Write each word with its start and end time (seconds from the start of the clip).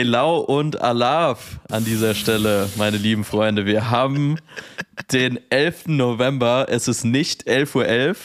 Hello 0.00 0.38
und 0.38 0.80
Alaf 0.80 1.58
an 1.68 1.84
dieser 1.84 2.14
Stelle, 2.14 2.68
meine 2.76 2.98
lieben 2.98 3.24
Freunde. 3.24 3.66
Wir 3.66 3.90
haben 3.90 4.38
den 5.10 5.40
11. 5.50 5.88
November. 5.88 6.66
Es 6.68 6.86
ist 6.86 7.02
nicht 7.02 7.48
11.11 7.48 7.74
Uhr, 7.74 7.84
.11, 7.84 8.16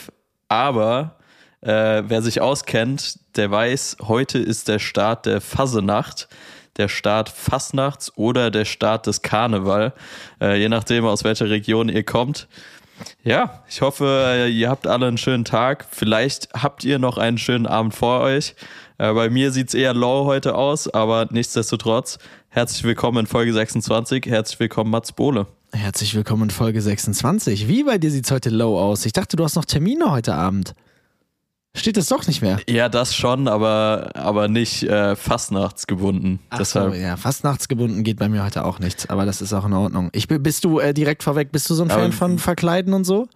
aber 0.46 1.16
äh, 1.62 2.04
wer 2.06 2.22
sich 2.22 2.40
auskennt, 2.40 3.18
der 3.34 3.50
weiß, 3.50 3.96
heute 4.02 4.38
ist 4.38 4.68
der 4.68 4.78
Start 4.78 5.26
der 5.26 5.40
Fasenacht, 5.40 6.28
der 6.76 6.86
Start 6.86 7.28
Fastnachts 7.28 8.16
oder 8.16 8.52
der 8.52 8.66
Start 8.66 9.08
des 9.08 9.22
Karneval, 9.22 9.94
äh, 10.40 10.56
je 10.56 10.68
nachdem, 10.68 11.04
aus 11.04 11.24
welcher 11.24 11.50
Region 11.50 11.88
ihr 11.88 12.04
kommt. 12.04 12.46
Ja, 13.22 13.62
ich 13.68 13.80
hoffe, 13.80 14.48
ihr 14.50 14.68
habt 14.68 14.86
alle 14.86 15.06
einen 15.06 15.18
schönen 15.18 15.44
Tag. 15.44 15.86
Vielleicht 15.90 16.48
habt 16.54 16.84
ihr 16.84 16.98
noch 16.98 17.18
einen 17.18 17.38
schönen 17.38 17.66
Abend 17.66 17.94
vor 17.94 18.20
euch. 18.20 18.54
Äh, 18.98 19.12
bei 19.12 19.30
mir 19.30 19.50
sieht 19.50 19.68
es 19.68 19.74
eher 19.74 19.94
low 19.94 20.24
heute 20.26 20.54
aus, 20.54 20.88
aber 20.92 21.26
nichtsdestotrotz, 21.30 22.18
herzlich 22.48 22.84
willkommen 22.84 23.18
in 23.18 23.26
Folge 23.26 23.52
26. 23.52 24.26
Herzlich 24.26 24.60
willkommen, 24.60 24.90
Mats 24.90 25.12
Bohle. 25.12 25.46
Herzlich 25.72 26.14
willkommen 26.14 26.44
in 26.44 26.50
Folge 26.50 26.80
26. 26.80 27.66
Wie 27.66 27.82
bei 27.82 27.98
dir 27.98 28.10
sieht 28.10 28.26
es 28.26 28.30
heute 28.30 28.50
low 28.50 28.78
aus? 28.78 29.04
Ich 29.06 29.12
dachte, 29.12 29.36
du 29.36 29.42
hast 29.42 29.56
noch 29.56 29.64
Termine 29.64 30.10
heute 30.12 30.34
Abend. 30.34 30.74
Steht 31.76 31.96
das 31.96 32.06
doch 32.08 32.26
nicht 32.28 32.40
mehr? 32.40 32.58
Ja, 32.68 32.88
das 32.88 33.16
schon, 33.16 33.48
aber, 33.48 34.10
aber 34.14 34.46
nicht 34.46 34.84
äh, 34.84 35.16
fastnachtsgebunden. 35.16 36.38
Ach 36.50 36.58
Deshalb. 36.58 36.94
so, 36.94 37.00
ja, 37.00 37.16
fastnachtsgebunden 37.16 38.04
geht 38.04 38.18
bei 38.18 38.28
mir 38.28 38.44
heute 38.44 38.64
auch 38.64 38.78
nichts, 38.78 39.08
aber 39.10 39.26
das 39.26 39.42
ist 39.42 39.52
auch 39.52 39.64
in 39.64 39.72
Ordnung. 39.72 40.08
Ich, 40.12 40.28
bist 40.28 40.64
du 40.64 40.78
äh, 40.78 40.94
direkt 40.94 41.24
vorweg, 41.24 41.50
bist 41.50 41.68
du 41.68 41.74
so 41.74 41.82
ein 41.82 41.90
Aber- 41.90 42.02
Fan 42.02 42.12
von 42.12 42.38
Verkleiden 42.38 42.94
und 42.94 43.04
so? 43.04 43.26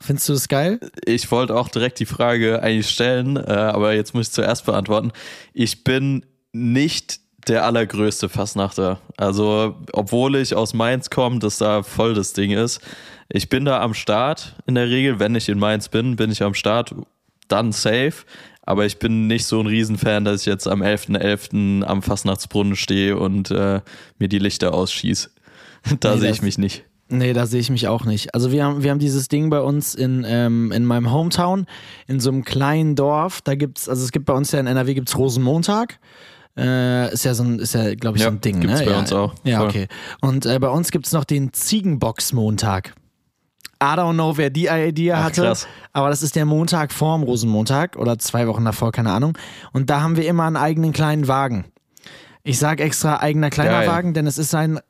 Findest 0.00 0.28
du 0.28 0.32
das 0.34 0.48
geil? 0.48 0.80
Ich 1.06 1.30
wollte 1.30 1.56
auch 1.56 1.68
direkt 1.68 1.98
die 1.98 2.04
Frage 2.06 2.62
eigentlich 2.62 2.90
stellen, 2.90 3.36
äh, 3.38 3.40
aber 3.50 3.94
jetzt 3.94 4.12
muss 4.14 4.26
ich 4.28 4.32
zuerst 4.34 4.66
beantworten. 4.66 5.12
Ich 5.54 5.82
bin 5.82 6.26
nicht 6.52 7.20
der 7.48 7.64
allergrößte 7.64 8.28
Fastnachter. 8.28 9.00
Also, 9.16 9.76
obwohl 9.92 10.36
ich 10.36 10.54
aus 10.54 10.74
Mainz 10.74 11.08
komme, 11.10 11.38
dass 11.38 11.58
da 11.58 11.82
voll 11.82 12.12
das 12.14 12.32
Ding 12.34 12.50
ist. 12.50 12.80
Ich 13.28 13.48
bin 13.48 13.64
da 13.64 13.80
am 13.80 13.94
Start 13.94 14.54
in 14.66 14.74
der 14.74 14.88
Regel. 14.88 15.18
Wenn 15.18 15.34
ich 15.34 15.48
in 15.48 15.58
Mainz 15.58 15.88
bin, 15.88 16.16
bin 16.16 16.30
ich 16.30 16.42
am 16.42 16.54
Start, 16.54 16.94
dann 17.48 17.72
safe. 17.72 18.12
Aber 18.62 18.86
ich 18.86 18.98
bin 18.98 19.26
nicht 19.26 19.44
so 19.46 19.60
ein 19.60 19.66
Riesenfan, 19.66 20.24
dass 20.24 20.40
ich 20.40 20.46
jetzt 20.46 20.66
am 20.66 20.82
11.11. 20.82 21.82
am 21.84 22.02
Fastnachtsbrunnen 22.02 22.76
stehe 22.76 23.18
und 23.18 23.50
äh, 23.50 23.80
mir 24.18 24.28
die 24.28 24.38
Lichter 24.38 24.72
ausschieße. 24.74 25.30
Da 26.00 26.14
Nee, 26.14 26.20
sehe 26.20 26.30
ich 26.30 26.40
mich 26.42 26.56
nicht. 26.56 26.84
Nee, 27.10 27.34
da 27.34 27.44
sehe 27.44 27.60
ich 27.60 27.68
mich 27.68 27.88
auch 27.88 28.06
nicht. 28.06 28.32
Also 28.34 28.50
wir 28.50 28.64
haben, 28.64 28.82
wir 28.82 28.90
haben 28.90 28.98
dieses 28.98 29.28
Ding 29.28 29.50
bei 29.50 29.60
uns 29.60 29.94
in, 29.94 30.24
ähm, 30.26 30.72
in 30.72 30.86
meinem 30.86 31.12
Hometown, 31.12 31.66
in 32.06 32.20
so 32.20 32.30
einem 32.30 32.42
kleinen 32.42 32.96
Dorf. 32.96 33.42
Da 33.42 33.54
gibt's, 33.54 33.86
also 33.90 34.02
es 34.02 34.10
gibt 34.10 34.24
bei 34.24 34.32
uns 34.32 34.50
ja 34.52 34.60
in 34.60 34.66
NRW 34.66 34.94
gibt's 34.94 35.18
Rosenmontag. 35.18 35.98
Äh, 36.56 37.12
ist 37.12 37.26
ja 37.26 37.34
so 37.34 37.42
ein, 37.44 37.58
ist 37.58 37.74
ja, 37.74 37.94
glaube 37.94 38.16
ich, 38.16 38.22
Ja, 38.22 38.30
so 38.30 38.36
ein 38.36 38.40
Ding, 38.40 38.60
gibt's 38.60 38.80
ne? 38.80 38.86
bei 38.86 38.92
ja, 38.92 38.98
uns 38.98 39.12
auch. 39.12 39.34
Ja, 39.44 39.58
Voll. 39.58 39.68
okay. 39.68 39.88
Und 40.22 40.46
äh, 40.46 40.58
bei 40.58 40.68
uns 40.70 40.90
gibt's 40.90 41.12
noch 41.12 41.24
den 41.24 41.52
Ziegenbox-Montag. 41.52 42.94
I 43.84 43.96
don't 43.98 44.14
know, 44.14 44.36
wer 44.38 44.48
die 44.48 44.68
Idee 44.68 45.12
hatte, 45.12 45.42
krass. 45.42 45.66
aber 45.92 46.08
das 46.08 46.22
ist 46.22 46.36
der 46.36 46.46
Montag 46.46 46.90
vorm 46.90 47.22
Rosenmontag 47.22 47.96
oder 47.96 48.18
zwei 48.18 48.46
Wochen 48.46 48.64
davor, 48.64 48.92
keine 48.92 49.12
Ahnung. 49.12 49.36
Und 49.72 49.90
da 49.90 50.00
haben 50.00 50.16
wir 50.16 50.26
immer 50.26 50.44
einen 50.44 50.56
eigenen 50.56 50.94
kleinen 50.94 51.28
Wagen. 51.28 51.66
Ich 52.44 52.58
sage 52.58 52.82
extra 52.82 53.20
eigener 53.20 53.50
kleiner 53.50 53.80
Geil. 53.80 53.88
Wagen, 53.88 54.14
denn 54.14 54.26
es 54.26 54.38
ist 54.38 54.54
ein 54.54 54.80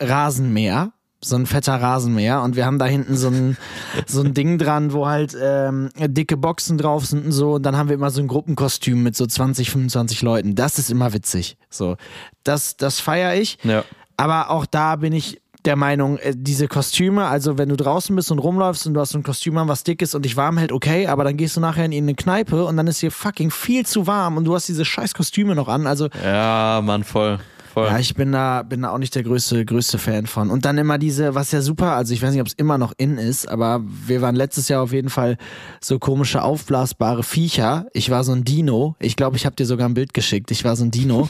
Rasenmäher, 0.00 0.92
so 1.20 1.34
ein 1.34 1.46
fetter 1.46 1.80
Rasenmäher 1.80 2.42
und 2.42 2.54
wir 2.54 2.64
haben 2.64 2.78
da 2.78 2.86
hinten 2.86 3.16
so 3.16 3.28
ein, 3.28 3.56
so 4.06 4.22
ein 4.22 4.34
Ding 4.34 4.58
dran, 4.58 4.92
wo 4.92 5.08
halt 5.08 5.36
ähm, 5.40 5.90
dicke 5.98 6.36
Boxen 6.36 6.78
drauf 6.78 7.06
sind 7.06 7.26
und 7.26 7.32
so 7.32 7.54
und 7.54 7.64
dann 7.64 7.76
haben 7.76 7.88
wir 7.88 7.94
immer 7.94 8.10
so 8.10 8.20
ein 8.20 8.28
Gruppenkostüm 8.28 9.02
mit 9.02 9.16
so 9.16 9.26
20, 9.26 9.70
25 9.70 10.22
Leuten. 10.22 10.54
Das 10.54 10.78
ist 10.78 10.92
immer 10.92 11.12
witzig. 11.12 11.56
So, 11.70 11.96
das, 12.44 12.76
das 12.76 13.00
feiere 13.00 13.34
ich. 13.34 13.58
Ja. 13.64 13.82
Aber 14.16 14.50
auch 14.50 14.64
da 14.64 14.94
bin 14.94 15.12
ich 15.12 15.40
der 15.64 15.76
Meinung, 15.76 16.18
äh, 16.18 16.34
diese 16.36 16.68
Kostüme, 16.68 17.26
also 17.26 17.58
wenn 17.58 17.68
du 17.68 17.76
draußen 17.76 18.14
bist 18.14 18.30
und 18.30 18.38
rumläufst 18.38 18.86
und 18.86 18.94
du 18.94 19.00
hast 19.00 19.10
so 19.10 19.18
ein 19.18 19.22
Kostüm 19.22 19.56
an, 19.58 19.68
was 19.68 19.82
dick 19.84 20.02
ist 20.02 20.14
und 20.14 20.24
dich 20.24 20.36
warm 20.36 20.58
hält, 20.58 20.72
okay, 20.72 21.06
aber 21.06 21.24
dann 21.24 21.36
gehst 21.36 21.56
du 21.56 21.60
nachher 21.60 21.84
in 21.84 21.92
eine 21.92 22.14
Kneipe 22.14 22.64
und 22.64 22.76
dann 22.76 22.86
ist 22.86 23.00
hier 23.00 23.10
fucking 23.10 23.50
viel 23.50 23.86
zu 23.86 24.06
warm 24.06 24.36
und 24.36 24.44
du 24.44 24.54
hast 24.54 24.68
diese 24.68 24.84
scheiß 24.84 25.14
Kostüme 25.14 25.54
noch 25.54 25.68
an. 25.68 25.86
Also 25.86 26.08
Ja, 26.22 26.80
Mann, 26.84 27.02
voll. 27.04 27.38
voll. 27.72 27.86
ja, 27.86 27.98
ich 27.98 28.14
bin 28.14 28.32
da, 28.32 28.62
bin 28.62 28.82
da 28.82 28.90
auch 28.90 28.98
nicht 28.98 29.14
der 29.14 29.22
größte, 29.22 29.64
größte 29.64 29.98
Fan 29.98 30.26
von. 30.26 30.50
Und 30.50 30.64
dann 30.64 30.76
immer 30.78 30.98
diese, 30.98 31.34
was 31.34 31.50
ja 31.52 31.62
super, 31.62 31.92
also 31.96 32.12
ich 32.12 32.22
weiß 32.22 32.32
nicht, 32.32 32.40
ob 32.42 32.46
es 32.46 32.54
immer 32.54 32.76
noch 32.78 32.92
in 32.98 33.16
ist, 33.18 33.48
aber 33.48 33.80
wir 33.84 34.20
waren 34.20 34.36
letztes 34.36 34.68
Jahr 34.68 34.82
auf 34.82 34.92
jeden 34.92 35.10
Fall 35.10 35.38
so 35.80 35.98
komische 35.98 36.42
aufblasbare 36.42 37.22
Viecher. 37.22 37.86
Ich 37.92 38.10
war 38.10 38.22
so 38.22 38.32
ein 38.32 38.44
Dino. 38.44 38.96
Ich 39.00 39.16
glaube, 39.16 39.36
ich 39.36 39.46
habe 39.46 39.56
dir 39.56 39.66
sogar 39.66 39.88
ein 39.88 39.94
Bild 39.94 40.12
geschickt. 40.14 40.50
Ich 40.50 40.64
war 40.64 40.76
so 40.76 40.84
ein 40.84 40.90
Dino. 40.90 41.26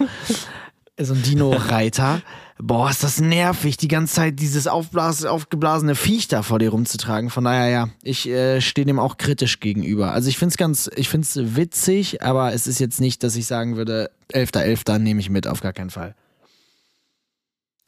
so 1.01 1.15
ein 1.15 1.23
Dino-Reiter. 1.23 2.21
Boah, 2.59 2.89
ist 2.89 3.03
das 3.03 3.21
nervig, 3.21 3.77
die 3.77 3.89
ganze 3.89 4.15
Zeit 4.15 4.39
dieses 4.39 4.69
aufblas 4.69 5.25
aufgeblasene 5.25 5.97
Viech 5.97 6.29
da 6.29 6.43
vor 6.43 6.61
dir 6.61 6.71
rumzutragen. 6.71 7.31
Von 7.31 7.45
daher, 7.45 7.69
ja, 7.69 7.89
ich 8.03 8.29
äh, 8.29 8.61
stehe 8.61 8.87
dem 8.87 9.01
auch 9.01 9.17
kritisch 9.17 9.59
gegenüber. 9.59 10.13
Also 10.13 10.29
ich 10.29 10.39
find's 10.39 10.57
ganz, 10.57 10.89
ich 10.95 11.09
find's 11.09 11.37
witzig, 11.37 12.23
aber 12.23 12.53
es 12.53 12.69
ist 12.69 12.79
jetzt 12.79 13.01
nicht, 13.01 13.25
dass 13.25 13.35
ich 13.35 13.47
sagen 13.47 13.77
würde, 13.77 14.11
11.11. 14.33 14.99
nehme 14.99 15.21
ich 15.21 15.31
mit, 15.31 15.49
auf 15.49 15.61
gar 15.61 15.73
keinen 15.73 15.91
Fall. 15.91 16.15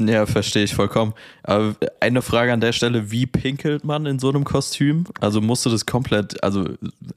Ja, 0.00 0.26
verstehe 0.26 0.64
ich 0.64 0.74
vollkommen. 0.74 1.14
Aber 1.42 1.74
eine 2.00 2.20
Frage 2.20 2.52
an 2.52 2.60
der 2.60 2.72
Stelle, 2.72 3.10
wie 3.10 3.26
pinkelt 3.26 3.84
man 3.84 4.04
in 4.04 4.18
so 4.18 4.28
einem 4.28 4.44
Kostüm? 4.44 5.04
Also 5.20 5.40
musst 5.40 5.64
du 5.64 5.70
das 5.70 5.86
komplett, 5.86 6.42
also 6.42 6.68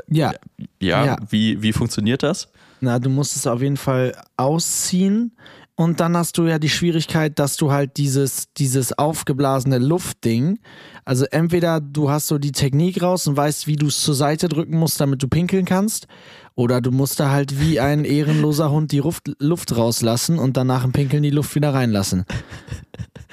Ja, 0.07 0.33
ja, 0.79 1.05
Ja. 1.05 1.17
Wie, 1.29 1.61
wie 1.61 1.73
funktioniert 1.73 2.23
das? 2.23 2.47
na, 2.81 2.97
du 2.99 3.09
musst 3.09 3.35
es 3.35 3.45
auf 3.45 3.61
jeden 3.61 3.75
Fall 3.75 4.15
ausziehen. 4.37 5.35
Und 5.79 6.01
dann 6.01 6.17
hast 6.17 6.37
du 6.37 6.45
ja 6.45 6.59
die 6.59 6.67
Schwierigkeit, 6.67 7.39
dass 7.39 7.55
du 7.55 7.71
halt 7.71 7.95
dieses, 7.95 8.51
dieses 8.57 8.91
aufgeblasene 8.91 9.77
Luftding, 9.77 10.59
also 11.05 11.23
entweder 11.31 11.79
du 11.79 12.09
hast 12.09 12.27
so 12.27 12.37
die 12.37 12.51
Technik 12.51 13.01
raus 13.01 13.27
und 13.27 13.37
weißt, 13.37 13.65
wie 13.65 13.77
du 13.77 13.87
es 13.87 14.01
zur 14.01 14.13
Seite 14.13 14.49
drücken 14.49 14.77
musst, 14.77 14.99
damit 14.99 15.23
du 15.23 15.29
pinkeln 15.29 15.63
kannst, 15.63 16.07
oder 16.55 16.81
du 16.81 16.91
musst 16.91 17.21
da 17.21 17.29
halt 17.29 17.61
wie 17.61 17.79
ein 17.79 18.03
ehrenloser 18.03 18.69
Hund 18.71 18.91
die 18.91 18.97
Luft, 18.97 19.31
Luft 19.39 19.73
rauslassen 19.77 20.37
und 20.37 20.57
danach 20.57 20.83
im 20.83 20.91
Pinkeln 20.91 21.23
die 21.23 21.29
Luft 21.29 21.55
wieder 21.55 21.73
reinlassen. 21.73 22.25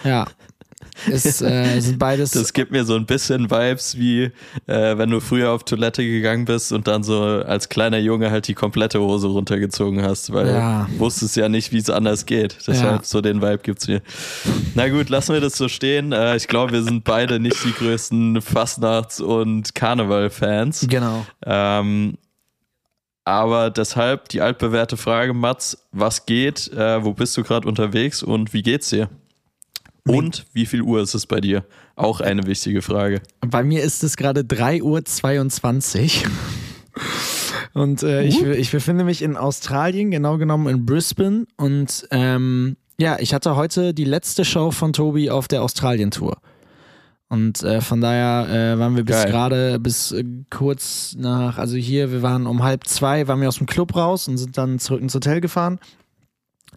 Ja. 0.04 0.26
Es 1.10 1.42
äh, 1.42 1.80
sind 1.80 1.98
beides. 1.98 2.30
Das 2.32 2.52
gibt 2.52 2.72
mir 2.72 2.84
so 2.84 2.94
ein 2.94 3.06
bisschen 3.06 3.50
Vibes, 3.50 3.98
wie 3.98 4.24
äh, 4.66 4.98
wenn 4.98 5.10
du 5.10 5.20
früher 5.20 5.50
auf 5.52 5.64
Toilette 5.64 6.02
gegangen 6.04 6.44
bist 6.46 6.72
und 6.72 6.86
dann 6.88 7.02
so 7.02 7.22
als 7.22 7.68
kleiner 7.68 7.98
Junge 7.98 8.30
halt 8.30 8.48
die 8.48 8.54
komplette 8.54 9.00
Hose 9.00 9.26
runtergezogen 9.28 10.02
hast, 10.02 10.32
weil 10.32 10.46
Ja. 10.48 10.88
du 10.90 10.98
wusstest 10.98 11.36
ja 11.36 11.48
nicht, 11.48 11.72
wie 11.72 11.78
es 11.78 11.90
anders 11.90 12.26
geht. 12.26 12.56
Deshalb 12.66 13.00
Ja. 13.00 13.04
so 13.04 13.20
den 13.20 13.42
Vibe 13.42 13.58
gibt's 13.58 13.88
mir. 13.88 14.00
Na 14.74 14.88
gut, 14.88 15.08
lassen 15.08 15.34
wir 15.34 15.40
das 15.40 15.56
so 15.56 15.68
stehen. 15.68 16.12
Äh, 16.12 16.36
ich 16.36 16.48
glaube, 16.48 16.72
wir 16.72 16.82
sind 16.82 17.04
beide 17.04 17.38
nicht 17.40 17.62
die 17.64 17.72
größten 17.72 18.40
Fastnachts- 18.40 19.20
und 19.20 19.74
Karneval-Fans. 19.74 20.86
genau. 20.88 21.26
Ähm, 21.44 22.14
aber 23.24 23.70
deshalb 23.70 24.28
die 24.28 24.40
altbewährte 24.40 24.96
Frage, 24.96 25.34
Mats, 25.34 25.76
was 25.92 26.26
geht? 26.26 26.72
Äh, 26.72 27.04
wo 27.04 27.12
bist 27.12 27.36
du 27.36 27.42
gerade 27.42 27.66
unterwegs 27.66 28.22
und 28.22 28.52
wie 28.52 28.62
geht's 28.62 28.90
dir? 28.90 29.08
Und 30.06 30.46
wie 30.52 30.66
viel 30.66 30.82
Uhr 30.82 31.00
ist 31.00 31.14
es 31.14 31.26
bei 31.26 31.40
dir? 31.40 31.64
Auch 31.96 32.20
eine 32.20 32.46
wichtige 32.46 32.82
Frage. 32.82 33.20
Bei 33.40 33.64
mir 33.64 33.82
ist 33.82 34.04
es 34.04 34.16
gerade 34.16 34.42
3.22 34.42 36.24
Uhr. 36.24 36.30
Und 37.74 38.02
äh, 38.02 38.22
ich, 38.22 38.42
ich 38.42 38.70
befinde 38.70 39.04
mich 39.04 39.20
in 39.20 39.36
Australien, 39.36 40.10
genau 40.10 40.38
genommen 40.38 40.68
in 40.68 40.86
Brisbane. 40.86 41.46
Und 41.56 42.06
ähm, 42.10 42.76
ja, 42.98 43.18
ich 43.18 43.34
hatte 43.34 43.56
heute 43.56 43.92
die 43.92 44.04
letzte 44.04 44.44
Show 44.44 44.70
von 44.70 44.92
Tobi 44.92 45.30
auf 45.30 45.48
der 45.48 45.62
Australien-Tour. 45.62 46.38
Und 47.28 47.62
äh, 47.64 47.80
von 47.80 48.00
daher 48.00 48.48
äh, 48.48 48.78
waren 48.78 48.94
wir 48.94 49.04
bis 49.04 49.24
gerade, 49.24 49.80
bis 49.80 50.12
äh, 50.12 50.24
kurz 50.48 51.16
nach, 51.18 51.58
also 51.58 51.76
hier, 51.76 52.12
wir 52.12 52.22
waren 52.22 52.46
um 52.46 52.62
halb 52.62 52.86
zwei, 52.86 53.26
waren 53.26 53.40
wir 53.40 53.48
aus 53.48 53.58
dem 53.58 53.66
Club 53.66 53.96
raus 53.96 54.28
und 54.28 54.38
sind 54.38 54.56
dann 54.56 54.78
zurück 54.78 55.02
ins 55.02 55.14
Hotel 55.14 55.40
gefahren. 55.40 55.80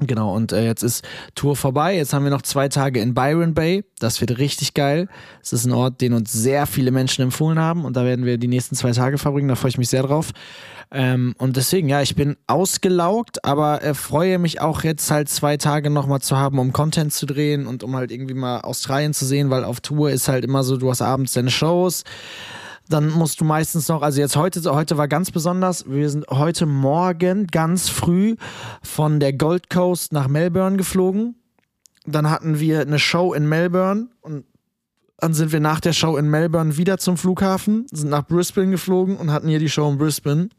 Genau, 0.01 0.33
und 0.33 0.53
äh, 0.53 0.65
jetzt 0.65 0.83
ist 0.83 1.03
Tour 1.35 1.56
vorbei. 1.56 1.97
Jetzt 1.97 2.13
haben 2.13 2.24
wir 2.24 2.31
noch 2.31 2.41
zwei 2.41 2.69
Tage 2.69 3.01
in 3.01 3.13
Byron 3.13 3.53
Bay. 3.53 3.83
Das 4.00 4.21
wird 4.21 4.38
richtig 4.38 4.74
geil. 4.74 5.09
Es 5.41 5.51
ist 5.51 5.65
ein 5.65 5.74
Ort, 5.74 6.00
den 6.00 6.13
uns 6.13 6.31
sehr 6.31 6.65
viele 6.68 6.91
Menschen 6.91 7.21
empfohlen 7.21 7.59
haben 7.59 7.83
und 7.83 7.97
da 7.97 8.06
werden 8.06 8.25
wir 8.25 8.38
die 8.38 8.47
nächsten 8.47 8.75
zwei 8.75 8.91
Tage 8.91 9.18
verbringen. 9.18 9.50
Da 9.50 9.56
freue 9.56 9.69
ich 9.69 9.77
mich 9.77 9.89
sehr 9.89 10.03
drauf. 10.03 10.31
Ähm, 10.91 11.35
und 11.38 11.57
deswegen, 11.57 11.89
ja, 11.89 12.01
ich 12.01 12.15
bin 12.15 12.38
ausgelaugt, 12.47 13.44
aber 13.45 13.83
äh, 13.83 13.94
freue 13.94 14.39
mich 14.39 14.62
auch 14.62 14.83
jetzt 14.83 15.12
halt 15.12 15.29
zwei 15.29 15.57
Tage 15.57 15.89
nochmal 15.89 16.21
zu 16.21 16.38
haben, 16.38 16.57
um 16.59 16.74
Content 16.74 17.13
zu 17.13 17.25
drehen 17.25 17.68
und 17.68 17.83
um 17.83 17.95
halt 17.95 18.12
irgendwie 18.12 18.33
mal 18.33 18.62
Australien 18.62 19.13
zu 19.13 19.25
sehen, 19.25 19.50
weil 19.50 19.65
auf 19.65 19.81
Tour 19.81 20.09
ist 20.09 20.29
halt 20.29 20.45
immer 20.45 20.63
so, 20.63 20.77
du 20.77 20.89
hast 20.89 21.01
abends 21.01 21.33
deine 21.33 21.51
Shows. 21.51 22.03
Dann 22.89 23.09
musst 23.09 23.39
du 23.39 23.45
meistens 23.45 23.88
noch, 23.88 24.01
also 24.01 24.19
jetzt 24.19 24.36
heute, 24.36 24.62
heute 24.74 24.97
war 24.97 25.07
ganz 25.07 25.30
besonders, 25.30 25.88
wir 25.88 26.09
sind 26.09 26.25
heute 26.30 26.65
Morgen 26.65 27.45
ganz 27.45 27.88
früh 27.88 28.36
von 28.81 29.19
der 29.19 29.31
Gold 29.33 29.69
Coast 29.69 30.12
nach 30.12 30.27
Melbourne 30.27 30.75
geflogen. 30.75 31.36
Dann 32.07 32.31
hatten 32.31 32.59
wir 32.59 32.81
eine 32.81 32.97
Show 32.97 33.33
in 33.33 33.47
Melbourne 33.47 34.07
und 34.21 34.45
dann 35.18 35.36
sind 35.36 35.51
wir 35.51 35.59
nach 35.59 35.80
der 35.80 35.94
Show 35.94 36.18
in 36.18 36.30
Melbourne 36.30 36.77
wieder 36.77 36.97
zum 36.97 37.15
Flughafen, 37.15 37.86
sind 37.91 38.09
nach 38.09 38.25
Brisbane 38.25 38.71
geflogen 38.71 39.18
und 39.18 39.31
hatten 39.31 39.50
hier 39.50 39.59
die 39.59 39.69
Show 39.69 39.88
in 39.91 40.00
Brisbane. 40.00 40.50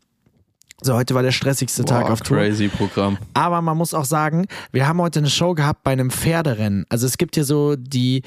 So, 0.83 0.95
heute 0.95 1.15
war 1.15 1.23
der 1.23 1.33
stressigste 1.33 1.85
Tag 1.85 2.07
Boah, 2.07 2.13
auf 2.13 2.21
Tour. 2.21 2.39
crazy 2.39 2.69
Programm. 2.69 3.19
Aber 3.35 3.61
man 3.61 3.77
muss 3.77 3.93
auch 3.93 4.05
sagen, 4.05 4.47
wir 4.71 4.87
haben 4.87 5.01
heute 5.01 5.19
eine 5.19 5.31
Show 5.31 5.55
gehabt 5.55 5.83
bei 5.83 5.91
einem 5.91 6.11
Pferderennen. 6.11 6.87
Also 6.89 7.07
es 7.07 7.19
gibt 7.19 7.35
hier 7.35 7.45
so 7.45 7.75
die, 7.77 8.23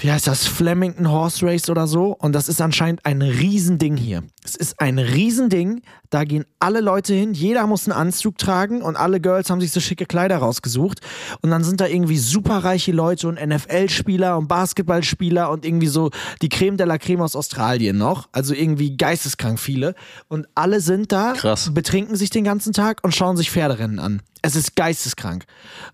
wie 0.00 0.12
heißt 0.12 0.26
das, 0.28 0.46
Flemington 0.46 1.10
Horse 1.10 1.44
Race 1.44 1.68
oder 1.68 1.86
so. 1.86 2.16
Und 2.18 2.32
das 2.32 2.48
ist 2.48 2.60
anscheinend 2.60 3.04
ein 3.04 3.20
Riesending 3.20 3.96
hier. 3.96 4.22
Es 4.44 4.54
ist 4.54 4.80
ein 4.80 4.98
Riesending. 4.98 5.82
Da 6.10 6.24
gehen 6.24 6.44
alle 6.60 6.80
Leute 6.80 7.14
hin. 7.14 7.34
Jeder 7.34 7.66
muss 7.66 7.86
einen 7.88 7.98
Anzug 7.98 8.38
tragen 8.38 8.80
und 8.80 8.96
alle 8.96 9.20
Girls 9.20 9.50
haben 9.50 9.60
sich 9.60 9.72
so 9.72 9.80
schicke 9.80 10.06
Kleider 10.06 10.38
rausgesucht. 10.38 11.00
Und 11.42 11.50
dann 11.50 11.64
sind 11.64 11.80
da 11.80 11.86
irgendwie 11.86 12.18
superreiche 12.18 12.92
Leute 12.92 13.28
und 13.28 13.44
NFL-Spieler 13.44 14.38
und 14.38 14.46
Basketballspieler 14.46 15.50
und 15.50 15.64
irgendwie 15.64 15.88
so 15.88 16.10
die 16.42 16.48
Creme 16.48 16.76
de 16.76 16.86
la 16.86 16.98
Creme 16.98 17.22
aus 17.22 17.34
Australien 17.34 17.98
noch. 17.98 18.28
Also 18.30 18.54
irgendwie 18.54 18.96
geisteskrank 18.96 19.58
viele. 19.58 19.94
Und 20.28 20.46
alle 20.54 20.80
sind 20.80 21.10
da, 21.10 21.32
Krass. 21.32 21.74
betrinken 21.74 22.14
sich 22.16 22.30
den 22.30 22.44
ganzen 22.44 22.72
Tag 22.72 23.00
und 23.02 23.14
schauen 23.14 23.36
sich 23.36 23.50
Pferderennen 23.50 23.98
an. 23.98 24.22
Es 24.42 24.54
ist 24.54 24.76
geisteskrank. 24.76 25.44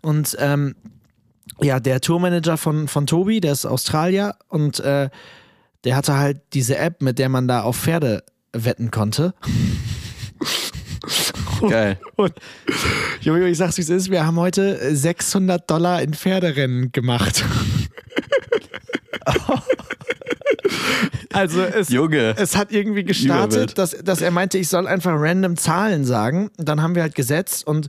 Und 0.03 0.37
ähm, 0.39 0.75
ja, 1.61 1.81
der 1.81 2.01
Tourmanager 2.01 2.57
von, 2.57 2.89
von 2.89 3.07
Tobi, 3.07 3.41
der 3.41 3.53
ist 3.53 3.67
Australier 3.67 4.37
und 4.49 4.81
äh, 4.81 5.11
der 5.85 5.97
hatte 5.97 6.17
halt 6.17 6.41
diese 6.53 6.79
App, 6.79 7.03
mit 7.03 7.19
der 7.19 7.29
man 7.29 7.47
da 7.47 7.63
auf 7.63 7.77
Pferde 7.77 8.25
wetten 8.53 8.91
konnte. 8.91 9.35
Geil. 11.69 11.99
Und 12.17 12.33
Jojo, 13.21 13.45
ich 13.47 13.59
sag's 13.59 13.77
wie 13.77 13.83
es 13.83 13.91
ist, 13.91 14.11
wir 14.11 14.27
haben 14.27 14.37
heute 14.37 14.95
600 14.95 15.71
Dollar 15.71 16.03
in 16.03 16.15
Pferderennen 16.15 16.93
gemacht. 16.93 17.45
also 21.33 21.63
es, 21.63 21.89
Junge. 21.89 22.35
es 22.37 22.57
hat 22.57 22.73
irgendwie 22.73 23.05
gestartet, 23.05 23.79
dass, 23.79 23.91
dass 24.03 24.21
er 24.21 24.31
meinte, 24.31 24.59
ich 24.59 24.69
soll 24.69 24.87
einfach 24.87 25.15
random 25.17 25.57
Zahlen 25.57 26.05
sagen. 26.05 26.51
Dann 26.57 26.83
haben 26.83 26.95
wir 26.95 27.03
halt 27.03 27.15
gesetzt 27.15 27.67
und 27.67 27.89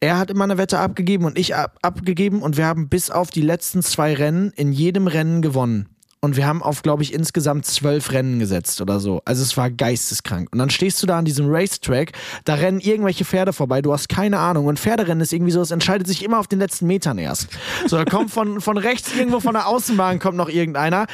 er 0.00 0.18
hat 0.18 0.30
immer 0.30 0.44
eine 0.44 0.58
Wette 0.58 0.78
abgegeben 0.78 1.24
und 1.24 1.38
ich 1.38 1.54
ab, 1.54 1.78
abgegeben 1.82 2.42
und 2.42 2.56
wir 2.56 2.66
haben 2.66 2.88
bis 2.88 3.10
auf 3.10 3.30
die 3.30 3.42
letzten 3.42 3.82
zwei 3.82 4.14
Rennen 4.14 4.52
in 4.56 4.72
jedem 4.72 5.06
Rennen 5.06 5.42
gewonnen. 5.42 5.88
Und 6.20 6.36
wir 6.36 6.46
haben 6.46 6.64
auf, 6.64 6.82
glaube 6.82 7.04
ich, 7.04 7.14
insgesamt 7.14 7.64
zwölf 7.64 8.10
Rennen 8.10 8.40
gesetzt 8.40 8.80
oder 8.80 8.98
so. 8.98 9.22
Also 9.24 9.42
es 9.42 9.56
war 9.56 9.70
geisteskrank. 9.70 10.48
Und 10.50 10.58
dann 10.58 10.68
stehst 10.68 11.00
du 11.00 11.06
da 11.06 11.16
an 11.16 11.24
diesem 11.24 11.46
Racetrack, 11.48 12.10
da 12.44 12.54
rennen 12.54 12.80
irgendwelche 12.80 13.24
Pferde 13.24 13.52
vorbei, 13.52 13.82
du 13.82 13.92
hast 13.92 14.08
keine 14.08 14.38
Ahnung. 14.38 14.66
Und 14.66 14.80
Pferderennen 14.80 15.20
ist 15.20 15.32
irgendwie 15.32 15.52
so, 15.52 15.60
es 15.60 15.70
entscheidet 15.70 16.08
sich 16.08 16.24
immer 16.24 16.40
auf 16.40 16.48
den 16.48 16.58
letzten 16.58 16.88
Metern 16.88 17.18
erst. 17.18 17.48
So, 17.86 17.96
da 17.96 18.04
kommt 18.04 18.32
von, 18.32 18.60
von 18.60 18.78
rechts 18.78 19.14
irgendwo 19.14 19.38
von 19.38 19.54
der 19.54 19.68
Außenbahn 19.68 20.18
kommt 20.18 20.36
noch 20.36 20.48
irgendeiner. 20.48 21.06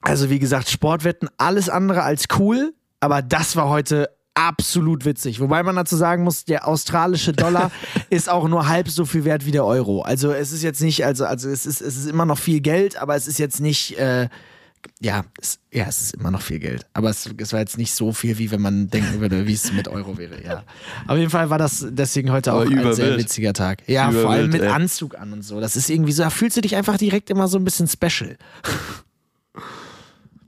Also 0.00 0.30
wie 0.30 0.38
gesagt, 0.38 0.68
Sportwetten, 0.68 1.28
alles 1.36 1.68
andere 1.68 2.02
als 2.02 2.26
cool, 2.38 2.74
aber 3.00 3.20
das 3.20 3.56
war 3.56 3.68
heute 3.68 4.10
absolut 4.34 5.04
witzig. 5.04 5.40
Wobei 5.40 5.62
man 5.62 5.76
dazu 5.76 5.96
sagen 5.96 6.24
muss, 6.24 6.44
der 6.44 6.66
australische 6.66 7.32
Dollar 7.32 7.70
ist 8.10 8.28
auch 8.28 8.48
nur 8.48 8.68
halb 8.68 8.88
so 8.88 9.04
viel 9.04 9.24
wert 9.24 9.46
wie 9.46 9.50
der 9.50 9.64
Euro. 9.64 10.02
Also 10.02 10.32
es 10.32 10.52
ist 10.52 10.62
jetzt 10.62 10.80
nicht, 10.80 11.04
also, 11.04 11.24
also 11.24 11.48
es 11.48 11.66
ist, 11.66 11.80
es 11.80 11.96
ist 11.96 12.08
immer 12.08 12.24
noch 12.24 12.38
viel 12.38 12.60
Geld, 12.60 12.96
aber 12.96 13.14
es 13.16 13.26
ist 13.26 13.38
jetzt 13.38 13.60
nicht, 13.60 13.98
äh, 13.98 14.28
ja, 15.00 15.24
es, 15.40 15.58
ja, 15.72 15.86
es 15.88 16.00
ist 16.02 16.14
immer 16.14 16.30
noch 16.30 16.42
viel 16.42 16.58
Geld. 16.58 16.86
Aber 16.92 17.10
es, 17.10 17.28
es 17.36 17.52
war 17.52 17.60
jetzt 17.60 17.78
nicht 17.78 17.94
so 17.94 18.12
viel, 18.12 18.38
wie 18.38 18.50
wenn 18.50 18.60
man 18.60 18.88
denken 18.88 19.20
würde, 19.20 19.46
wie 19.46 19.52
es 19.52 19.72
mit 19.72 19.88
Euro 19.88 20.18
wäre, 20.18 20.42
ja. 20.42 20.64
Auf 21.06 21.16
jeden 21.16 21.30
Fall 21.30 21.50
war 21.50 21.58
das 21.58 21.86
deswegen 21.90 22.32
heute 22.32 22.52
auch 22.52 22.62
ein 22.62 22.68
sehr 22.68 22.80
überwild. 22.80 23.18
witziger 23.18 23.52
Tag. 23.52 23.82
Ja, 23.86 24.10
vor 24.10 24.30
allem 24.30 24.46
Überwild, 24.46 24.52
mit 24.52 24.62
ey. 24.62 24.68
Anzug 24.68 25.18
an 25.18 25.32
und 25.32 25.42
so. 25.42 25.60
Das 25.60 25.76
ist 25.76 25.88
irgendwie 25.90 26.12
so, 26.12 26.22
da 26.22 26.30
fühlst 26.30 26.56
du 26.56 26.60
dich 26.60 26.74
einfach 26.74 26.96
direkt 26.96 27.30
immer 27.30 27.48
so 27.48 27.58
ein 27.58 27.64
bisschen 27.64 27.86
special. 27.86 28.36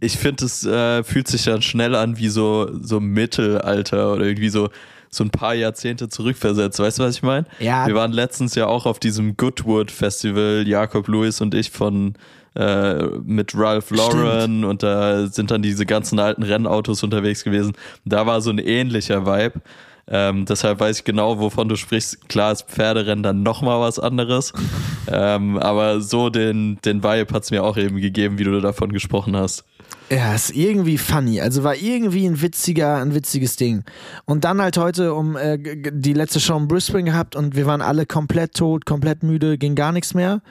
Ich 0.01 0.19
finde, 0.19 0.45
es 0.45 0.65
äh, 0.65 1.03
fühlt 1.03 1.29
sich 1.29 1.45
dann 1.45 1.63
schnell 1.63 1.95
an 1.95 2.19
wie 2.19 2.29
so, 2.29 2.71
so 2.81 3.01
Mittelalter 3.01 4.13
oder 4.13 4.25
irgendwie 4.25 4.49
so, 4.49 4.69
so 5.11 5.25
ein 5.25 5.31
paar 5.31 5.55
Jahrzehnte 5.55 6.09
zurückversetzt. 6.09 6.79
Weißt 6.79 6.99
du, 6.99 7.05
was 7.05 7.17
ich 7.17 7.23
meine? 7.23 7.47
Ja. 7.61 7.87
Wir 7.87 7.95
waren 7.95 8.13
letztens 8.13 8.55
ja 8.55 8.67
auch 8.67 8.87
auf 8.87 8.99
diesem 8.99 9.37
Goodwood 9.37 9.91
Festival, 9.91 10.65
Jakob 10.67 11.09
Lewis 11.09 11.41
und 11.41 11.55
ich 11.55 11.71
von 11.71 12.15
äh, 12.55 13.07
mit 13.25 13.53
Ralph 13.57 13.91
Lauren 13.91 14.65
und 14.65 14.83
da 14.83 15.27
sind 15.27 15.51
dann 15.51 15.63
diese 15.63 15.87
ganzen 15.87 16.19
alten 16.19 16.43
Rennautos 16.43 17.03
unterwegs 17.03 17.43
gewesen. 17.45 17.73
Da 18.05 18.27
war 18.27 18.41
so 18.41 18.51
ein 18.51 18.59
ähnlicher 18.59 19.27
Vibe. 19.27 19.61
Ähm, 20.07 20.45
deshalb 20.45 20.81
weiß 20.81 20.99
ich 20.99 21.05
genau, 21.05 21.39
wovon 21.39 21.69
du 21.69 21.77
sprichst. 21.77 22.29
Klar 22.29 22.53
ist 22.53 22.69
Pferderennen 22.69 23.23
dann 23.23 23.43
nochmal 23.43 23.81
was 23.81 23.99
anderes. 23.99 24.53
ähm, 25.09 25.59
aber 25.59 26.01
so 26.01 26.31
den, 26.31 26.79
den 26.85 27.03
Vibe 27.03 27.33
hat's 27.33 27.51
mir 27.51 27.65
auch 27.65 27.77
eben 27.77 27.97
gegeben, 27.97 28.39
wie 28.39 28.45
du 28.45 28.61
davon 28.61 28.93
gesprochen 28.93 29.37
hast. 29.37 29.65
Ja, 30.11 30.35
ist 30.35 30.55
irgendwie 30.55 30.99
funny. 30.99 31.41
Also 31.41 31.65
war 31.65 31.77
irgendwie 31.77 32.27
ein 32.27 32.43
witziger, 32.43 32.97
ein 32.97 33.15
witziges 33.15 33.57
Ding. 33.57 33.85
Und 34.27 34.45
dann 34.45 34.61
halt 34.61 34.77
heute 34.77 35.15
um 35.15 35.37
äh, 35.37 35.59
die 35.59 36.13
letzte 36.13 36.41
Show 36.41 36.57
in 36.59 36.69
Brisbane 36.69 37.05
gehabt 37.05 37.37
und 37.37 37.57
wir 37.57 37.65
waren 37.67 37.81
alle 37.81 38.05
komplett 38.05 38.55
tot, 38.55 38.85
komplett 38.85 39.23
müde, 39.23 39.57
ging 39.57 39.75
gar 39.75 39.93
nichts 39.93 40.13
mehr. 40.13 40.43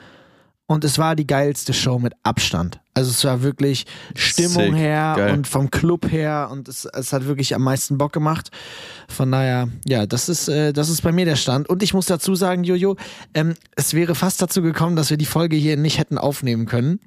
Und 0.66 0.84
es 0.86 0.98
war 0.98 1.16
die 1.16 1.28
geilste 1.28 1.74
Show 1.74 2.00
mit 2.00 2.14
Abstand. 2.24 2.80
Also 2.94 3.12
es 3.12 3.24
war 3.26 3.42
wirklich 3.42 3.86
Stimmung 4.16 4.72
Sick. 4.72 4.76
her 4.76 5.14
Geil. 5.18 5.34
und 5.34 5.48
vom 5.48 5.70
Club 5.70 6.10
her 6.10 6.50
und 6.52 6.68
es, 6.68 6.86
es 6.86 7.12
hat 7.12 7.26
wirklich 7.26 7.54
am 7.54 7.64
meisten 7.64 7.98
Bock 7.98 8.14
gemacht. 8.14 8.50
Von 9.10 9.32
daher, 9.32 9.68
ja, 9.86 10.06
das 10.06 10.30
ist, 10.30 10.48
äh, 10.48 10.72
das 10.72 10.90
ist 10.90 11.02
bei 11.02 11.12
mir 11.12 11.26
der 11.26 11.36
Stand. 11.36 11.68
Und 11.70 11.84
ich 11.84 11.94
muss 11.94 12.06
dazu 12.06 12.36
sagen, 12.36 12.64
Jojo, 12.64 12.96
ähm, 13.34 13.56
es 13.76 13.94
wäre 13.94 14.16
fast 14.16 14.42
dazu 14.42 14.62
gekommen, 14.62 14.96
dass 14.96 15.10
wir 15.10 15.18
die 15.18 15.26
Folge 15.26 15.56
hier 15.56 15.76
nicht 15.76 15.98
hätten 15.98 16.18
aufnehmen 16.18 16.66
können. 16.66 17.00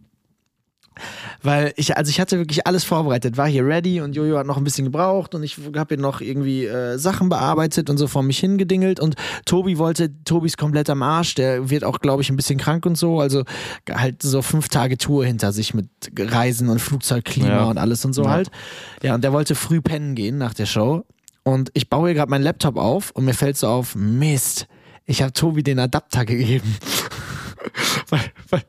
Weil 1.43 1.72
ich, 1.76 1.96
also 1.96 2.10
ich 2.10 2.20
hatte 2.20 2.38
wirklich 2.38 2.66
alles 2.66 2.84
vorbereitet, 2.84 3.37
war 3.37 3.46
hier 3.46 3.64
ready 3.66 4.00
und 4.00 4.14
Jojo 4.16 4.38
hat 4.38 4.46
noch 4.46 4.56
ein 4.56 4.64
bisschen 4.64 4.84
gebraucht 4.87 5.34
und 5.34 5.43
ich 5.43 5.58
habe 5.76 5.94
hier 5.94 6.02
noch 6.02 6.20
irgendwie 6.20 6.64
äh, 6.66 6.98
Sachen 6.98 7.28
bearbeitet 7.28 7.90
und 7.90 7.98
so 7.98 8.06
vor 8.06 8.22
mich 8.22 8.38
hingedingelt 8.38 8.98
und 9.00 9.14
Tobi 9.44 9.78
wollte, 9.78 10.10
Tobi 10.25 10.46
ist 10.46 10.56
komplett 10.58 10.88
am 10.90 11.02
Arsch, 11.02 11.34
der 11.34 11.69
wird 11.70 11.84
auch, 11.84 12.00
glaube 12.00 12.22
ich, 12.22 12.31
ein 12.31 12.37
bisschen 12.37 12.58
krank 12.58 12.87
und 12.87 12.96
so, 12.96 13.20
also 13.20 13.44
halt 13.90 14.22
so 14.22 14.43
fünf 14.43 14.69
Tage 14.69 14.96
Tour 14.98 15.25
hinter 15.25 15.52
sich 15.52 15.75
mit 15.75 15.88
Reisen 16.19 16.69
und 16.69 16.81
Flugzeugklima 16.81 17.49
Ja. 17.49 17.64
und 17.64 17.78
alles 17.78 18.04
und 18.04 18.12
so 18.12 18.25
Ja. 18.25 18.31
halt. 18.31 18.50
Ja, 19.02 19.14
und 19.14 19.22
der 19.22 19.32
wollte 19.32 19.54
früh 19.54 19.81
pennen 19.81 20.14
gehen 20.14 20.38
nach 20.38 20.54
der 20.54 20.66
Show 20.66 21.04
und 21.42 21.70
ich 21.75 21.88
baue 21.90 22.08
hier 22.08 22.14
gerade 22.14 22.31
meinen 22.31 22.42
Laptop 22.42 22.76
auf 22.76 23.10
und 23.12 23.25
mir 23.25 23.34
fällt 23.34 23.56
so 23.56 23.69
auf, 23.69 23.94
Mist, 23.94 24.66
ich 25.04 25.22
habe 25.22 25.32
Tobi 25.32 25.62
den 25.62 25.78
Adapter 25.78 26.25
gegeben. 26.25 26.75
weil, 28.08 28.20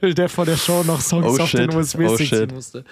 weil 0.01 0.13
der 0.13 0.29
vor 0.29 0.45
der 0.45 0.57
Show 0.57 0.83
noch 0.83 1.01
Songs 1.01 1.25
Oh 1.39 1.43
auf 1.43 1.51
den 1.51 1.71
shit, 1.71 1.75
USB-Stick 1.75 2.31
oh 2.31 2.35
ziehen 2.45 2.53
musste. 2.53 2.83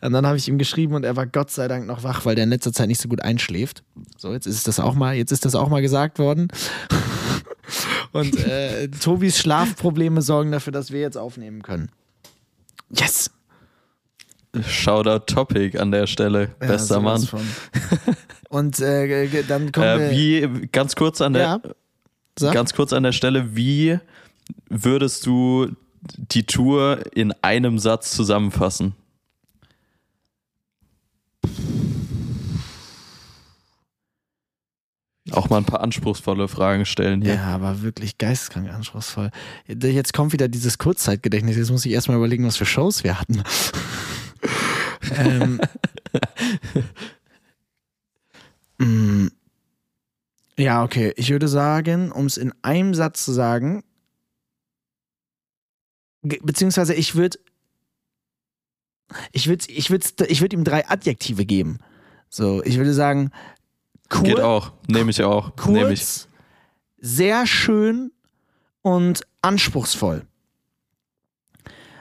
Und 0.00 0.12
dann 0.12 0.26
habe 0.26 0.36
ich 0.36 0.48
ihm 0.48 0.58
geschrieben 0.58 0.94
und 0.94 1.04
er 1.04 1.16
war 1.16 1.26
Gott 1.26 1.50
sei 1.50 1.68
Dank 1.68 1.86
noch 1.86 2.02
wach, 2.02 2.24
weil 2.24 2.34
der 2.34 2.44
in 2.44 2.50
letzter 2.50 2.72
Zeit 2.72 2.88
nicht 2.88 3.00
so 3.00 3.08
gut 3.08 3.22
einschläft. 3.22 3.82
So, 4.16 4.32
jetzt 4.32 4.46
ist 4.46 4.68
das 4.68 4.80
auch 4.80 4.94
mal, 4.94 5.14
jetzt 5.14 5.32
ist 5.32 5.44
das 5.44 5.54
auch 5.54 5.68
mal 5.68 5.82
gesagt 5.82 6.18
worden. 6.18 6.48
Und 8.12 8.38
äh, 8.38 8.88
Tobis 8.88 9.38
Schlafprobleme 9.38 10.22
sorgen 10.22 10.52
dafür, 10.52 10.72
dass 10.72 10.92
wir 10.92 11.00
jetzt 11.00 11.16
aufnehmen 11.16 11.62
können. 11.62 11.90
Yes! 12.90 13.30
Shoutout 14.68 15.26
Topic 15.26 15.78
an 15.78 15.90
der 15.90 16.06
Stelle. 16.06 16.50
Ja, 16.60 16.68
Bester 16.68 17.00
Mann. 17.00 17.26
Und 18.50 18.78
äh, 18.78 19.42
dann 19.48 19.72
kommen 19.72 19.86
Äh, 19.86 20.10
wir. 20.10 20.54
wie, 20.54 20.66
ganz 20.68 20.94
kurz 20.94 21.20
an 21.20 21.32
der, 21.32 21.60
ja, 22.40 22.52
ganz 22.52 22.72
kurz 22.72 22.92
an 22.92 23.02
der 23.02 23.10
Stelle, 23.12 23.56
wie 23.56 23.98
würdest 24.68 25.26
du 25.26 25.70
die 26.16 26.44
Tour 26.44 27.00
in 27.14 27.32
einem 27.42 27.78
Satz 27.78 28.10
zusammenfassen? 28.12 28.94
Auch 35.30 35.48
mal 35.48 35.56
ein 35.56 35.64
paar 35.64 35.80
anspruchsvolle 35.80 36.48
Fragen 36.48 36.84
stellen 36.84 37.22
hier. 37.22 37.34
Ja, 37.34 37.44
aber 37.46 37.80
wirklich 37.80 38.18
geisteskrank 38.18 38.68
anspruchsvoll. 38.70 39.30
Jetzt 39.66 40.12
kommt 40.12 40.34
wieder 40.34 40.48
dieses 40.48 40.76
Kurzzeitgedächtnis. 40.76 41.56
Jetzt 41.56 41.70
muss 41.70 41.86
ich 41.86 41.92
erstmal 41.92 42.18
überlegen, 42.18 42.46
was 42.46 42.58
für 42.58 42.66
Shows 42.66 43.04
wir 43.04 43.18
hatten. 43.18 43.42
ähm, 45.16 45.60
mm, 48.78 49.28
ja, 50.58 50.84
okay. 50.84 51.14
Ich 51.16 51.30
würde 51.30 51.48
sagen, 51.48 52.12
um 52.12 52.26
es 52.26 52.36
in 52.36 52.52
einem 52.60 52.92
Satz 52.92 53.24
zu 53.24 53.32
sagen, 53.32 53.82
ge- 53.82 53.82
beziehungsweise 56.42 56.94
ich 56.94 57.14
würde 57.14 57.38
ich 59.32 59.46
würde 59.48 59.64
ich 59.68 59.90
würd, 59.90 60.20
ich 60.28 60.40
würd 60.40 60.52
ihm 60.52 60.64
drei 60.64 60.88
Adjektive 60.88 61.44
geben. 61.44 61.78
So, 62.30 62.62
ich 62.64 62.76
würde 62.78 62.94
sagen, 62.94 63.30
cool, 64.14 64.22
Geht 64.22 64.40
auch. 64.40 64.72
Nehme 64.88 65.10
ich 65.10 65.22
auch. 65.22 65.54
kurz, 65.56 65.68
Nehme 65.68 65.92
ich. 65.92 66.26
sehr 66.98 67.46
schön 67.46 68.10
und 68.82 69.22
anspruchsvoll. 69.42 70.26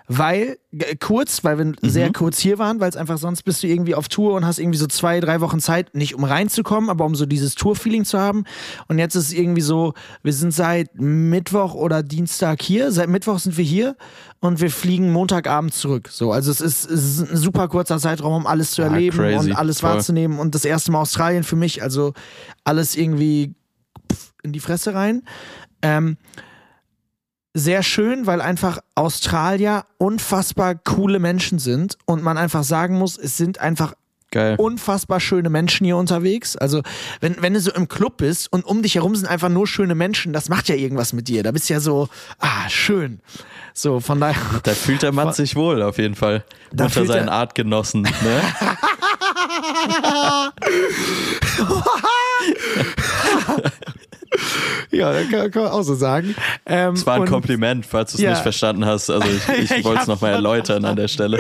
Weil 0.08 0.58
kurz, 1.00 1.44
weil 1.44 1.58
wir 1.58 1.66
Mhm. 1.66 1.76
sehr 1.82 2.12
kurz 2.12 2.38
hier 2.40 2.58
waren, 2.60 2.80
weil 2.80 2.90
es 2.90 2.98
einfach 2.98 3.18
sonst 3.18 3.44
bist 3.44 3.64
du 3.64 3.68
irgendwie 3.68 3.96
auf 3.96 4.10
Tour 4.10 4.34
und 4.36 4.46
hast 4.46 4.60
irgendwie 4.60 4.78
so 4.78 4.88
zwei, 4.88 5.20
drei 5.22 5.40
Wochen 5.42 5.60
Zeit, 5.60 5.96
nicht 5.96 6.14
um 6.16 6.24
reinzukommen, 6.26 6.90
aber 6.90 7.06
um 7.06 7.16
so 7.16 7.26
dieses 7.26 7.56
Tour-Feeling 7.56 8.04
zu 8.04 8.20
haben. 8.20 8.44
Und 8.88 9.00
jetzt 9.00 9.16
ist 9.16 9.28
es 9.28 9.34
irgendwie 9.34 9.62
so, 9.62 9.94
wir 10.22 10.34
sind 10.34 10.54
seit 10.54 11.00
Mittwoch 11.00 11.74
oder 11.74 12.04
Dienstag 12.04 12.62
hier, 12.62 12.92
seit 12.92 13.08
Mittwoch 13.10 13.40
sind 13.40 13.58
wir 13.58 13.64
hier 13.64 13.96
und 14.42 14.60
wir 14.60 14.70
fliegen 14.72 15.12
Montagabend 15.12 15.74
zurück. 15.74 16.10
So, 16.12 16.32
also 16.34 16.52
es 16.52 16.60
ist, 16.60 16.90
es 16.90 17.20
ist 17.20 17.32
ein 17.32 17.38
super 17.38 17.68
kurzer 17.70 17.98
Zeitraum, 18.00 18.34
um 18.34 18.48
alles 18.48 18.72
zu 18.72 18.82
Ah, 18.82 18.86
erleben 18.88 19.18
crazy. 19.18 19.52
und 19.52 19.56
alles 19.58 19.80
Voll. 19.80 19.92
wahrzunehmen 19.92 20.38
und 20.40 20.54
das 20.54 20.66
erste 20.66 20.92
Mal 20.92 21.00
Australien 21.00 21.44
für 21.44 21.56
mich, 21.56 21.82
also 21.82 22.14
alles 22.66 22.96
irgendwie 22.98 23.54
in 24.44 24.52
die 24.52 24.60
Fresse 24.60 24.94
rein. 24.94 25.24
Ähm, 25.82 26.18
sehr 27.54 27.84
schön, 27.84 28.26
weil 28.26 28.42
einfach 28.42 28.80
Australier 28.96 29.86
unfassbar 29.98 30.76
coole 30.76 31.20
Menschen 31.20 31.60
sind 31.60 31.98
und 32.06 32.24
man 32.24 32.38
einfach 32.38 32.64
sagen 32.64 32.98
muss, 32.98 33.18
es 33.18 33.38
sind 33.38 33.60
einfach 33.60 33.94
Geil. 34.32 34.56
unfassbar 34.58 35.20
schöne 35.20 35.52
Menschen 35.52 35.86
hier 35.86 35.98
unterwegs. 35.98 36.56
Also, 36.56 36.82
wenn, 37.22 37.40
wenn 37.44 37.54
du 37.54 37.60
so 37.60 37.72
im 37.72 37.88
Club 37.88 38.18
bist 38.18 38.52
und 38.52 38.66
um 38.66 38.82
dich 38.82 38.96
herum 38.96 39.16
sind 39.16 39.28
einfach 39.28 39.50
nur 39.50 39.68
schöne 39.68 39.94
Menschen, 39.94 40.34
das 40.34 40.50
macht 40.50 40.68
ja 40.70 40.76
irgendwas 40.76 41.14
mit 41.14 41.28
dir. 41.28 41.44
Da 41.44 41.52
bist 41.52 41.70
du 41.70 41.74
ja 41.76 41.80
so, 41.80 42.10
ah, 42.40 42.68
schön. 42.68 43.20
So, 43.76 44.00
von 44.00 44.20
daher. 44.20 44.42
Da 44.64 44.74
fühlt 44.74 45.04
der 45.04 45.12
Mann 45.12 45.34
sich 45.34 45.56
wohl, 45.56 45.84
auf 45.84 46.00
jeden 46.00 46.16
Fall. 46.16 46.44
Unter 46.72 47.06
seinen 47.06 47.28
er- 47.28 47.34
Artgenossen. 47.34 48.02
Ne? 48.02 48.12
Ja, 54.92 55.12
kann, 55.24 55.50
kann 55.50 55.64
man 55.64 55.72
auch 55.72 55.82
so 55.82 55.96
sagen. 55.96 56.36
Ähm, 56.68 56.94
Das 56.94 57.06
war 57.08 57.16
ein 57.16 57.26
Kompliment, 57.26 57.84
falls 57.86 58.12
du 58.12 58.18
es 58.18 58.22
Ja. 58.24 58.30
nicht 58.32 58.42
verstanden 58.44 58.86
hast. 58.86 59.10
Also 59.10 59.28
ich, 59.28 59.64
ich 59.64 59.72
Ich 59.78 59.84
wollte 59.84 60.02
es 60.04 60.08
nochmal 60.08 60.34
erläutern 60.34 60.86
an 60.86 60.96
der 60.96 61.08
Stelle. 61.08 61.40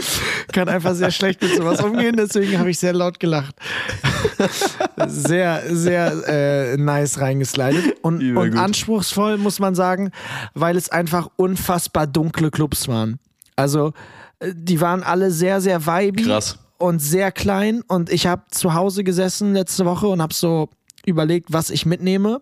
kann 0.52 0.68
einfach 0.70 0.96
sehr 0.96 1.12
schlecht 1.12 1.42
mit 1.42 1.56
sowas 1.56 1.80
umgehen, 1.82 2.16
deswegen 2.18 2.58
habe 2.58 2.72
ich 2.72 2.80
sehr 2.80 2.94
laut 2.94 3.20
gelacht. 3.20 3.56
Sehr, 5.08 5.64
sehr 5.76 6.14
äh, 6.28 6.78
nice 6.78 7.20
reingeslidet 7.20 7.98
und, 8.02 8.36
und 8.36 8.58
anspruchsvoll, 8.58 9.38
muss 9.38 9.60
man 9.60 9.76
sagen, 9.76 10.12
weil 10.54 10.78
es 10.78 10.90
einfach 10.90 11.30
unfassbar 11.36 12.08
dunkle 12.08 12.52
Clubs 12.52 12.88
waren. 12.88 13.20
Also, 13.56 13.94
äh, 14.40 14.52
die 14.56 14.82
waren 14.82 15.04
alle 15.04 15.32
sehr, 15.32 15.62
sehr 15.62 15.86
Krass. 16.26 16.60
und 16.78 17.00
sehr 17.00 17.32
klein 17.32 17.82
und 17.88 18.12
ich 18.12 18.28
habe 18.28 18.44
zu 18.52 18.74
Hause 18.74 19.04
gesessen 19.04 19.54
letzte 19.54 19.86
Woche 19.86 20.08
und 20.08 20.22
habe 20.22 20.34
so 20.34 20.70
überlegt, 21.06 21.52
was 21.52 21.70
ich 21.70 21.86
mitnehme 21.86 22.42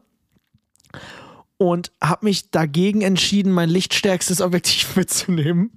und 1.62 1.92
habe 2.04 2.26
mich 2.26 2.50
dagegen 2.50 3.02
entschieden, 3.04 3.52
mein 3.52 3.70
lichtstärkstes 3.70 4.42
Objektiv 4.42 4.96
mitzunehmen, 4.96 5.70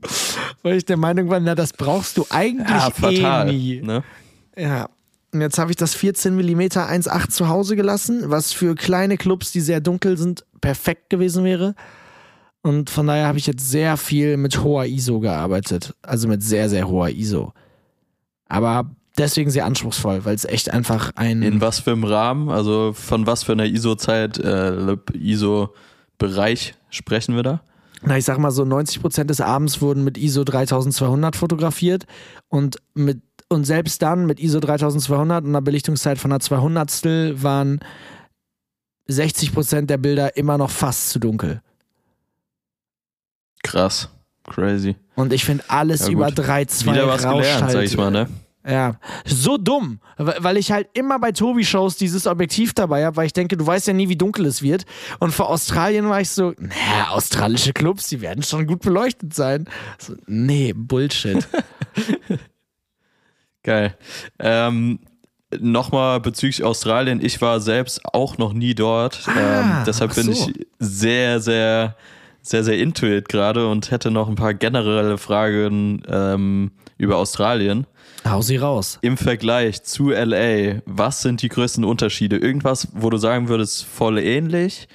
weil 0.62 0.78
ich 0.78 0.86
der 0.86 0.96
Meinung 0.96 1.28
war, 1.28 1.40
na, 1.40 1.54
das 1.54 1.74
brauchst 1.74 2.16
du 2.16 2.24
eigentlich 2.30 2.66
Ja, 2.70 2.90
fatal. 2.90 3.50
eh 3.50 3.52
nie. 3.52 3.82
Ne? 3.82 4.02
Ja. 4.56 4.88
Und 5.32 5.42
jetzt 5.42 5.58
habe 5.58 5.70
ich 5.72 5.76
das 5.76 5.94
14 5.94 6.34
mm 6.34 6.60
1.8 6.60 7.28
zu 7.28 7.48
Hause 7.48 7.76
gelassen, 7.76 8.30
was 8.30 8.52
für 8.54 8.74
kleine 8.74 9.18
Clubs, 9.18 9.52
die 9.52 9.60
sehr 9.60 9.82
dunkel 9.82 10.16
sind, 10.16 10.46
perfekt 10.62 11.10
gewesen 11.10 11.44
wäre. 11.44 11.74
Und 12.62 12.88
von 12.88 13.06
daher 13.06 13.26
habe 13.26 13.36
ich 13.36 13.46
jetzt 13.46 13.68
sehr 13.68 13.98
viel 13.98 14.38
mit 14.38 14.62
hoher 14.62 14.86
ISO 14.86 15.20
gearbeitet. 15.20 15.94
Also 16.00 16.28
mit 16.28 16.42
sehr, 16.42 16.70
sehr 16.70 16.88
hoher 16.88 17.10
ISO. 17.10 17.52
Aber 18.48 18.90
deswegen 19.18 19.50
sehr 19.50 19.64
anspruchsvoll, 19.64 20.24
weil 20.24 20.34
es 20.34 20.44
echt 20.44 20.70
einfach 20.70 21.12
ein. 21.14 21.42
In 21.42 21.60
was 21.60 21.80
für 21.80 21.92
einem 21.92 22.04
Rahmen? 22.04 22.50
Also 22.50 22.92
von 22.92 23.26
was 23.26 23.44
für 23.44 23.52
einer 23.52 23.66
ISO-Zeit, 23.66 24.38
äh, 24.38 24.96
ISO-Bereich 25.12 26.74
sprechen 26.90 27.36
wir 27.36 27.42
da? 27.42 27.60
na, 28.06 28.18
ich 28.18 28.24
sag 28.24 28.38
mal 28.38 28.50
so 28.50 28.64
90% 28.64 29.24
des 29.24 29.40
Abends 29.40 29.80
wurden 29.80 30.04
mit 30.04 30.18
ISO 30.18 30.44
3200 30.44 31.36
fotografiert 31.36 32.04
und 32.48 32.76
mit 32.94 33.22
und 33.48 33.64
selbst 33.64 34.02
dann 34.02 34.26
mit 34.26 34.40
ISO 34.40 34.58
3200 34.60 35.44
und 35.44 35.50
einer 35.50 35.62
Belichtungszeit 35.62 36.18
von 36.18 36.32
einer 36.32 36.40
200 36.40 37.42
waren 37.42 37.80
60% 39.08 39.82
der 39.86 39.98
Bilder 39.98 40.36
immer 40.36 40.58
noch 40.58 40.70
fast 40.70 41.10
zu 41.10 41.18
dunkel. 41.18 41.60
Krass. 43.62 44.08
Crazy. 44.44 44.96
Und 45.14 45.32
ich 45.32 45.44
finde 45.44 45.64
alles 45.68 46.06
Ja, 46.06 46.12
über 46.12 46.28
3,2 46.28 46.92
Wieder 46.92 47.06
was 47.06 47.22
gelernt, 47.22 47.70
sag 47.70 47.82
ich 47.84 47.96
mal, 47.96 48.10
ne? 48.10 48.28
Ja, 48.66 48.98
so 49.26 49.58
dumm, 49.58 50.00
weil 50.16 50.56
ich 50.56 50.72
halt 50.72 50.88
immer 50.94 51.18
bei 51.18 51.32
Tobi-Shows 51.32 51.96
dieses 51.96 52.26
Objektiv 52.26 52.72
dabei 52.72 53.04
habe, 53.04 53.16
weil 53.16 53.26
ich 53.26 53.34
denke, 53.34 53.58
du 53.58 53.66
weißt 53.66 53.88
ja 53.88 53.92
nie, 53.92 54.08
wie 54.08 54.16
dunkel 54.16 54.46
es 54.46 54.62
wird. 54.62 54.86
Und 55.20 55.32
für 55.32 55.46
Australien 55.46 56.08
war 56.08 56.22
ich 56.22 56.30
so, 56.30 56.54
naja, 56.58 57.08
australische 57.10 57.74
Clubs, 57.74 58.08
die 58.08 58.22
werden 58.22 58.42
schon 58.42 58.66
gut 58.66 58.80
beleuchtet 58.80 59.34
sein. 59.34 59.68
So, 59.98 60.14
nee, 60.26 60.72
Bullshit. 60.74 61.46
Geil. 63.62 63.96
Ähm, 64.38 64.98
Nochmal 65.60 66.20
bezüglich 66.20 66.64
Australien, 66.64 67.24
ich 67.24 67.40
war 67.40 67.60
selbst 67.60 68.00
auch 68.12 68.38
noch 68.38 68.52
nie 68.52 68.74
dort. 68.74 69.20
ähm, 69.28 69.82
deshalb 69.86 70.10
ach 70.10 70.16
bin 70.16 70.32
so. 70.32 70.50
ich 70.50 70.66
sehr, 70.78 71.40
sehr, 71.40 71.96
sehr, 72.44 72.62
sehr 72.62 72.78
into 72.78 73.06
it 73.06 73.28
gerade 73.28 73.66
und 73.68 73.90
hätte 73.90 74.10
noch 74.10 74.28
ein 74.28 74.34
paar 74.34 74.52
generelle 74.52 75.16
Fragen 75.16 76.02
ähm, 76.06 76.72
über 76.98 77.16
Australien. 77.16 77.86
Hau 78.28 78.42
sie 78.42 78.58
raus. 78.58 78.98
Im 79.00 79.16
Vergleich 79.16 79.82
zu 79.82 80.10
LA, 80.10 80.82
was 80.84 81.22
sind 81.22 81.40
die 81.42 81.48
größten 81.48 81.84
Unterschiede? 81.84 82.36
Irgendwas, 82.36 82.88
wo 82.92 83.08
du 83.08 83.16
sagen 83.16 83.48
würdest, 83.48 83.84
voll 83.84 84.18
ähnlich? 84.18 84.88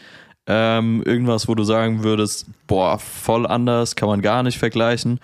Ähm, 0.45 1.03
irgendwas, 1.05 1.47
wo 1.47 1.55
du 1.55 1.63
sagen 1.63 2.03
würdest, 2.03 2.45
boah, 2.67 2.99
voll 2.99 3.47
anders, 3.47 3.95
kann 3.95 4.09
man 4.09 4.21
gar 4.21 4.43
nicht 4.43 4.59
vergleichen? 4.59 5.19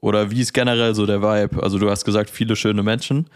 Oder 0.00 0.32
wie 0.32 0.40
ist 0.40 0.52
generell 0.52 0.94
so 0.94 1.06
der 1.06 1.22
Vibe? 1.22 1.62
Also 1.62 1.78
du 1.78 1.88
hast 1.90 2.04
gesagt, 2.04 2.30
viele 2.30 2.56
schöne 2.56 2.82
Menschen. 2.82 3.28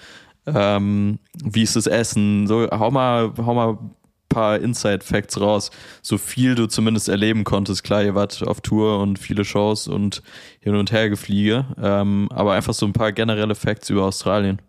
Ähm, 0.47 1.21
wie 1.45 1.63
ist 1.63 1.77
das 1.77 1.87
Essen? 1.87 2.49
So, 2.49 2.69
hau 2.71 2.91
mal, 2.91 3.33
hau 3.39 3.55
mal 3.55 3.79
paar 4.33 4.59
Inside-Facts 4.59 5.41
raus. 5.41 5.71
So 6.01 6.19
viel 6.19 6.55
du 6.55 6.67
zumindest 6.67 7.09
erleben 7.09 7.45
konntest. 7.45 7.85
Klar, 7.85 8.03
ihr 8.03 8.15
wart 8.15 8.43
auf 8.47 8.61
Tour 8.61 9.01
und 9.01 9.19
viele 9.19 9.45
Shows 9.45 9.89
und 9.89 10.23
hin 10.61 10.75
und 10.75 10.93
her 10.93 11.11
gefliege. 11.11 11.67
Ähm, 11.81 12.29
aber 12.33 12.55
einfach 12.55 12.75
so 12.75 12.87
ein 12.87 12.93
paar 12.93 13.13
generelle 13.13 13.55
Facts 13.55 13.91
über 13.91 14.05
Australien. 14.05 14.61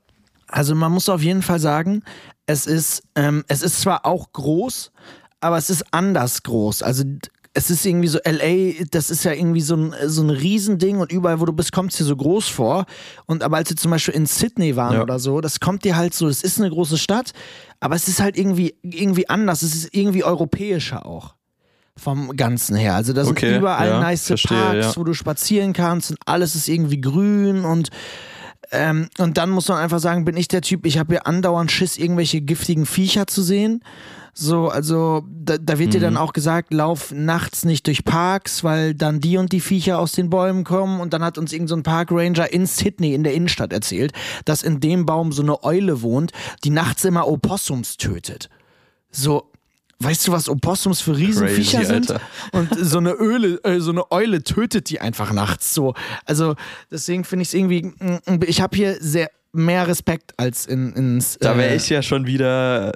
Also 0.47 0.75
man 0.75 0.91
muss 0.91 1.09
auf 1.09 1.23
jeden 1.23 1.41
Fall 1.41 1.59
sagen, 1.59 2.03
es 2.45 2.65
ist, 2.65 3.03
ähm, 3.15 3.43
es 3.47 3.61
ist 3.61 3.81
zwar 3.81 4.05
auch 4.05 4.31
groß, 4.33 4.91
aber 5.39 5.57
es 5.57 5.69
ist 5.69 5.85
anders 5.91 6.43
groß. 6.43 6.83
Also 6.83 7.03
es 7.55 7.69
ist 7.69 7.85
irgendwie 7.85 8.07
so, 8.07 8.17
LA, 8.25 8.83
das 8.89 9.09
ist 9.11 9.23
ja 9.25 9.31
irgendwie 9.31 9.61
so 9.61 9.75
ein, 9.75 9.93
so 10.07 10.23
ein 10.23 10.29
Riesending 10.31 10.97
und 10.97 11.11
überall, 11.11 11.39
wo 11.39 11.45
du 11.45 11.53
bist, 11.53 11.71
kommt 11.71 11.91
es 11.91 11.97
dir 11.99 12.03
so 12.03 12.15
groß 12.15 12.47
vor. 12.47 12.85
Und 13.27 13.43
aber 13.43 13.57
als 13.57 13.69
wir 13.69 13.77
zum 13.77 13.91
Beispiel 13.91 14.15
in 14.15 14.25
Sydney 14.25 14.75
waren 14.75 14.95
Ja. 14.95 15.03
oder 15.03 15.19
so, 15.19 15.39
das 15.39 15.59
kommt 15.59 15.83
dir 15.83 15.95
halt 15.95 16.13
so, 16.15 16.27
es 16.27 16.43
ist 16.43 16.59
eine 16.59 16.69
große 16.71 16.97
Stadt, 16.97 17.31
aber 17.79 17.95
es 17.95 18.07
ist 18.07 18.19
halt 18.19 18.37
irgendwie, 18.37 18.75
irgendwie 18.81 19.29
anders, 19.29 19.61
es 19.61 19.75
ist 19.75 19.93
irgendwie 19.93 20.23
europäischer 20.23 21.05
auch. 21.05 21.35
Vom 21.95 22.35
Ganzen 22.35 22.75
her. 22.75 22.95
Also 22.95 23.13
da 23.13 23.23
sind 23.23 23.37
Okay, 23.37 23.57
überall 23.57 23.87
ja, 23.87 23.99
nice 23.99 24.25
verstehe, 24.25 24.57
Parks, 24.57 24.85
ja. 24.87 24.95
wo 24.95 25.03
du 25.03 25.13
spazieren 25.13 25.73
kannst 25.73 26.09
und 26.09 26.17
alles 26.25 26.55
ist 26.55 26.67
irgendwie 26.67 26.99
grün 26.99 27.65
und 27.65 27.89
ähm, 28.73 29.09
und 29.19 29.37
dann 29.37 29.51
muss 29.51 29.67
man 29.69 29.77
einfach 29.77 29.99
sagen, 29.99 30.25
bin 30.25 30.35
ich 30.35 30.47
der 30.47 30.61
Typ, 30.61 30.85
ich 30.85 30.97
habe 30.97 31.13
hier 31.13 31.27
andauernd 31.27 31.71
Schiss, 31.71 31.97
irgendwelche 31.97 32.41
giftigen 32.41 32.85
Viecher 32.85 33.27
zu 33.27 33.41
sehen. 33.41 33.83
So, 34.35 34.67
also 34.69 35.23
da, 35.29 35.59
da 35.59 35.77
wird 35.77 35.93
dir 35.93 35.99
Mhm. 35.99 36.03
dann 36.03 36.17
auch 36.17 36.33
gesagt, 36.33 36.73
lauf 36.73 37.11
nachts 37.11 37.65
nicht 37.65 37.85
durch 37.85 38.03
Parks, 38.03 38.63
weil 38.63 38.95
dann 38.95 39.19
die 39.19 39.37
und 39.37 39.51
die 39.51 39.61
Viecher 39.61 39.99
aus 39.99 40.13
den 40.13 40.31
Bäumen 40.31 40.63
kommen. 40.63 40.99
Und 40.99 41.13
dann 41.13 41.23
hat 41.23 41.37
uns 41.37 41.53
irgendein 41.53 41.67
so 41.67 41.75
ein 41.75 41.83
Parkranger 41.83 42.51
in 42.51 42.65
Sydney 42.65 43.13
in 43.13 43.23
der 43.23 43.35
Innenstadt 43.35 43.71
erzählt, 43.71 44.11
dass 44.45 44.63
in 44.63 44.79
dem 44.79 45.05
Baum 45.05 45.31
so 45.31 45.43
eine 45.43 45.63
Eule 45.63 46.01
wohnt, 46.01 46.31
die 46.63 46.71
nachts 46.71 47.05
immer 47.05 47.27
Opossums 47.27 47.97
tötet. 47.97 48.49
So, 49.11 49.51
weißt 50.03 50.27
du, 50.27 50.31
was 50.31 50.49
Opossums 50.49 51.01
für 51.01 51.15
Riesenviecher 51.15 51.79
Crazy, 51.79 51.93
sind? 51.93 52.11
Alter. 52.11 52.21
Und 52.51 52.69
so 52.79 52.97
eine 52.97 53.11
Öle, 53.13 53.59
äh, 53.63 53.79
so 53.79 53.91
eine 53.91 54.11
Eule 54.11 54.43
tötet 54.43 54.89
die 54.89 54.99
einfach 55.01 55.31
nachts. 55.33 55.73
So, 55.73 55.93
also 56.25 56.55
deswegen 56.91 57.23
finde 57.23 57.43
ich 57.43 57.49
es 57.49 57.53
irgendwie. 57.53 57.83
mm, 57.83 58.41
Ich 58.47 58.61
habe 58.61 58.75
hier 58.75 58.97
sehr 58.99 59.29
mehr 59.51 59.87
Respekt 59.87 60.33
als 60.37 60.65
in 60.65 60.93
ins. 60.93 61.37
Da 61.39 61.57
wäre 61.57 61.71
äh, 61.71 61.75
ich 61.75 61.89
ja 61.89 62.01
schon 62.01 62.25
wieder. 62.27 62.91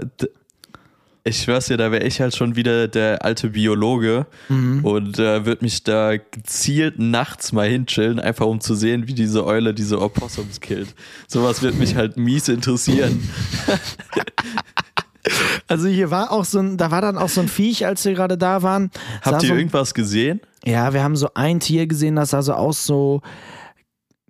Ich 1.24 1.42
schwör's 1.42 1.66
dir, 1.66 1.76
da 1.76 1.92
wäre 1.92 2.06
ich 2.06 2.22
halt 2.22 2.34
schon 2.38 2.56
wieder 2.56 2.88
der 2.88 3.26
alte 3.26 3.50
Biologe 3.50 4.28
Mhm. 4.48 4.86
und 4.86 5.20
äh, 5.20 5.46
würde 5.46 5.66
mich 5.66 5.84
da 5.84 6.16
gezielt 6.16 7.00
nachts 7.00 7.52
mal 7.52 7.68
hinchillen, 7.68 8.18
einfach 8.22 8.46
um 8.46 8.62
zu 8.62 8.76
sehen, 8.76 9.10
wie 9.10 9.14
diese 9.14 9.46
Eule 9.46 9.74
diese 9.74 10.00
Opossums 10.02 10.62
killt. 10.62 10.96
Sowas 11.28 11.62
wird 11.62 11.76
mich 11.78 11.96
halt 11.98 12.16
mies 12.16 12.48
interessieren. 12.48 13.28
Also 15.68 15.88
hier 15.88 16.12
war 16.12 16.32
auch 16.32 16.46
so 16.46 16.60
ein, 16.60 16.78
da 16.78 16.92
war 16.92 17.02
dann 17.02 17.18
auch 17.18 17.30
so 17.30 17.42
ein 17.42 17.48
Viech, 17.50 17.86
als 17.86 18.06
wir 18.06 18.14
gerade 18.14 18.38
da 18.38 18.64
waren. 18.64 18.90
Habt 19.22 19.44
ihr 19.44 19.50
so, 19.50 19.56
irgendwas 19.56 19.94
gesehen? 19.94 20.40
Ja, 20.66 20.94
wir 20.94 21.04
haben 21.04 21.16
so 21.16 21.30
ein 21.34 21.60
Tier 21.60 21.88
gesehen, 21.88 22.16
das 22.16 22.30
sah 22.30 22.42
so 22.42 22.54
aus 22.54 22.86
so 22.86 23.22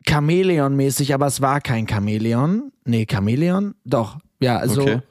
Chamäleon-mäßig, 0.08 1.14
aber 1.14 1.28
es 1.28 1.42
war 1.42 1.62
kein 1.62 1.88
Chamäleon. 1.88 2.72
Nee, 2.86 3.06
Chamäleon? 3.10 3.76
Doch. 3.86 4.18
Ja, 4.40 4.58
also 4.58 4.82
Okay. 4.82 5.02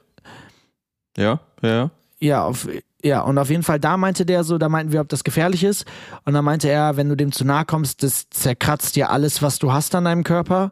Ja, 1.17 1.39
ja. 1.61 1.89
ja, 2.19 2.43
auf, 2.43 2.67
Ja, 3.03 3.21
und 3.21 3.37
auf 3.37 3.49
jeden 3.49 3.63
Fall, 3.63 3.79
da 3.79 3.97
meinte 3.97 4.25
der 4.25 4.43
so, 4.43 4.57
da 4.57 4.69
meinten 4.69 4.91
wir, 4.91 5.01
ob 5.01 5.09
das 5.09 5.23
gefährlich 5.23 5.63
ist. 5.63 5.85
Und 6.25 6.33
dann 6.33 6.45
meinte 6.45 6.69
er, 6.69 6.95
wenn 6.97 7.09
du 7.09 7.15
dem 7.15 7.31
zu 7.31 7.43
nahe 7.43 7.65
kommst, 7.65 8.03
das 8.03 8.29
zerkratzt 8.29 8.95
dir 8.95 9.09
alles, 9.09 9.41
was 9.41 9.59
du 9.59 9.71
hast 9.71 9.95
an 9.95 10.05
deinem 10.05 10.23
Körper. 10.23 10.71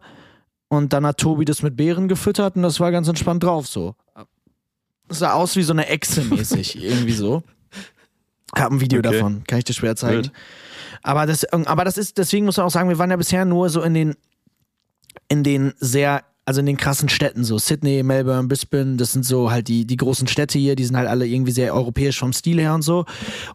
Und 0.68 0.94
dann 0.94 1.06
hat 1.06 1.18
Tobi 1.18 1.46
das 1.46 1.62
mit 1.62 1.76
Beeren 1.76 2.08
gefüttert 2.08 2.56
und 2.56 2.64
das 2.64 2.80
war 2.80 2.92
ganz 2.92 3.08
entspannt 3.08 3.44
drauf 3.44 3.68
so. 3.68 3.96
Sah 5.10 5.34
aus 5.34 5.56
wie 5.56 5.64
so 5.64 5.74
eine 5.74 5.88
Echse 5.88 6.24
mäßig, 6.24 6.76
irgendwie 6.84 7.14
so. 7.14 7.44
Hab 8.56 8.72
ein 8.72 8.80
Video 8.82 9.00
Okay. 9.00 9.12
davon, 9.12 9.44
kann 9.46 9.60
ich 9.60 9.66
dir 9.66 9.74
schwer 9.74 9.96
zeigen. 9.96 10.32
Aber 11.04 11.26
das, 11.26 11.44
aber 11.46 11.84
das 11.86 11.98
ist, 11.98 12.18
deswegen 12.18 12.46
muss 12.46 12.58
man 12.58 12.66
auch 12.66 12.72
sagen, 12.72 12.90
wir 12.90 12.98
waren 12.98 13.12
ja 13.12 13.18
bisher 13.18 13.46
nur 13.46 13.70
so 13.70 13.82
in 13.82 13.94
den, 13.94 14.16
in 15.28 15.44
den 15.44 15.74
sehr, 15.80 16.24
also 16.46 16.60
in 16.62 16.66
den 16.66 16.78
krassen 16.78 17.10
Städten, 17.10 17.44
so 17.44 17.58
Sydney, 17.58 18.02
Melbourne, 18.04 18.48
Brisbane, 18.48 18.98
das 18.98 19.12
sind 19.14 19.26
so 19.26 19.52
halt 19.52 19.68
die, 19.68 19.86
die 19.86 19.98
großen 19.98 20.28
Städte 20.28 20.58
hier, 20.58 20.76
die 20.76 20.86
sind 20.86 20.96
halt 20.96 21.08
alle 21.10 21.28
irgendwie 21.28 21.52
sehr 21.52 21.74
europäisch 21.74 22.18
vom 22.20 22.34
Stil 22.34 22.60
her 22.60 22.74
und 22.74 22.82
so. 22.82 23.06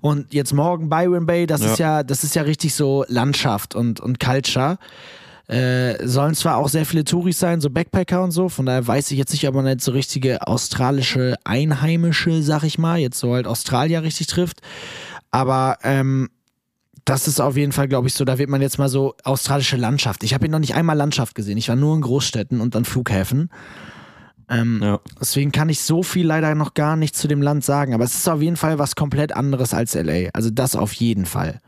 Und 0.00 0.32
jetzt 0.34 0.52
morgen 0.52 0.88
Byron 0.88 1.26
Bay, 1.26 1.46
das 1.46 1.62
Ja. 1.62 1.72
ist 1.72 1.78
ja, 1.78 2.02
das 2.02 2.22
ist 2.24 2.34
ja 2.36 2.42
richtig 2.42 2.74
so 2.74 3.04
Landschaft 3.08 3.74
und, 3.74 4.00
und 4.00 4.20
Culture. 4.20 4.78
Äh, 5.50 6.06
sollen 6.06 6.36
zwar 6.36 6.58
auch 6.58 6.68
sehr 6.68 6.86
viele 6.86 7.02
Touris 7.02 7.40
sein, 7.40 7.60
so 7.60 7.70
Backpacker 7.70 8.22
und 8.22 8.30
so, 8.30 8.48
von 8.48 8.66
daher 8.66 8.86
weiß 8.86 9.10
ich 9.10 9.18
jetzt 9.18 9.32
nicht, 9.32 9.48
ob 9.48 9.56
man 9.56 9.66
jetzt 9.66 9.84
so 9.84 9.90
richtige 9.90 10.46
australische 10.46 11.34
Einheimische, 11.42 12.40
sag 12.44 12.62
ich 12.62 12.78
mal, 12.78 13.00
jetzt 13.00 13.18
so 13.18 13.34
halt 13.34 13.48
Australier 13.48 14.04
richtig 14.04 14.28
trifft. 14.28 14.60
Aber 15.32 15.78
ähm, 15.82 16.28
das 17.04 17.26
ist 17.26 17.40
auf 17.40 17.56
jeden 17.56 17.72
Fall, 17.72 17.88
glaube 17.88 18.06
ich, 18.06 18.14
so, 18.14 18.24
da 18.24 18.38
wird 18.38 18.48
man 18.48 18.62
jetzt 18.62 18.78
mal 18.78 18.88
so 18.88 19.16
australische 19.24 19.76
Landschaft. 19.76 20.22
Ich 20.22 20.34
habe 20.34 20.44
hier 20.44 20.52
noch 20.52 20.60
nicht 20.60 20.76
einmal 20.76 20.96
Landschaft 20.96 21.34
gesehen. 21.34 21.58
Ich 21.58 21.68
war 21.68 21.74
nur 21.74 21.96
in 21.96 22.02
Großstädten 22.02 22.60
und 22.60 22.76
an 22.76 22.84
Flughäfen. 22.84 23.50
Ähm, 24.48 24.80
Ja. 24.80 25.00
Deswegen 25.20 25.50
kann 25.50 25.68
ich 25.68 25.82
so 25.82 26.04
viel 26.04 26.26
leider 26.26 26.54
noch 26.54 26.74
gar 26.74 26.94
nicht 26.94 27.16
zu 27.16 27.26
dem 27.26 27.42
Land 27.42 27.64
sagen. 27.64 27.92
Aber 27.92 28.04
es 28.04 28.14
ist 28.14 28.28
auf 28.28 28.40
jeden 28.40 28.56
Fall 28.56 28.78
was 28.78 28.94
komplett 28.94 29.32
anderes 29.32 29.74
als 29.74 29.94
LA. 29.94 30.28
Also 30.32 30.50
das 30.50 30.76
auf 30.76 30.92
jeden 30.92 31.26
Fall. 31.26 31.58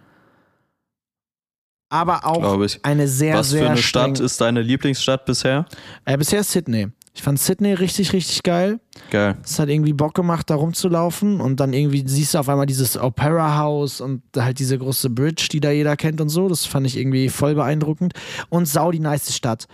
Aber 1.93 2.25
auch 2.25 2.67
eine 2.85 3.07
sehr, 3.07 3.37
Was 3.37 3.51
sehr 3.51 3.65
für 3.65 3.71
eine 3.71 3.77
Stadt 3.77 4.19
ist 4.19 4.41
deine 4.41 4.63
Lieblingsstadt 4.63 5.27
bisher? 5.27 5.67
Äh, 6.07 6.17
bisher 6.17 6.43
Sydney. 6.43 6.89
Ich 7.13 7.21
fand 7.21 7.39
Sydney 7.39 7.75
richtig, 7.75 8.15
richtig 8.15 8.43
geil. 8.43 8.81
Geil. 9.11 9.37
Es 9.45 9.59
hat 9.59 9.69
irgendwie 9.69 9.93
Bock 9.93 10.15
gemacht, 10.15 10.49
da 10.49 10.55
rumzulaufen 10.55 11.43
und 11.43 11.61
dann 11.61 11.75
irgendwie 11.75 12.03
siehst 12.07 12.33
du 12.33 12.39
auf 12.39 12.49
einmal 12.49 12.65
dieses 12.65 12.97
Opera 12.97 13.59
House 13.59 14.01
und 14.01 14.23
halt 14.39 14.59
diese 14.59 14.79
große 14.79 15.11
Bridge, 15.11 15.49
die 15.53 15.61
da 15.61 15.71
jeder 15.71 15.99
kennt 15.99 16.23
und 16.23 16.31
so. 16.31 16.49
Das 16.49 16.65
fand 16.65 16.87
ich 16.87 16.97
irgendwie 16.97 17.29
voll 17.29 17.55
beeindruckend. 17.55 18.15
Und 18.49 18.67
sau 18.67 18.91
die 18.91 18.99
nice 18.99 19.37
Stadt. 19.37 19.67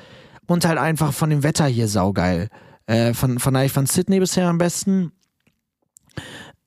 Und 0.48 0.64
halt 0.64 0.78
einfach 0.78 1.12
von 1.12 1.30
dem 1.30 1.44
Wetter 1.44 1.66
hier 1.66 1.86
saugeil. 1.86 2.48
Äh, 2.86 3.14
von, 3.14 3.38
von 3.38 3.54
daher, 3.54 3.66
ich 3.66 3.72
fand 3.72 3.88
Sydney 3.88 4.18
bisher 4.18 4.48
am 4.48 4.58
besten. 4.58 5.12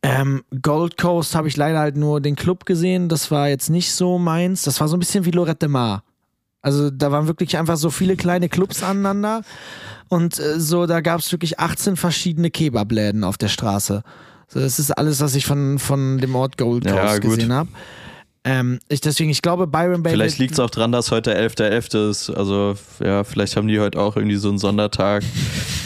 Ähm, 0.04 0.44
Gold 0.62 0.98
Coast 0.98 1.36
habe 1.36 1.48
ich 1.48 1.58
leider 1.58 1.80
halt 1.80 1.96
nur 1.96 2.22
den 2.22 2.36
Club 2.36 2.66
gesehen. 2.66 3.08
Das 3.08 3.30
war 3.30 3.50
jetzt 3.50 3.70
nicht 3.70 3.94
so 3.94 4.18
meins. 4.18 4.64
Das 4.64 4.80
war 4.80 4.88
so 4.88 4.96
ein 4.96 5.00
bisschen 5.00 5.26
wie 5.26 5.32
Lorette 5.32 5.60
de 5.60 5.70
Mar. 5.70 6.04
Also 6.62 6.90
da 6.90 7.12
waren 7.12 7.28
wirklich 7.28 7.58
einfach 7.58 7.78
so 7.78 7.90
viele 7.90 8.16
kleine 8.16 8.50
Clubs 8.50 8.84
aneinander. 8.84 9.42
Und 10.10 10.40
äh, 10.40 10.60
so, 10.60 10.86
da 10.86 11.02
gab 11.02 11.20
es 11.20 11.32
wirklich 11.32 11.60
18 11.60 11.96
verschiedene 11.96 12.52
Kebabläden 12.52 13.24
auf 13.24 13.38
der 13.38 13.48
Straße. 13.48 14.04
So, 14.48 14.60
das 14.60 14.80
ist 14.80 14.92
alles, 14.92 15.22
was 15.22 15.36
ich 15.36 15.46
von, 15.46 15.80
von 15.80 16.18
dem 16.18 16.36
Ort 16.36 16.58
Gold 16.58 16.84
Coast 16.86 16.96
Ja, 16.96 17.18
gesehen 17.18 17.54
habe. 17.54 17.70
Ähm, 18.44 18.80
ich, 18.90 19.02
deswegen, 19.02 19.30
ich 19.30 19.42
glaube, 19.42 19.68
Byron 19.68 20.02
Bay. 20.02 20.14
Vielleicht 20.14 20.40
liegt 20.40 20.54
es 20.54 20.60
auch 20.60 20.70
dran, 20.70 20.92
dass 20.92 21.12
heute 21.12 21.38
11.11. 21.38 22.10
ist. 22.10 22.30
Also, 22.32 22.76
ja, 23.04 23.24
vielleicht 23.24 23.56
haben 23.56 23.68
die 23.68 23.80
heute 23.80 24.00
auch 24.00 24.16
irgendwie 24.16 24.36
so 24.36 24.50
einen 24.50 24.58
Sondertag. 24.58 25.24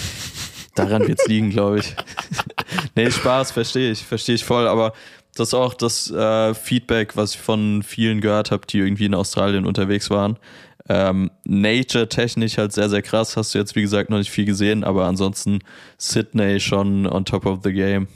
Daran 0.76 1.08
wird 1.08 1.20
es 1.20 1.28
liegen, 1.28 1.50
glaube 1.50 1.80
ich. 1.80 1.96
nee, 2.96 3.12
Spaß, 3.12 3.52
verstehe 3.52 3.92
ich, 3.92 4.04
verstehe 4.04 4.36
ich 4.36 4.46
voll. 4.46 4.68
Aber 4.68 4.94
das 5.36 5.50
ist 5.50 5.54
auch 5.54 5.74
das 5.74 6.10
äh, 6.12 6.54
Feedback, 6.54 7.16
was 7.16 7.36
ich 7.36 7.42
von 7.42 7.84
vielen 7.84 8.22
gehört 8.22 8.52
habe, 8.52 8.66
die 8.68 8.80
irgendwie 8.80 9.06
in 9.06 9.14
Australien 9.14 9.66
unterwegs 9.66 10.10
waren. 10.10 10.38
Ähm, 10.88 11.32
Nature-technisch 11.46 12.58
halt 12.58 12.72
sehr, 12.72 12.90
sehr 12.90 13.02
krass. 13.02 13.36
Hast 13.38 13.54
du 13.54 13.58
jetzt, 13.58 13.76
wie 13.76 13.82
gesagt, 13.82 14.10
noch 14.10 14.20
nicht 14.20 14.30
viel 14.30 14.46
gesehen, 14.46 14.84
aber 14.84 15.06
ansonsten 15.06 15.60
Sydney 15.98 16.60
schon 16.60 17.08
on 17.08 17.26
top 17.26 17.46
of 17.46 17.60
the 17.64 17.74
game. 17.74 18.08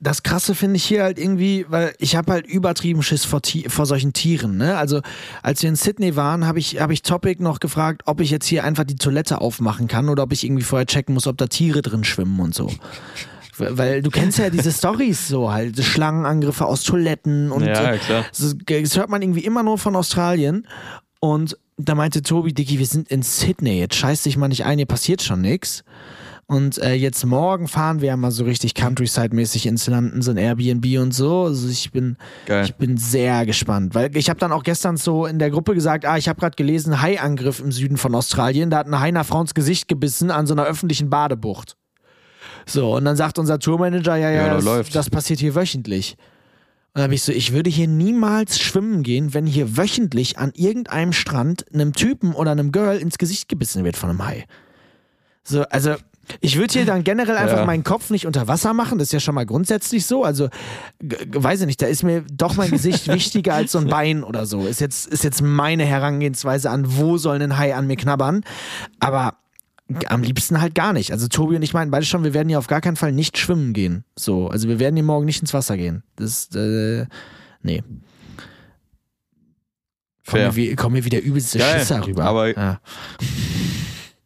das 0.00 0.22
Krasse 0.22 0.54
finde 0.54 0.76
ich 0.76 0.84
hier 0.84 1.02
halt 1.02 1.18
irgendwie, 1.18 1.66
weil 1.68 1.94
ich 1.98 2.16
habe 2.16 2.32
halt 2.32 2.46
übertrieben 2.46 3.02
Schiss 3.02 3.24
vor, 3.24 3.42
vor 3.68 3.86
solchen 3.86 4.12
Tieren. 4.12 4.56
Ne? 4.56 4.76
Also 4.76 5.02
als 5.42 5.62
wir 5.62 5.68
in 5.68 5.76
Sydney 5.76 6.16
waren, 6.16 6.46
habe 6.46 6.58
ich, 6.58 6.80
hab 6.80 6.90
ich 6.90 7.02
Topic 7.02 7.42
noch 7.42 7.60
gefragt, 7.60 8.02
ob 8.06 8.20
ich 8.20 8.30
jetzt 8.30 8.46
hier 8.46 8.64
einfach 8.64 8.84
die 8.84 8.96
Toilette 8.96 9.40
aufmachen 9.40 9.88
kann 9.88 10.08
oder 10.08 10.22
ob 10.22 10.32
ich 10.32 10.44
irgendwie 10.44 10.64
vorher 10.64 10.86
checken 10.86 11.14
muss, 11.14 11.26
ob 11.26 11.36
da 11.36 11.46
Tiere 11.46 11.82
drin 11.82 12.02
schwimmen 12.02 12.40
und 12.40 12.54
so. 12.54 12.70
Weil 13.60 14.02
du 14.02 14.10
kennst 14.10 14.38
ja 14.38 14.50
diese 14.50 14.72
Stories 14.72 15.28
so 15.28 15.52
halt, 15.52 15.82
Schlangenangriffe 15.82 16.66
aus 16.66 16.82
Toiletten 16.82 17.50
und 17.50 17.64
Ja, 17.64 17.96
klar. 17.96 18.24
das, 18.30 18.96
hört 18.96 19.10
man 19.10 19.22
irgendwie 19.22 19.44
immer 19.44 19.62
nur 19.62 19.78
von 19.78 19.96
Australien. 19.96 20.66
Und 21.20 21.56
da 21.76 21.94
meinte 21.94 22.22
Tobi, 22.22 22.52
Dicky, 22.52 22.78
wir 22.78 22.86
sind 22.86 23.08
in 23.08 23.22
Sydney, 23.22 23.78
jetzt 23.78 23.94
scheiß 23.94 24.22
dich 24.22 24.36
mal 24.36 24.48
nicht 24.48 24.64
ein, 24.64 24.78
hier 24.78 24.86
passiert 24.86 25.22
schon 25.22 25.42
nix. 25.42 25.84
Und 26.50 26.78
äh, 26.78 26.94
jetzt 26.94 27.24
morgen 27.24 27.68
fahren 27.68 28.00
wir 28.00 28.08
ja 28.08 28.16
mal 28.16 28.32
so 28.32 28.42
richtig 28.42 28.74
Countryside-mäßig 28.74 29.66
ins 29.66 29.86
Landen, 29.86 30.20
so 30.20 30.32
ein 30.32 30.36
Airbnb 30.36 30.84
und 30.98 31.14
so. 31.14 31.44
Also 31.44 31.68
ich 31.68 31.92
bin, 31.92 32.16
Geil. 32.46 32.64
ich 32.64 32.74
bin 32.74 32.96
sehr 32.96 33.46
gespannt, 33.46 33.94
weil 33.94 34.16
ich 34.16 34.28
habe 34.28 34.40
dann 34.40 34.50
auch 34.50 34.64
gestern 34.64 34.96
so 34.96 35.26
in 35.26 35.38
der 35.38 35.50
Gruppe 35.50 35.74
gesagt, 35.74 36.04
ah, 36.06 36.16
ich 36.16 36.28
habe 36.28 36.40
gerade 36.40 36.56
gelesen, 36.56 37.00
Haiangriff 37.00 37.60
im 37.60 37.70
Süden 37.70 37.96
von 37.96 38.16
Australien. 38.16 38.68
Da 38.68 38.78
hat 38.78 38.88
ein 38.88 38.98
Hai 38.98 39.08
einer 39.08 39.22
Frau 39.22 39.40
ins 39.40 39.54
Gesicht 39.54 39.86
gebissen 39.86 40.32
an 40.32 40.48
so 40.48 40.54
einer 40.54 40.64
öffentlichen 40.64 41.08
Badebucht. 41.08 41.76
So, 42.70 42.96
und 42.96 43.04
dann 43.04 43.16
sagt 43.16 43.38
unser 43.38 43.58
Tourmanager, 43.58 44.16
ja, 44.16 44.30
ja, 44.30 44.42
Ja, 44.42 44.48
da 44.48 44.54
das, 44.56 44.64
läuft. 44.64 44.94
das 44.94 45.10
passiert 45.10 45.40
hier 45.40 45.54
wöchentlich. 45.54 46.16
Und 46.92 46.98
dann 46.98 47.04
habe 47.04 47.14
ich 47.14 47.22
so, 47.22 47.32
ich 47.32 47.52
würde 47.52 47.70
hier 47.70 47.86
niemals 47.88 48.58
schwimmen 48.58 49.02
gehen, 49.02 49.32
wenn 49.34 49.46
hier 49.46 49.76
wöchentlich 49.76 50.38
an 50.38 50.52
irgendeinem 50.54 51.12
Strand 51.12 51.64
einem 51.72 51.92
Typen 51.92 52.32
oder 52.32 52.50
einem 52.52 52.72
Girl 52.72 52.96
ins 52.98 53.18
Gesicht 53.18 53.48
gebissen 53.48 53.84
wird 53.84 53.96
von 53.96 54.10
einem 54.10 54.24
Hai. 54.26 54.44
So, 55.44 55.62
also 55.64 55.94
ich 56.40 56.58
würde 56.58 56.72
hier 56.72 56.84
dann 56.86 57.02
generell 57.02 57.36
einfach 57.36 57.58
Ja. 57.58 57.64
meinen 57.64 57.82
Kopf 57.82 58.10
nicht 58.10 58.24
unter 58.26 58.46
Wasser 58.46 58.72
machen, 58.72 58.98
das 58.98 59.08
ist 59.08 59.12
ja 59.12 59.18
schon 59.20 59.34
mal 59.34 59.46
grundsätzlich 59.46 60.06
so. 60.06 60.22
Also, 60.24 60.48
weiß 61.00 61.62
ich 61.62 61.66
nicht, 61.66 61.82
da 61.82 61.86
ist 61.86 62.04
mir 62.04 62.22
doch 62.32 62.54
mein 62.56 62.70
Gesicht 62.70 63.08
wichtiger 63.12 63.54
als 63.54 63.72
so 63.72 63.78
ein 63.78 63.88
Bein 63.88 64.22
oder 64.22 64.46
so. 64.46 64.66
Ist 64.66 64.80
jetzt, 64.80 65.08
ist 65.08 65.24
jetzt 65.24 65.42
meine 65.42 65.84
Herangehensweise 65.84 66.70
an, 66.70 66.84
wo 66.98 67.18
soll 67.18 67.42
ein 67.42 67.56
Hai 67.58 67.74
an 67.74 67.86
mir 67.88 67.96
knabbern. 67.96 68.44
Aber 69.00 69.29
am 70.08 70.22
liebsten 70.22 70.60
halt 70.60 70.74
gar 70.74 70.92
nicht. 70.92 71.12
Also 71.12 71.28
Tobi 71.28 71.56
und 71.56 71.62
ich 71.62 71.74
meinen 71.74 71.90
beide 71.90 72.04
schon, 72.06 72.24
wir 72.24 72.34
werden 72.34 72.48
hier 72.48 72.58
auf 72.58 72.66
gar 72.66 72.80
keinen 72.80 72.96
Fall 72.96 73.12
nicht 73.12 73.38
schwimmen 73.38 73.72
gehen. 73.72 74.04
So, 74.16 74.48
also 74.48 74.68
wir 74.68 74.78
werden 74.78 74.96
hier 74.96 75.04
morgen 75.04 75.24
nicht 75.26 75.40
ins 75.40 75.54
Wasser 75.54 75.76
gehen. 75.76 76.02
Das, 76.16 76.54
äh, 76.54 77.06
nee. 77.62 77.82
Komm 80.26 80.38
Fair. 80.38 80.48
mir, 80.48 80.56
wie, 80.56 80.74
komm 80.76 80.92
mir 80.92 81.04
wieder 81.04 81.20
übelste 81.20 81.58
Geil, 81.58 81.78
Schisser 81.80 82.06
rüber. 82.06 82.24
aber- 82.24 82.56
ja. 82.56 82.80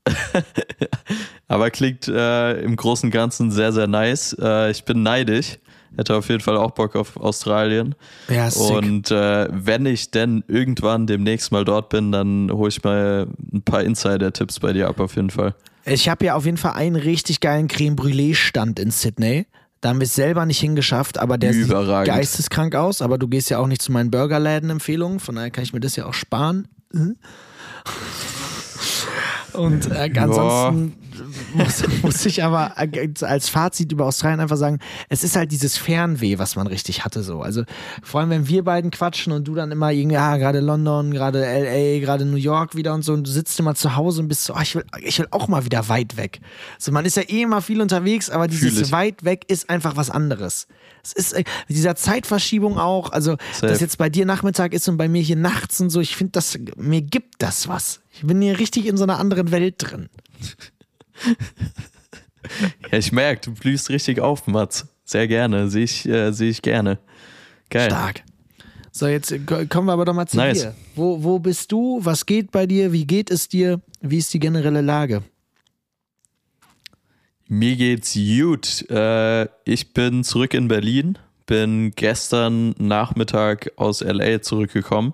Aber 1.48 1.70
klingt 1.70 2.08
äh, 2.08 2.60
im 2.60 2.76
Großen 2.76 3.06
und 3.08 3.10
Ganzen 3.12 3.50
sehr, 3.50 3.72
sehr 3.72 3.86
nice. 3.86 4.36
Äh, 4.40 4.70
ich 4.70 4.84
bin 4.84 5.02
neidisch. 5.02 5.58
Hätte 5.96 6.16
auf 6.16 6.28
jeden 6.28 6.40
Fall 6.40 6.56
auch 6.56 6.72
Bock 6.72 6.96
auf 6.96 7.16
Australien. 7.16 7.94
ja, 8.28 8.50
sick. 8.50 8.76
Und 8.76 9.10
äh, 9.10 9.48
wenn 9.50 9.86
ich 9.86 10.10
denn 10.10 10.44
irgendwann 10.48 11.06
demnächst 11.06 11.52
mal 11.52 11.64
dort 11.64 11.88
bin, 11.88 12.12
dann 12.12 12.50
hole 12.50 12.68
ich 12.68 12.82
mal 12.82 13.26
ein 13.52 13.62
paar 13.62 13.82
Insider-Tipps 13.82 14.60
bei 14.60 14.72
dir 14.72 14.88
ab, 14.88 15.00
auf 15.00 15.16
jeden 15.16 15.30
Fall. 15.30 15.54
Ich 15.84 16.08
habe 16.08 16.24
ja 16.24 16.34
auf 16.34 16.46
jeden 16.46 16.56
Fall 16.56 16.72
einen 16.72 16.96
richtig 16.96 17.40
geilen 17.40 17.68
Creme 17.68 17.94
Brûlée-Stand 17.94 18.80
in 18.80 18.90
Sydney. 18.90 19.46
Da 19.80 19.90
haben 19.90 20.00
wir 20.00 20.06
es 20.06 20.14
selber 20.14 20.46
nicht 20.46 20.60
hingeschafft, 20.60 21.18
aber 21.18 21.36
der 21.36 21.52
Überragend. 21.52 22.06
sieht 22.06 22.14
geisteskrank 22.14 22.74
aus. 22.74 23.02
Aber 23.02 23.18
du 23.18 23.28
gehst 23.28 23.50
ja 23.50 23.58
auch 23.58 23.66
nicht 23.66 23.82
zu 23.82 23.92
meinen 23.92 24.10
Burgerläden-Empfehlungen, 24.10 25.20
von 25.20 25.34
daher 25.34 25.50
kann 25.50 25.62
ich 25.62 25.74
mir 25.74 25.80
das 25.80 25.94
ja 25.96 26.06
auch 26.06 26.14
sparen. 26.14 26.68
Und 29.52 29.90
äh, 29.90 30.10
ansonsten 30.16 30.94
muss, 31.54 31.84
muss 32.02 32.26
ich 32.26 32.42
aber 32.42 32.74
äh, 32.76 33.08
als 33.22 33.48
Fazit 33.48 33.92
über 33.92 34.06
Australien 34.06 34.40
einfach 34.40 34.56
sagen, 34.56 34.78
es 35.08 35.24
ist 35.24 35.36
halt 35.36 35.52
dieses 35.52 35.76
Fernweh, 35.76 36.38
was 36.38 36.56
man 36.56 36.66
richtig 36.66 37.04
hatte 37.04 37.22
so. 37.22 37.40
Also 37.40 37.64
vor 38.02 38.20
allem, 38.20 38.30
wenn 38.30 38.48
wir 38.48 38.64
beiden 38.64 38.90
quatschen 38.90 39.32
und 39.32 39.46
du 39.46 39.54
dann 39.54 39.70
immer 39.70 39.90
irgendwie, 39.92 40.14
ja, 40.14 40.36
gerade 40.36 40.60
London, 40.60 41.12
gerade 41.12 41.40
LA, 41.40 42.00
gerade 42.00 42.24
New 42.24 42.36
York 42.36 42.74
wieder 42.74 42.94
und 42.94 43.02
so 43.02 43.12
und 43.12 43.26
du 43.26 43.30
sitzt 43.30 43.58
immer 43.60 43.74
zu 43.74 43.96
Hause 43.96 44.22
und 44.22 44.28
bist 44.28 44.44
so, 44.44 44.54
ah, 44.54 44.62
ich, 44.62 44.74
will, 44.74 44.84
ich 45.00 45.18
will 45.18 45.28
auch 45.30 45.48
mal 45.48 45.64
wieder 45.64 45.88
weit 45.88 46.16
weg. 46.16 46.40
So, 46.78 46.92
man 46.92 47.04
ist 47.04 47.16
ja 47.16 47.22
eh 47.22 47.42
immer 47.42 47.62
viel 47.62 47.80
unterwegs, 47.80 48.30
aber 48.30 48.48
dieses 48.48 48.92
weit 48.92 49.24
weg 49.24 49.44
ist 49.48 49.70
einfach 49.70 49.96
was 49.96 50.10
anderes. 50.10 50.66
Es 51.02 51.12
ist 51.12 51.32
äh, 51.32 51.44
mit 51.68 51.76
dieser 51.76 51.96
Zeitverschiebung 51.96 52.78
auch, 52.78 53.10
also 53.12 53.36
Safe. 53.52 53.66
dass 53.66 53.80
jetzt 53.80 53.98
bei 53.98 54.08
dir 54.08 54.24
Nachmittag 54.24 54.72
ist 54.72 54.88
und 54.88 54.96
bei 54.96 55.08
mir 55.08 55.22
hier 55.22 55.36
nachts 55.36 55.80
und 55.80 55.90
so, 55.90 56.00
ich 56.00 56.16
finde 56.16 56.32
das, 56.32 56.58
mir 56.76 57.02
gibt 57.02 57.34
das 57.38 57.68
was. 57.68 58.00
Ich 58.12 58.26
bin 58.26 58.40
hier 58.40 58.58
richtig 58.58 58.86
in 58.86 58.96
so 58.96 59.04
einer 59.04 59.18
anderen 59.18 59.50
Welt 59.50 59.76
drin. 59.78 60.08
Ja, 62.92 62.98
ich 62.98 63.10
merke, 63.10 63.40
du 63.46 63.52
blühst 63.54 63.88
richtig 63.88 64.20
auf, 64.20 64.46
Mats. 64.46 64.86
Sehr 65.04 65.26
gerne. 65.26 65.68
Sehe 65.70 65.84
ich, 65.84 66.06
äh, 66.06 66.30
sehe 66.30 66.50
ich 66.50 66.60
gerne. 66.60 66.98
Geil. 67.70 67.86
Stark. 67.90 68.22
So, 68.92 69.06
jetzt 69.08 69.32
äh, 69.32 69.38
ko- 69.40 69.64
kommen 69.66 69.88
wir 69.88 69.92
aber 69.94 70.04
doch 70.04 70.12
mal 70.14 70.26
zu 70.26 70.36
Nice. 70.36 70.60
dir. 70.62 70.74
Wo, 70.94 71.22
wo 71.24 71.38
bist 71.38 71.72
du? 71.72 72.00
Was 72.02 72.26
geht 72.26 72.52
bei 72.52 72.66
dir? 72.66 72.92
Wie 72.92 73.06
geht 73.06 73.30
es 73.30 73.48
dir? 73.48 73.80
Wie 74.02 74.18
ist 74.18 74.32
die 74.34 74.38
generelle 74.38 74.82
Lage? 74.82 75.22
Mir 77.48 77.76
geht's 77.76 78.14
gut. 78.14 78.88
Äh, 78.90 79.48
ich 79.64 79.92
bin 79.92 80.22
zurück 80.24 80.54
in 80.54 80.68
Berlin. 80.68 81.18
bin 81.46 81.92
gestern 81.96 82.74
Nachmittag 82.78 83.70
aus 83.76 84.00
LA 84.00 84.42
zurückgekommen. 84.42 85.12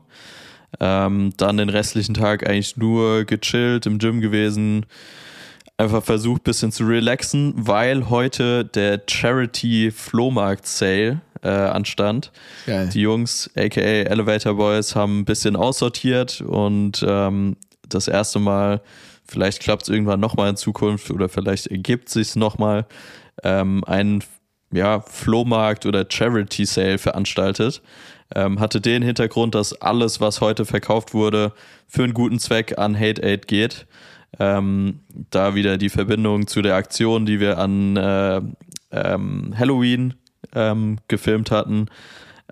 Ähm, 0.79 1.33
dann 1.37 1.57
den 1.57 1.69
restlichen 1.69 2.15
Tag 2.15 2.49
eigentlich 2.49 2.77
nur 2.77 3.25
gechillt, 3.25 3.87
im 3.87 3.99
Gym 3.99 4.21
gewesen, 4.21 4.87
einfach 5.81 6.05
versucht, 6.05 6.45
bisschen 6.45 6.73
zu 6.73 6.85
relaxen, 6.85 7.55
weil 7.57 8.11
heute 8.11 8.65
der 8.65 9.01
Charity 9.09 9.91
Flohmarkt 9.91 10.67
Sale 10.67 11.23
äh, 11.43 11.49
anstand. 11.49 12.33
Geil. 12.67 12.91
Die 12.93 13.01
Jungs, 13.01 13.51
aka 13.57 13.81
Elevator 13.81 14.55
Boys, 14.55 14.95
haben 14.95 15.21
ein 15.21 15.25
bisschen 15.25 15.57
aussortiert 15.57 16.43
und 16.43 17.05
ähm, 17.09 17.57
das 17.89 18.09
erste 18.09 18.39
Mal, 18.39 18.83
vielleicht 19.27 19.61
klappt 19.61 19.85
es 19.85 19.89
irgendwann 19.89 20.21
nochmal 20.21 20.51
in 20.51 20.57
Zukunft 20.57 21.11
oder 21.11 21.29
vielleicht 21.31 21.69
ergibt 21.69 22.11
sich 22.11 22.37
nochmal, 22.37 22.87
ähm, 23.43 23.83
einen 23.85 24.23
ja, 24.73 25.01
Flohmarkt 25.01 25.87
oder 25.87 26.05
Charity 26.09 26.67
Sale 26.67 26.99
veranstaltet. 26.99 27.81
Ähm, 28.33 28.61
hatte 28.61 28.81
den 28.81 29.03
Hintergrund, 29.03 29.57
dass 29.57 29.81
alles, 29.81 30.21
was 30.21 30.41
heute 30.41 30.65
verkauft 30.65 31.15
wurde, 31.15 31.53
für 31.89 32.05
einen 32.05 32.15
guten 32.15 32.39
Zweck 32.39 32.79
an 32.79 32.97
Hate 32.97 33.25
Aid 33.25 33.49
geht. 33.49 33.87
Ähm, 34.39 35.01
da 35.31 35.55
wieder 35.55 35.77
die 35.77 35.89
Verbindung 35.89 36.47
zu 36.47 36.63
der 36.63 36.77
Aktion, 36.77 37.27
die 37.27 37.41
wir 37.41 37.59
an 37.59 37.97
äh, 37.97 38.41
ähm, 38.93 39.55
Halloween 39.57 40.15
ähm, 40.55 40.99
gefilmt 41.09 41.51
hatten. 41.51 41.87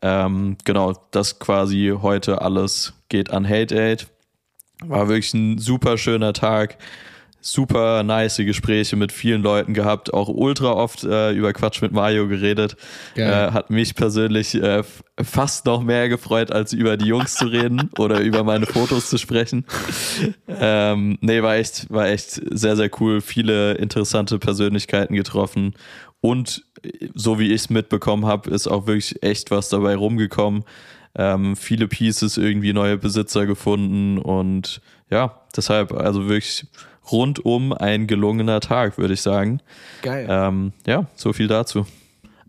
Ähm, 0.02 0.56
genau, 0.64 0.94
das 1.10 1.38
quasi 1.38 1.94
heute 2.00 2.42
alles 2.42 2.94
geht 3.08 3.30
an 3.30 3.48
Hate 3.48 3.74
Aid. 3.74 4.08
War 4.84 5.08
wirklich 5.08 5.34
ein 5.34 5.58
super 5.58 5.98
schöner 5.98 6.32
Tag 6.32 6.78
super 7.50 8.02
nice 8.02 8.36
Gespräche 8.38 8.96
mit 8.96 9.12
vielen 9.12 9.42
Leuten 9.42 9.74
gehabt, 9.74 10.12
auch 10.12 10.28
ultra 10.28 10.72
oft 10.72 11.04
äh, 11.04 11.32
über 11.32 11.52
Quatsch 11.52 11.82
mit 11.82 11.92
Mario 11.92 12.28
geredet. 12.28 12.76
Äh, 13.14 13.50
hat 13.52 13.70
mich 13.70 13.94
persönlich 13.94 14.54
äh, 14.54 14.82
fast 15.22 15.66
noch 15.66 15.82
mehr 15.82 16.08
gefreut, 16.08 16.52
als 16.52 16.72
über 16.72 16.96
die 16.96 17.06
Jungs 17.06 17.34
zu 17.34 17.46
reden 17.46 17.90
oder 17.98 18.20
über 18.20 18.44
meine 18.44 18.66
Fotos 18.66 19.08
zu 19.08 19.18
sprechen. 19.18 19.64
Ähm, 20.60 21.18
nee, 21.20 21.42
war 21.42 21.56
echt, 21.56 21.88
war 21.90 22.08
echt 22.08 22.40
sehr, 22.50 22.74
sehr 22.74 22.90
cool. 23.00 23.20
Viele 23.20 23.74
interessante 23.74 24.38
Persönlichkeiten 24.38 25.14
getroffen. 25.14 25.74
Und 26.20 26.64
so 27.14 27.38
wie 27.38 27.48
ich 27.48 27.62
es 27.62 27.70
mitbekommen 27.70 28.26
habe, 28.26 28.50
ist 28.50 28.66
auch 28.66 28.86
wirklich 28.86 29.22
echt 29.22 29.50
was 29.50 29.68
dabei 29.68 29.94
rumgekommen. 29.94 30.64
Ähm, 31.14 31.56
viele 31.56 31.88
Pieces 31.88 32.36
irgendwie 32.36 32.72
neue 32.72 32.98
Besitzer 32.98 33.46
gefunden 33.46 34.18
und 34.18 34.80
ja, 35.10 35.42
deshalb 35.56 35.92
also 35.92 36.28
wirklich 36.28 36.66
rundum 37.10 37.72
ein 37.72 38.06
gelungener 38.06 38.60
Tag, 38.60 38.98
würde 38.98 39.14
ich 39.14 39.22
sagen. 39.22 39.60
Geil. 40.02 40.26
Ähm, 40.28 40.72
ja, 40.86 41.06
so 41.14 41.32
viel 41.32 41.48
dazu. 41.48 41.86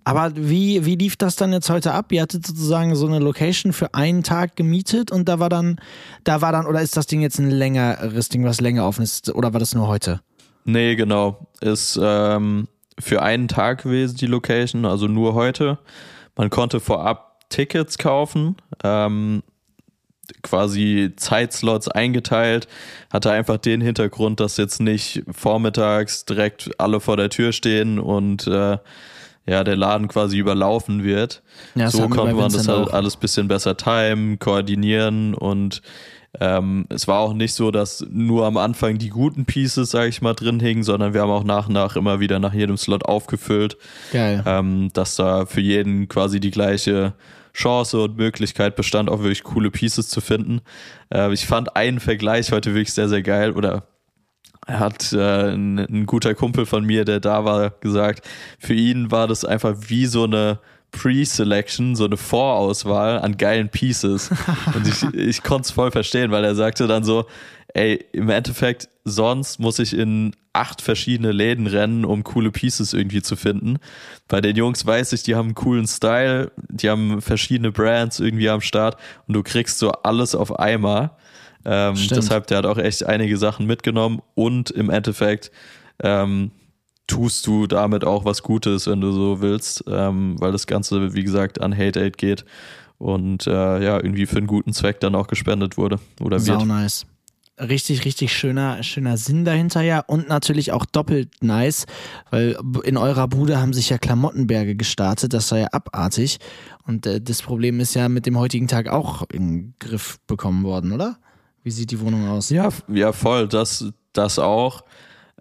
Aber 0.03 0.31
wie, 0.35 0.85
wie 0.85 0.95
lief 0.95 1.17
das 1.17 1.35
dann 1.35 1.53
jetzt 1.53 1.69
heute 1.69 1.93
ab? 1.93 2.11
Ihr 2.11 2.23
hattet 2.23 2.47
sozusagen 2.47 2.95
so 2.95 3.05
eine 3.05 3.19
Location 3.19 3.73
für 3.73 3.93
einen 3.93 4.23
Tag 4.23 4.55
gemietet 4.55 5.11
und 5.11 5.29
da 5.29 5.39
war 5.39 5.49
dann, 5.49 5.79
da 6.23 6.41
war 6.41 6.51
dann, 6.51 6.65
oder 6.65 6.81
ist 6.81 6.97
das 6.97 7.05
Ding 7.05 7.21
jetzt 7.21 7.37
ein 7.37 7.51
längeres 7.51 8.29
Ding, 8.29 8.43
was 8.43 8.59
länger 8.59 8.87
offen 8.87 9.03
ist, 9.03 9.33
oder 9.35 9.53
war 9.53 9.59
das 9.59 9.75
nur 9.75 9.87
heute? 9.87 10.21
Nee, 10.65 10.95
genau. 10.95 11.47
Ist 11.61 11.99
ähm, 12.01 12.67
für 12.97 13.21
einen 13.21 13.47
Tag 13.47 13.83
gewesen, 13.83 14.17
die 14.17 14.25
Location, 14.25 14.85
also 14.85 15.07
nur 15.07 15.33
heute. 15.33 15.79
Man 16.35 16.49
konnte 16.49 16.79
vorab 16.79 17.49
Tickets 17.49 17.97
kaufen. 17.97 18.55
Ähm, 18.83 19.43
quasi 20.41 21.13
Zeitslots 21.15 21.87
eingeteilt, 21.87 22.67
hatte 23.09 23.31
einfach 23.31 23.57
den 23.57 23.81
Hintergrund, 23.81 24.39
dass 24.39 24.57
jetzt 24.57 24.81
nicht 24.81 25.23
vormittags 25.31 26.25
direkt 26.25 26.71
alle 26.79 26.99
vor 26.99 27.17
der 27.17 27.29
Tür 27.29 27.51
stehen 27.51 27.99
und 27.99 28.47
äh, 28.47 28.77
ja, 29.45 29.63
der 29.63 29.75
Laden 29.75 30.07
quasi 30.07 30.37
überlaufen 30.37 31.03
wird. 31.03 31.41
Ja, 31.75 31.89
so 31.89 32.07
konnte 32.07 32.35
man 32.35 32.51
das 32.51 32.67
halt 32.67 32.93
alles 32.93 33.15
bisschen 33.15 33.47
besser 33.47 33.75
timen, 33.75 34.37
koordinieren 34.37 35.33
und 35.33 35.81
ähm, 36.39 36.85
es 36.89 37.07
war 37.07 37.19
auch 37.19 37.33
nicht 37.33 37.53
so, 37.53 37.71
dass 37.71 38.05
nur 38.09 38.45
am 38.45 38.57
Anfang 38.57 38.99
die 38.99 39.09
guten 39.09 39.45
Pieces, 39.45 39.89
sage 39.89 40.09
ich 40.09 40.21
mal, 40.21 40.35
drin 40.35 40.59
hingen, 40.59 40.83
sondern 40.83 41.13
wir 41.13 41.21
haben 41.21 41.31
auch 41.31 41.43
nach 41.43 41.67
und 41.67 41.73
nach 41.73 41.95
immer 41.95 42.19
wieder 42.19 42.37
nach 42.39 42.53
jedem 42.53 42.77
Slot 42.77 43.05
aufgefüllt, 43.05 43.77
Geil. 44.13 44.43
Ähm, 44.45 44.89
dass 44.93 45.15
da 45.15 45.47
für 45.47 45.61
jeden 45.61 46.07
quasi 46.07 46.39
die 46.39 46.51
gleiche 46.51 47.13
Chance 47.59 48.01
und 48.01 48.17
Möglichkeit 48.17 48.75
bestand, 48.75 49.09
auch 49.09 49.19
wirklich 49.19 49.43
coole 49.43 49.69
Pieces 49.69 50.07
zu 50.07 50.21
finden. 50.21 50.61
Äh, 51.13 51.33
ich 51.33 51.45
fand 51.45 51.75
einen 51.75 51.99
Vergleich 51.99 52.51
heute 52.51 52.73
wirklich 52.73 52.93
sehr, 52.93 53.09
sehr 53.09 53.21
geil 53.21 53.51
oder 53.51 53.83
er 54.65 54.79
hat 54.79 55.13
äh, 55.13 55.51
ein, 55.51 55.79
ein, 55.79 56.05
guter 56.05 56.35
Kumpel 56.35 56.65
von 56.65 56.85
mir, 56.85 57.03
der 57.03 57.19
da 57.19 57.43
war, 57.43 57.71
gesagt, 57.71 58.27
für 58.59 58.73
ihn 58.73 59.11
war 59.11 59.27
das 59.27 59.43
einfach 59.43 59.75
wie 59.87 60.05
so 60.05 60.23
eine 60.23 60.59
Pre-Selection, 60.91 61.95
so 61.95 62.05
eine 62.05 62.17
Vorauswahl 62.17 63.19
an 63.19 63.37
geilen 63.37 63.69
Pieces. 63.69 64.29
Und 64.73 64.87
ich, 64.87 65.03
ich 65.13 65.43
konnte 65.43 65.63
es 65.63 65.71
voll 65.71 65.91
verstehen, 65.91 66.31
weil 66.31 66.43
er 66.43 66.55
sagte 66.55 66.87
dann 66.87 67.03
so, 67.03 67.25
ey, 67.73 68.05
im 68.13 68.29
Endeffekt, 68.29 68.89
sonst 69.03 69.59
muss 69.59 69.79
ich 69.79 69.95
in 69.95 70.35
acht 70.59 70.81
verschiedene 70.81 71.31
Läden 71.31 71.67
rennen, 71.67 72.03
um 72.03 72.23
coole 72.23 72.51
Pieces 72.51 72.93
irgendwie 72.93 73.21
zu 73.21 73.37
finden. 73.37 73.77
Bei 74.27 74.41
den 74.41 74.57
Jungs 74.57 74.85
weiß 74.85 75.13
ich, 75.13 75.23
die 75.23 75.35
haben 75.35 75.47
einen 75.47 75.55
coolen 75.55 75.87
Style, 75.87 76.51
die 76.67 76.89
haben 76.89 77.21
verschiedene 77.21 77.71
Brands 77.71 78.19
irgendwie 78.19 78.49
am 78.49 78.59
Start 78.59 78.97
und 79.27 79.35
du 79.35 79.41
kriegst 79.41 79.79
so 79.79 79.91
alles 79.91 80.35
auf 80.35 80.59
einmal. 80.59 81.11
Ähm, 81.63 81.95
deshalb, 82.09 82.47
der 82.47 82.59
hat 82.59 82.65
auch 82.65 82.77
echt 82.77 83.05
einige 83.05 83.37
Sachen 83.37 83.67
mitgenommen 83.67 84.21
und 84.35 84.69
im 84.69 84.89
Endeffekt 84.89 85.49
ähm, 86.01 86.51
tust 87.07 87.47
du 87.47 87.65
damit 87.65 88.03
auch 88.03 88.25
was 88.25 88.43
Gutes, 88.43 88.87
wenn 88.87 88.99
du 88.99 89.11
so 89.13 89.41
willst, 89.41 89.85
ähm, 89.87 90.35
weil 90.39 90.51
das 90.51 90.67
Ganze, 90.67 91.13
wie 91.13 91.23
gesagt, 91.23 91.61
an 91.61 91.75
Hate 91.75 92.01
Aid 92.01 92.17
geht 92.17 92.43
und 92.97 93.47
äh, 93.47 93.51
ja, 93.51 93.95
irgendwie 93.95 94.25
für 94.25 94.37
einen 94.37 94.47
guten 94.47 94.73
Zweck 94.73 94.99
dann 94.99 95.15
auch 95.15 95.27
gespendet 95.27 95.77
wurde 95.77 95.99
oder 96.19 96.39
Sau 96.39 96.59
wird. 96.59 96.65
nice 96.67 97.05
richtig, 97.59 98.05
richtig 98.05 98.33
schöner, 98.33 98.83
schöner 98.83 99.17
Sinn 99.17 99.45
dahinter 99.45 99.81
ja 99.81 99.99
und 99.99 100.27
natürlich 100.27 100.71
auch 100.71 100.85
doppelt 100.85 101.29
nice, 101.41 101.85
weil 102.31 102.57
in 102.83 102.97
eurer 102.97 103.27
Bude 103.27 103.59
haben 103.59 103.73
sich 103.73 103.89
ja 103.89 103.97
Klamottenberge 103.97 104.75
gestartet, 104.75 105.33
das 105.33 105.49
sei 105.49 105.61
ja 105.61 105.67
abartig 105.71 106.39
und 106.85 107.05
äh, 107.05 107.21
das 107.21 107.41
Problem 107.41 107.79
ist 107.79 107.95
ja 107.95 108.09
mit 108.09 108.25
dem 108.25 108.37
heutigen 108.37 108.67
Tag 108.67 108.89
auch 108.89 109.23
in 109.31 109.73
Griff 109.79 110.19
bekommen 110.27 110.63
worden, 110.63 110.91
oder? 110.91 111.17
Wie 111.63 111.71
sieht 111.71 111.91
die 111.91 111.99
Wohnung 111.99 112.27
aus? 112.27 112.49
Ja, 112.49 112.69
ja 112.87 113.11
voll, 113.11 113.47
das, 113.47 113.85
das 114.13 114.39
auch. 114.39 114.83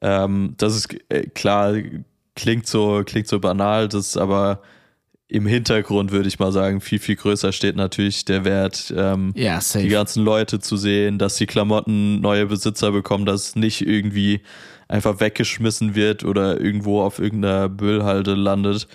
Ähm, 0.00 0.54
das 0.58 0.76
ist 0.76 0.94
äh, 1.08 1.26
klar, 1.28 1.74
klingt 2.34 2.66
so, 2.66 3.02
klingt 3.04 3.28
so 3.28 3.40
banal, 3.40 3.88
das 3.88 4.08
ist 4.08 4.16
aber 4.16 4.62
im 5.28 5.46
Hintergrund, 5.46 6.10
würde 6.10 6.28
ich 6.28 6.38
mal 6.38 6.52
sagen, 6.52 6.80
viel, 6.80 6.98
viel 6.98 7.16
größer 7.16 7.52
steht 7.52 7.76
natürlich 7.76 8.24
der 8.24 8.44
Wert, 8.46 8.92
ähm, 8.96 9.32
ja, 9.36 9.60
die 9.74 9.88
ganzen 9.88 10.24
Leute 10.24 10.58
zu 10.58 10.78
sehen, 10.78 11.18
dass 11.18 11.36
die 11.36 11.46
Klamotten 11.46 12.20
neue 12.20 12.46
Besitzer 12.46 12.92
bekommen, 12.92 13.26
dass 13.26 13.48
es 13.48 13.56
nicht 13.56 13.86
irgendwie 13.86 14.40
einfach 14.88 15.20
weggeschmissen 15.20 15.94
wird 15.94 16.24
oder 16.24 16.58
irgendwo 16.58 17.02
auf 17.02 17.18
irgendeiner 17.18 17.68
Müllhalde 17.68 18.34
landet, 18.34 18.88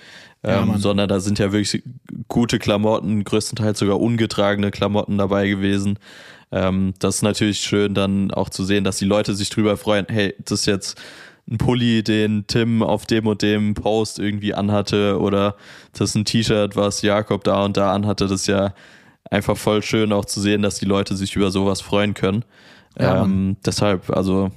ähm, 0.44 0.70
ja, 0.72 0.78
sondern 0.80 1.08
da 1.08 1.20
sind 1.20 1.38
ja 1.38 1.52
wirklich 1.52 1.84
gute 2.28 2.58
Klamotten, 2.58 3.24
größtenteils 3.24 3.78
sogar 3.78 4.00
ungetragene 4.00 4.72
Klamotten 4.72 5.20
dabei 5.20 5.48
gewesen. 5.48 6.00
Ähm, 6.52 6.96
das 6.98 7.18
ist 7.18 7.22
natürlich 7.22 7.60
schön 7.60 7.94
dann 7.94 8.32
auch 8.32 8.50
zu 8.50 8.64
sehen, 8.64 8.84
dass 8.84 8.98
die 8.98 9.06
Leute 9.06 9.36
sich 9.36 9.52
drüber 9.52 9.78
freuen, 9.78 10.08
hey, 10.10 10.34
das 10.40 10.62
ist 10.62 10.66
jetzt 10.66 11.00
ein 11.54 11.58
Pulli, 11.58 12.04
den 12.04 12.46
Tim 12.48 12.82
auf 12.82 13.06
dem 13.06 13.28
und 13.28 13.42
dem 13.42 13.76
Post 13.76 14.20
irgendwie 14.20 14.54
anhatte 14.54 15.20
oder 15.20 15.56
das 15.94 16.10
ist 16.10 16.16
ein 16.16 16.26
T-Shirt, 16.26 16.76
was 16.76 17.02
Jakob 17.02 17.44
da 17.44 17.64
und 17.64 17.78
da 17.78 17.94
anhatte. 17.94 18.26
Das 18.26 18.42
ist 18.42 18.48
ja 18.48 18.74
einfach 19.30 19.56
voll 19.56 19.82
schön 19.84 20.12
auch 20.12 20.26
zu 20.26 20.42
sehen, 20.42 20.64
dass 20.64 20.80
die 20.80 20.86
Leute 20.86 21.16
sich 21.16 21.36
über 21.36 21.52
sowas 21.52 21.80
freuen 21.80 22.14
können. 22.14 22.44
Ja, 23.00 23.24
ähm, 23.24 23.58
deshalb, 23.66 24.10
also 24.10 24.50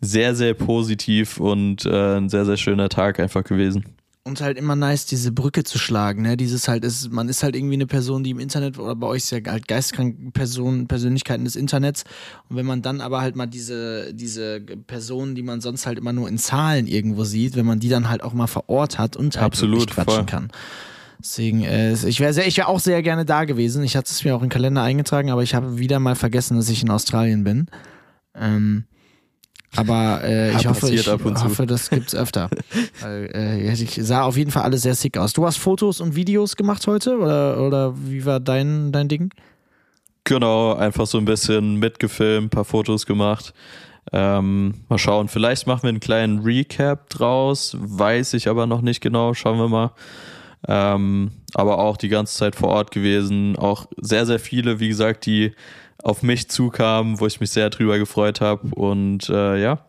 sehr, 0.00 0.34
sehr 0.34 0.54
positiv 0.54 1.40
und 1.40 1.86
äh, 1.86 2.16
ein 2.16 2.28
sehr, 2.28 2.44
sehr 2.44 2.58
schöner 2.58 2.88
Tag 2.88 3.18
einfach 3.20 3.42
gewesen 3.42 3.93
und 4.26 4.40
halt 4.40 4.56
immer 4.56 4.74
nice, 4.74 5.04
diese 5.04 5.32
Brücke 5.32 5.64
zu 5.64 5.78
schlagen, 5.78 6.22
ne? 6.22 6.38
Dieses 6.38 6.66
halt 6.66 6.82
ist, 6.82 7.12
man 7.12 7.28
ist 7.28 7.42
halt 7.42 7.54
irgendwie 7.54 7.74
eine 7.74 7.86
Person, 7.86 8.24
die 8.24 8.30
im 8.30 8.38
Internet 8.38 8.78
oder 8.78 8.96
bei 8.96 9.06
euch 9.06 9.24
ist 9.24 9.30
ja 9.30 9.38
halt 9.46 9.68
geistkrank 9.68 10.32
Person, 10.32 10.86
Persönlichkeiten 10.88 11.44
des 11.44 11.56
Internets. 11.56 12.04
Und 12.48 12.56
wenn 12.56 12.64
man 12.64 12.80
dann 12.80 13.02
aber 13.02 13.20
halt 13.20 13.36
mal 13.36 13.46
diese, 13.46 14.14
diese 14.14 14.60
Personen, 14.60 15.34
die 15.34 15.42
man 15.42 15.60
sonst 15.60 15.86
halt 15.86 15.98
immer 15.98 16.14
nur 16.14 16.26
in 16.28 16.38
Zahlen 16.38 16.86
irgendwo 16.86 17.24
sieht, 17.24 17.54
wenn 17.54 17.66
man 17.66 17.80
die 17.80 17.90
dann 17.90 18.08
halt 18.08 18.22
auch 18.22 18.32
mal 18.32 18.46
vor 18.46 18.64
Ort 18.68 18.98
hat 18.98 19.14
und 19.14 19.36
halt 19.36 19.44
Absolut, 19.44 19.90
quatschen 19.90 20.14
voll. 20.14 20.26
kann. 20.26 20.48
Deswegen, 21.20 21.62
äh, 21.62 21.92
ich 21.92 22.20
wäre 22.20 22.44
ich 22.44 22.56
wär 22.56 22.68
auch 22.68 22.80
sehr 22.80 23.02
gerne 23.02 23.26
da 23.26 23.44
gewesen. 23.44 23.82
Ich 23.84 23.94
hatte 23.94 24.10
es 24.10 24.24
mir 24.24 24.34
auch 24.34 24.40
in 24.40 24.46
den 24.46 24.52
Kalender 24.52 24.82
eingetragen, 24.82 25.30
aber 25.30 25.42
ich 25.42 25.54
habe 25.54 25.78
wieder 25.78 26.00
mal 26.00 26.14
vergessen, 26.14 26.56
dass 26.56 26.70
ich 26.70 26.82
in 26.82 26.90
Australien 26.90 27.44
bin. 27.44 27.66
Ähm, 28.34 28.84
aber 29.76 30.22
äh, 30.24 30.50
ich 30.56 30.66
hoffe, 30.66 30.90
ich 30.90 31.06
hoffe, 31.06 31.66
das 31.66 31.90
gibt's 31.90 32.14
öfter. 32.14 32.48
Äh, 33.04 33.72
ich 33.72 33.98
sah 34.02 34.22
auf 34.22 34.36
jeden 34.36 34.50
Fall 34.50 34.62
alles 34.62 34.82
sehr 34.82 34.94
sick 34.94 35.18
aus. 35.18 35.32
Du 35.32 35.44
hast 35.44 35.58
Fotos 35.58 36.00
und 36.00 36.16
Videos 36.16 36.56
gemacht 36.56 36.86
heute 36.86 37.18
oder, 37.18 37.60
oder 37.60 37.94
wie 37.96 38.24
war 38.24 38.40
dein, 38.40 38.92
dein 38.92 39.08
Ding? 39.08 39.30
Genau, 40.24 40.74
einfach 40.74 41.06
so 41.06 41.18
ein 41.18 41.24
bisschen 41.26 41.76
mitgefilmt, 41.76 42.50
paar 42.50 42.64
Fotos 42.64 43.04
gemacht. 43.04 43.52
Ähm, 44.12 44.74
mal 44.88 44.98
schauen, 44.98 45.28
vielleicht 45.28 45.66
machen 45.66 45.82
wir 45.82 45.88
einen 45.90 46.00
kleinen 46.00 46.40
Recap 46.40 47.10
draus, 47.10 47.76
weiß 47.78 48.34
ich 48.34 48.48
aber 48.48 48.66
noch 48.66 48.80
nicht 48.80 49.00
genau, 49.00 49.34
schauen 49.34 49.58
wir 49.58 49.68
mal. 49.68 49.92
ähm, 50.66 51.32
aber 51.54 51.78
auch 51.78 51.96
die 51.96 52.08
ganze 52.08 52.36
Zeit 52.36 52.56
vor 52.56 52.68
Ort 52.70 52.90
gewesen. 52.90 53.56
Auch 53.56 53.86
sehr, 54.00 54.26
sehr 54.26 54.38
viele, 54.38 54.80
wie 54.80 54.88
gesagt, 54.88 55.26
die 55.26 55.52
auf 56.04 56.22
mich 56.22 56.48
zukamen, 56.48 57.18
wo 57.18 57.26
ich 57.26 57.40
mich 57.40 57.50
sehr 57.50 57.70
drüber 57.70 57.98
gefreut 57.98 58.40
habe. 58.40 58.68
Und 58.74 59.28
äh, 59.28 59.60
ja, 59.60 59.84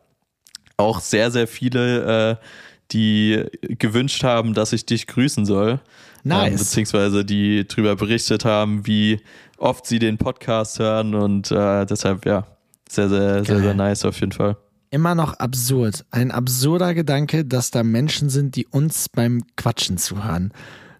auch 0.78 1.00
sehr, 1.02 1.30
sehr 1.30 1.46
viele, 1.46 2.32
äh, 2.32 2.46
die 2.92 3.44
gewünscht 3.62 4.24
haben, 4.24 4.54
dass 4.54 4.74
ich 4.74 4.86
dich 4.86 5.08
grüßen 5.08 5.46
soll. 5.46 5.80
Nice. 6.24 6.52
Ähm, 6.52 6.58
beziehungsweise 6.58 7.26
die 7.26 7.68
drüber 7.68 7.96
berichtet 7.96 8.46
haben, 8.46 8.88
wie 8.88 9.20
oft 9.58 9.86
sie 9.86 10.00
den 10.00 10.18
Podcast 10.18 10.80
hören 10.80 11.14
und 11.14 11.52
äh, 11.52 11.86
deshalb, 11.86 12.26
ja, 12.26 12.48
sehr, 12.90 13.10
sehr, 13.10 13.44
sehr, 13.44 13.60
sehr 13.60 13.74
nice 13.74 14.06
auf 14.06 14.20
jeden 14.20 14.32
Fall. 14.32 14.58
Immer 14.92 15.16
noch 15.16 15.34
absurd. 15.34 16.06
Ein 16.12 16.32
absurder 16.32 16.94
Gedanke, 16.94 17.44
dass 17.44 17.72
da 17.72 17.84
Menschen 17.84 18.30
sind, 18.30 18.56
die 18.56 18.66
uns 18.68 19.10
beim 19.10 19.44
Quatschen 19.58 19.98
zuhören. 19.98 20.54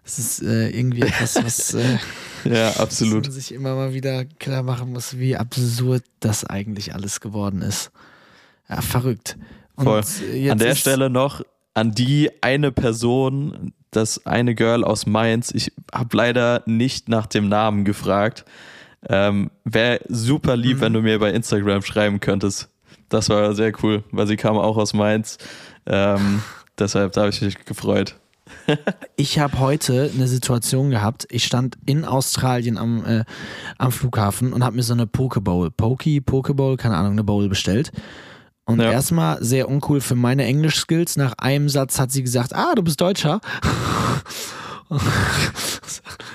Das 0.06 0.18
ist 0.20 0.40
äh, 0.42 0.70
irgendwie 0.70 1.02
etwas, 1.02 1.34
was, 1.44 1.74
äh, 1.74 1.98
Ja, 2.44 2.68
was 2.68 2.78
absolut. 2.80 3.24
man 3.24 3.32
sich 3.32 3.52
immer 3.52 3.74
mal 3.74 3.92
wieder 3.92 4.24
klar 4.24 4.62
machen 4.62 4.92
muss, 4.92 5.18
wie 5.18 5.36
absurd 5.36 6.04
das 6.20 6.44
eigentlich 6.44 6.94
alles 6.94 7.20
geworden 7.20 7.60
ist. 7.60 7.90
Ja, 8.68 8.80
verrückt. 8.80 9.36
Voll. 9.76 10.02
jetzt 10.32 10.50
An 10.52 10.58
der 10.58 10.74
Stelle 10.76 11.10
noch 11.10 11.42
an 11.74 11.90
die 11.90 12.30
eine 12.40 12.70
Person, 12.72 13.72
das 13.90 14.24
eine 14.26 14.54
Girl 14.54 14.84
aus 14.84 15.06
Mainz. 15.06 15.50
Ich 15.52 15.72
habe 15.92 16.16
leider 16.16 16.62
nicht 16.66 17.08
nach 17.08 17.26
dem 17.26 17.48
Namen 17.48 17.84
gefragt. 17.84 18.44
Ähm, 19.08 19.50
Wäre 19.64 20.00
super 20.08 20.56
Mhm. 20.56 20.62
lieb, 20.62 20.80
wenn 20.80 20.92
du 20.92 21.02
mir 21.02 21.18
bei 21.18 21.32
Instagram 21.32 21.82
schreiben 21.82 22.20
könntest. 22.20 22.68
Das 23.08 23.28
war 23.28 23.54
sehr 23.54 23.72
cool, 23.82 24.04
weil 24.12 24.26
sie 24.28 24.36
kam 24.36 24.56
auch 24.56 24.76
aus 24.76 24.94
Mainz. 24.94 25.38
Ähm, 25.84 26.42
deshalb 26.78 27.16
habe 27.16 27.28
ich 27.28 27.42
mich 27.42 27.64
gefreut. 27.64 28.16
Ich 29.16 29.38
habe 29.38 29.58
heute 29.58 30.10
eine 30.14 30.28
Situation 30.28 30.90
gehabt. 30.90 31.26
Ich 31.30 31.44
stand 31.44 31.78
in 31.86 32.04
Australien 32.04 32.78
am, 32.78 33.04
äh, 33.04 33.24
am 33.78 33.92
Flughafen 33.92 34.52
und 34.52 34.64
habe 34.64 34.76
mir 34.76 34.82
so 34.82 34.92
eine 34.92 35.06
Pokeball, 35.06 35.70
Pokey, 35.70 36.20
Pokeball, 36.20 36.76
keine 36.76 36.96
Ahnung, 36.96 37.12
eine 37.12 37.24
Bowl 37.24 37.48
bestellt. 37.48 37.92
Und 38.64 38.80
Ja. 38.80 38.90
erstmal 38.90 39.42
sehr 39.44 39.68
uncool 39.68 40.00
für 40.00 40.16
meine 40.16 40.44
Englisch-Skills. 40.44 41.16
Nach 41.16 41.34
einem 41.38 41.68
Satz 41.68 41.98
hat 41.98 42.10
sie 42.10 42.22
gesagt, 42.22 42.52
ah, 42.54 42.74
du 42.74 42.82
bist 42.82 43.00
Deutscher. 43.00 43.40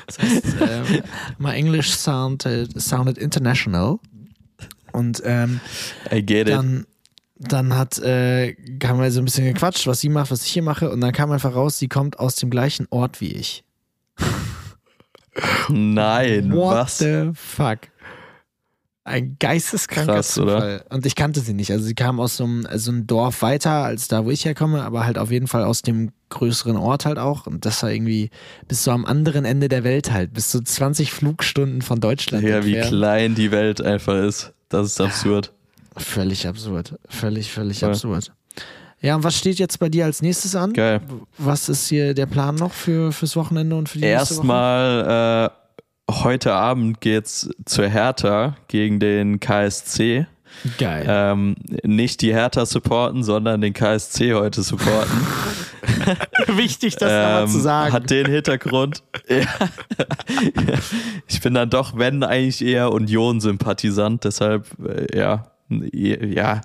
das 0.07 0.19
heißt, 0.19 0.61
äh, 0.61 1.01
my 1.37 1.51
English 1.53 1.91
sounded, 1.91 2.79
sounded 2.81 3.17
international. 3.17 3.99
Und 4.91 5.21
ähm, 5.25 5.59
I 6.11 6.21
get 6.25 6.47
it. 6.47 6.53
dann, 6.55 6.85
dann 7.49 7.75
hat, 7.75 7.97
äh, 7.99 8.55
haben 8.83 8.99
wir 8.99 9.11
so 9.11 9.19
ein 9.21 9.25
bisschen 9.25 9.45
gequatscht, 9.45 9.87
was 9.87 9.99
sie 9.99 10.09
macht, 10.09 10.31
was 10.31 10.45
ich 10.45 10.51
hier 10.51 10.63
mache. 10.63 10.89
Und 10.89 11.01
dann 11.01 11.11
kam 11.11 11.31
einfach 11.31 11.55
raus, 11.55 11.77
sie 11.79 11.87
kommt 11.87 12.19
aus 12.19 12.35
dem 12.35 12.49
gleichen 12.49 12.87
Ort 12.89 13.19
wie 13.21 13.31
ich. 13.33 13.63
Nein, 15.69 16.51
What 16.53 16.75
was? 16.75 16.97
the 16.99 17.31
fuck? 17.33 17.79
Ein 19.03 19.37
geisteskranker 19.39 20.13
Krass, 20.13 20.37
oder? 20.37 20.55
Zufall. 20.57 20.85
Und 20.89 21.05
ich 21.07 21.15
kannte 21.15 21.39
sie 21.39 21.53
nicht. 21.53 21.71
Also 21.71 21.85
sie 21.85 21.95
kam 21.95 22.19
aus 22.19 22.37
so 22.37 22.43
einem, 22.43 22.67
so 22.75 22.91
einem 22.91 23.07
Dorf 23.07 23.41
weiter 23.41 23.71
als 23.71 24.07
da, 24.07 24.25
wo 24.25 24.31
ich 24.31 24.45
herkomme, 24.45 24.83
aber 24.83 25.05
halt 25.05 25.17
auf 25.17 25.31
jeden 25.31 25.47
Fall 25.47 25.63
aus 25.63 25.81
dem 25.81 26.11
größeren 26.29 26.77
Ort 26.77 27.05
halt 27.05 27.17
auch. 27.17 27.47
Und 27.47 27.65
das 27.65 27.81
war 27.81 27.91
irgendwie 27.91 28.29
bis 28.67 28.83
so 28.83 28.91
am 28.91 29.05
anderen 29.05 29.43
Ende 29.43 29.69
der 29.69 29.83
Welt 29.83 30.11
halt. 30.11 30.33
Bis 30.33 30.49
zu 30.49 30.61
20 30.61 31.11
Flugstunden 31.11 31.81
von 31.81 31.99
Deutschland. 31.99 32.43
Ja, 32.43 32.63
wie 32.63 32.75
entfernt. 32.75 32.89
klein 32.89 33.35
die 33.35 33.51
Welt 33.51 33.81
einfach 33.81 34.15
ist. 34.23 34.53
Das 34.69 34.85
ist 34.87 35.01
absurd. 35.01 35.51
Völlig 35.97 36.47
absurd. 36.47 36.95
Völlig, 37.09 37.51
völlig 37.51 37.79
Voll. 37.79 37.89
absurd. 37.89 38.31
Ja, 39.01 39.15
und 39.15 39.23
was 39.23 39.35
steht 39.37 39.57
jetzt 39.57 39.79
bei 39.79 39.89
dir 39.89 40.05
als 40.05 40.21
nächstes 40.21 40.55
an? 40.55 40.73
Geil. 40.73 41.01
Was 41.37 41.69
ist 41.69 41.87
hier 41.87 42.13
der 42.13 42.27
Plan 42.27 42.55
noch 42.55 42.71
für, 42.71 43.11
fürs 43.11 43.35
Wochenende 43.35 43.75
und 43.75 43.89
für 43.89 43.97
die 43.97 44.05
nächste 44.05 44.35
Woche? 44.37 44.47
Erstmal, 44.47 45.49
äh, 46.09 46.13
heute 46.23 46.53
Abend 46.53 47.01
geht's 47.01 47.49
zur 47.65 47.87
Hertha 47.87 48.57
gegen 48.67 48.99
den 48.99 49.39
KSC. 49.39 50.27
Geil. 50.77 51.05
Ähm, 51.07 51.55
nicht 51.83 52.21
die 52.21 52.33
Hertha 52.33 52.65
supporten, 52.65 53.23
sondern 53.23 53.61
den 53.61 53.73
KSC 53.73 54.33
heute 54.35 54.61
supporten. 54.61 55.25
Wichtig, 56.47 56.95
das 56.97 57.09
nochmal 57.11 57.43
Ähm, 57.43 57.49
zu 57.49 57.59
sagen. 57.59 57.93
Hat 57.93 58.09
den 58.09 58.25
Hintergrund. 58.27 59.03
Ja. 59.29 59.45
ich 61.27 61.39
bin 61.41 61.53
dann 61.53 61.69
doch, 61.69 61.97
wenn, 61.97 62.23
eigentlich 62.23 62.63
eher 62.63 62.91
Union-Sympathisant. 62.91 64.25
Deshalb, 64.25 64.67
äh, 64.85 65.17
ja, 65.17 65.47
ja, 65.93 66.61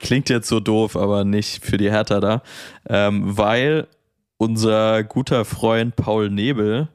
klingt 0.00 0.28
jetzt 0.28 0.48
so 0.48 0.60
doof, 0.60 0.96
aber 0.96 1.24
nicht 1.24 1.64
für 1.64 1.76
die 1.76 1.90
Hertha 1.90 2.20
da. 2.20 2.42
Ähm, 2.88 3.36
weil 3.36 3.86
unser 4.36 5.04
guter 5.04 5.44
Freund 5.44 5.94
Paul 5.94 6.28
Nebel, 6.28 6.88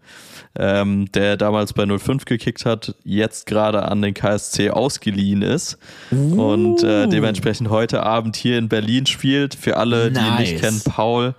ähm, 0.59 1.09
der 1.13 1.37
damals 1.37 1.71
bei 1.71 1.85
05 1.85 2.25
gekickt 2.25 2.65
hat, 2.65 2.95
jetzt 3.05 3.45
gerade 3.45 3.83
an 3.83 4.01
den 4.01 4.13
KSC 4.13 4.71
ausgeliehen 4.71 5.41
ist 5.41 5.77
und 6.11 6.83
äh, 6.83 7.05
Uh. 7.05 7.09
dementsprechend 7.09 7.69
heute 7.69 8.03
Abend 8.03 8.35
hier 8.35 8.57
in 8.57 8.67
Berlin 8.67 9.05
spielt. 9.05 9.55
Für 9.55 9.77
alle, 9.77 10.11
die 10.11 10.19
ihn 10.19 10.25
Nice. 10.25 10.39
nicht 10.39 10.59
kennen, 10.61 10.81
Paul 10.83 11.35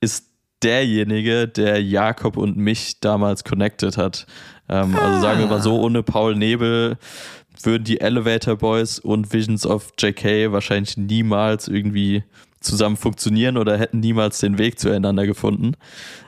ist 0.00 0.26
derjenige, 0.62 1.48
der 1.48 1.82
Jakob 1.82 2.36
und 2.38 2.56
mich 2.56 3.00
damals 3.00 3.44
connected 3.44 3.96
hat. 3.98 4.26
Ähm, 4.70 4.94
Also 4.96 5.20
sagen 5.20 5.40
wir 5.40 5.46
mal 5.48 5.60
so, 5.60 5.78
ohne 5.80 6.02
Paul 6.02 6.36
Nebel 6.36 6.96
würden 7.62 7.84
die 7.84 8.00
Elevator 8.00 8.56
Boys 8.56 8.98
und 8.98 9.32
Visions 9.32 9.66
of 9.66 9.92
JK 9.98 10.52
wahrscheinlich 10.52 10.96
niemals 10.96 11.68
irgendwie 11.68 12.24
zusammen 12.60 12.96
funktionieren 12.96 13.56
oder 13.56 13.76
hätten 13.78 14.00
niemals 14.00 14.38
den 14.38 14.58
Weg 14.58 14.78
zueinander 14.78 15.26
gefunden. 15.26 15.72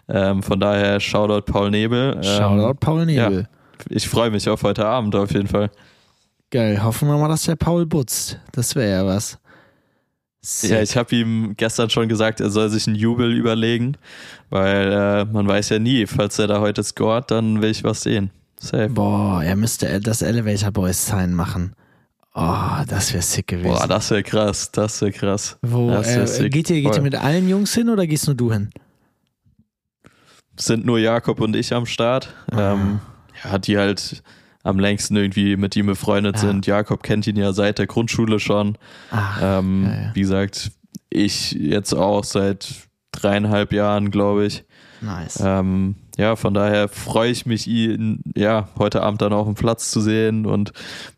Ähm, 0.08 0.42
von 0.42 0.60
daher 0.60 1.00
Shoutout 1.00 1.50
Paul 1.50 1.70
Nebel. 1.70 2.14
Ähm, 2.16 2.22
Shoutout 2.22 2.78
Paul 2.80 3.06
Nebel. 3.06 3.40
Ja, 3.42 3.86
ich 3.88 4.08
freue 4.08 4.30
mich 4.30 4.48
auf 4.48 4.62
heute 4.62 4.86
Abend 4.86 5.14
auf 5.14 5.32
jeden 5.32 5.48
Fall. 5.48 5.70
Geil. 6.50 6.82
Hoffen 6.82 7.08
wir 7.08 7.16
mal, 7.16 7.28
dass 7.28 7.44
der 7.44 7.56
Paul 7.56 7.86
butzt. 7.86 8.38
Das 8.52 8.74
wäre 8.74 8.90
ja 8.90 9.06
was. 9.06 9.38
Sick. 10.40 10.70
Ja, 10.70 10.82
ich 10.82 10.96
habe 10.96 11.16
ihm 11.16 11.54
gestern 11.56 11.88
schon 11.88 12.06
gesagt, 12.06 12.40
er 12.40 12.50
soll 12.50 12.68
sich 12.68 12.86
einen 12.86 12.96
Jubel 12.96 13.32
überlegen, 13.32 13.96
weil 14.50 14.92
äh, 14.92 15.24
man 15.24 15.48
weiß 15.48 15.70
ja 15.70 15.78
nie, 15.78 16.06
falls 16.06 16.38
er 16.38 16.48
da 16.48 16.60
heute 16.60 16.82
scoret, 16.82 17.30
dann 17.30 17.62
will 17.62 17.70
ich 17.70 17.82
was 17.82 18.02
sehen. 18.02 18.30
Safe. 18.58 18.88
Boah, 18.88 19.42
er 19.42 19.56
müsste 19.56 20.00
das 20.00 20.22
Elevator 20.22 20.70
Boys 20.70 21.06
Sign 21.06 21.34
machen. 21.34 21.74
Oh, 22.34 22.82
das 22.88 23.12
wäre 23.12 23.22
sick 23.22 23.46
gewesen. 23.46 23.68
Boah, 23.68 23.86
das 23.86 24.10
wäre 24.10 24.22
krass, 24.22 24.72
das 24.72 25.00
wäre 25.00 25.12
krass. 25.12 25.56
Wo, 25.62 25.90
das 25.90 26.08
wär 26.08 26.22
äh, 26.22 26.26
sick. 26.26 26.52
geht, 26.52 26.70
ihr, 26.70 26.82
geht 26.82 26.96
ihr 26.96 27.02
mit 27.02 27.14
allen 27.14 27.48
Jungs 27.48 27.74
hin 27.74 27.88
oder 27.88 28.06
gehst 28.06 28.26
nur 28.26 28.34
du 28.34 28.52
hin? 28.52 28.70
Sind 30.56 30.84
nur 30.86 30.98
Jakob 30.98 31.40
und 31.40 31.56
ich 31.56 31.72
am 31.74 31.86
Start. 31.86 32.32
Ah. 32.52 32.72
Ähm, 32.74 33.00
ja, 33.44 33.58
die 33.58 33.76
halt 33.78 34.22
am 34.62 34.78
längsten 34.78 35.16
irgendwie 35.16 35.56
mit 35.56 35.76
ihm 35.76 35.86
befreundet 35.86 36.36
Ja. 36.36 36.40
sind. 36.42 36.66
Jakob 36.66 37.02
kennt 37.02 37.26
ihn 37.26 37.36
ja 37.36 37.52
seit 37.52 37.78
der 37.78 37.86
Grundschule 37.86 38.40
schon. 38.40 38.78
Ach, 39.10 39.40
Ähm, 39.42 39.84
ja, 39.86 40.02
ja. 40.02 40.10
Wie 40.14 40.20
gesagt, 40.20 40.70
ich 41.10 41.52
jetzt 41.52 41.92
auch 41.92 42.24
seit 42.24 42.68
dreieinhalb 43.12 43.72
Jahren, 43.72 44.10
glaube 44.10 44.46
ich. 44.46 44.64
nice. 45.00 45.40
Ähm, 45.44 45.96
ja, 46.16 46.36
von 46.36 46.54
daher 46.54 46.88
freue 46.88 47.30
ich 47.30 47.44
mich, 47.44 47.66
ihn 47.66 48.20
ja 48.36 48.68
heute 48.78 49.02
Abend 49.02 49.20
dann 49.22 49.32
auf 49.32 49.46
dem 49.46 49.54
Platz 49.56 49.90
zu 49.90 50.00
sehen 50.00 50.46
und 50.46 50.72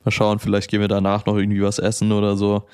mal 0.05 0.11
schauen, 0.11 0.39
vielleicht 0.39 0.71
gehen 0.71 0.81
wir 0.81 0.89
danach 0.89 1.27
noch 1.27 1.37
irgendwie 1.37 1.63
was 1.63 1.79
essen 1.79 2.13
oder 2.13 2.37
so. 2.37 2.67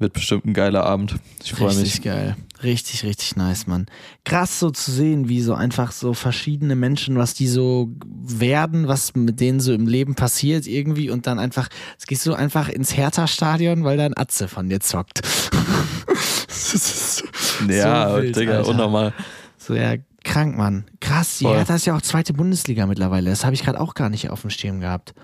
Wird 0.00 0.12
bestimmt 0.12 0.44
ein 0.46 0.54
geiler 0.54 0.84
Abend. 0.84 1.16
Ich 1.42 1.52
freue 1.52 1.68
Richtig 1.70 1.94
mich. 1.94 2.02
geil. 2.02 2.36
Richtig, 2.62 3.04
richtig 3.04 3.36
nice, 3.36 3.66
Mann. 3.66 3.86
Krass 4.24 4.58
so 4.58 4.70
zu 4.70 4.90
sehen, 4.90 5.28
wie 5.28 5.40
so 5.40 5.54
einfach 5.54 5.92
so 5.92 6.14
verschiedene 6.14 6.74
Menschen, 6.76 7.16
was 7.16 7.34
die 7.34 7.46
so 7.48 7.88
werden, 8.04 8.88
was 8.88 9.14
mit 9.14 9.38
denen 9.40 9.60
so 9.60 9.72
im 9.72 9.86
Leben 9.86 10.14
passiert 10.16 10.66
irgendwie 10.66 11.10
und 11.10 11.26
dann 11.28 11.38
einfach, 11.38 11.68
es 11.98 12.06
gehst 12.06 12.26
du 12.26 12.34
einfach 12.34 12.68
ins 12.68 12.96
Hertha-Stadion, 12.96 13.84
weil 13.84 13.96
da 13.96 14.06
ein 14.06 14.16
Atze 14.16 14.48
von 14.48 14.68
dir 14.68 14.80
zockt. 14.80 15.20
das 16.46 16.74
ist 16.74 17.24
Ja, 17.68 18.10
so 18.10 18.22
wild, 18.22 18.36
Digga, 18.36 18.62
unnormal. 18.62 19.12
So, 19.56 19.74
ja, 19.74 19.94
krank, 20.24 20.56
Mann. 20.56 20.84
Krass, 21.00 21.38
Voll. 21.40 21.56
Hertha 21.56 21.74
ist 21.76 21.86
ja 21.86 21.96
auch 21.96 22.02
zweite 22.02 22.32
Bundesliga 22.32 22.86
mittlerweile. 22.86 23.30
Das 23.30 23.44
habe 23.44 23.54
ich 23.54 23.62
gerade 23.64 23.80
auch 23.80 23.94
gar 23.94 24.08
nicht 24.10 24.30
auf 24.30 24.42
dem 24.42 24.50
Schirm 24.50 24.80
gehabt. 24.80 25.14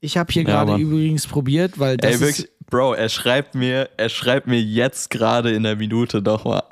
Ich 0.00 0.16
habe 0.16 0.32
hier 0.32 0.42
Ja, 0.42 0.64
gerade 0.64 0.80
übrigens 0.80 1.26
probiert, 1.26 1.78
weil 1.78 1.96
das 1.96 2.08
Ey, 2.08 2.14
ist, 2.14 2.20
wirklich, 2.20 2.48
Bro, 2.70 2.94
er 2.94 3.08
schreibt 3.08 3.54
mir, 3.54 3.88
er 3.96 4.08
schreibt 4.08 4.46
mir 4.46 4.60
jetzt 4.60 5.10
gerade 5.10 5.50
in 5.52 5.62
der 5.64 5.74
Minute 5.76 6.20
nochmal. 6.22 6.62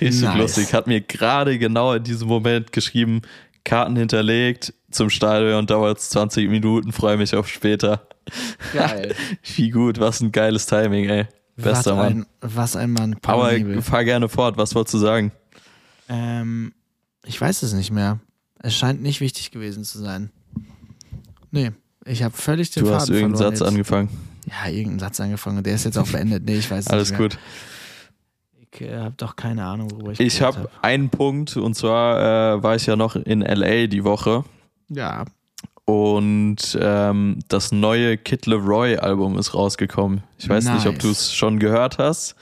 Richtig 0.00 0.22
Nice. 0.22 0.36
lustig. 0.38 0.74
Hat 0.74 0.86
mir 0.86 1.00
gerade 1.00 1.58
genau 1.58 1.94
in 1.94 2.04
diesem 2.04 2.28
Moment 2.28 2.70
geschrieben, 2.72 3.22
Karten 3.64 3.96
hinterlegt, 3.96 4.72
zum 4.90 5.10
Stadion 5.10 5.66
dauert 5.66 5.98
es 5.98 6.10
20 6.10 6.48
Minuten, 6.48 6.92
freue 6.92 7.16
mich 7.16 7.34
auf 7.34 7.48
später. 7.48 8.06
geil. 8.72 9.14
Wie 9.56 9.70
gut, 9.70 9.98
was 9.98 10.20
ein 10.20 10.30
geiles 10.32 10.66
Timing, 10.66 11.08
ey. 11.08 11.26
Bester 11.56 11.96
was 11.96 11.96
Mann. 11.96 12.06
Ein, 12.20 12.26
was 12.40 12.76
ein 12.76 12.90
Mann. 12.92 13.16
Paul 13.20 13.34
Aber 13.42 13.52
Nebel. 13.52 13.82
fahr 13.82 14.04
gerne 14.04 14.28
fort, 14.28 14.56
was 14.56 14.74
wolltest 14.76 14.94
du 14.94 14.98
sagen? 14.98 15.32
Ähm, 16.08 16.72
ich 17.28 17.40
weiß 17.40 17.62
es 17.62 17.72
nicht 17.74 17.90
mehr. 17.92 18.18
Es 18.60 18.74
scheint 18.74 19.02
nicht 19.02 19.20
wichtig 19.20 19.50
gewesen 19.52 19.84
zu 19.84 19.98
sein. 19.98 20.30
Nee, 21.50 21.70
ich 22.04 22.22
habe 22.22 22.34
völlig 22.36 22.70
den 22.72 22.82
Du 22.84 22.86
Faden 22.90 23.00
hast 23.00 23.08
irgendeinen 23.10 23.36
verloren 23.36 23.52
Satz 23.56 23.60
jetzt. 23.60 23.68
angefangen. 23.68 24.08
Ja, 24.46 24.68
irgendeinen 24.70 24.98
Satz 24.98 25.20
angefangen 25.20 25.58
und 25.58 25.66
der 25.66 25.74
ist 25.74 25.84
jetzt 25.84 25.98
auch 25.98 26.08
beendet. 26.08 26.44
Nee, 26.44 26.56
ich 26.56 26.70
weiß 26.70 26.86
es 26.86 26.90
Alles 26.90 27.10
nicht 27.10 27.18
mehr. 27.20 27.28
gut. 27.28 27.38
Ich 28.72 28.80
äh, 28.82 28.98
habe 28.98 29.14
doch 29.16 29.36
keine 29.36 29.64
Ahnung, 29.64 29.90
worüber 29.90 30.12
ich 30.12 30.20
Ich 30.20 30.42
habe 30.42 30.68
einen 30.82 31.08
Punkt 31.10 31.56
und 31.56 31.74
zwar 31.74 32.56
äh, 32.56 32.62
war 32.62 32.76
ich 32.76 32.86
ja 32.86 32.96
noch 32.96 33.14
in 33.16 33.40
LA 33.40 33.86
die 33.86 34.04
Woche 34.04 34.44
Ja. 34.88 35.24
und 35.84 36.78
ähm, 36.80 37.38
das 37.48 37.72
neue 37.72 38.16
Kid 38.18 38.46
Leroy 38.46 38.96
Album 38.98 39.38
ist 39.38 39.54
rausgekommen. 39.54 40.22
Ich 40.38 40.48
weiß 40.48 40.64
nicht, 40.66 40.86
ob 40.86 40.94
Nice. 40.94 41.02
du 41.02 41.10
es 41.10 41.34
schon 41.34 41.58
gehört 41.58 41.98
hast. 41.98 42.34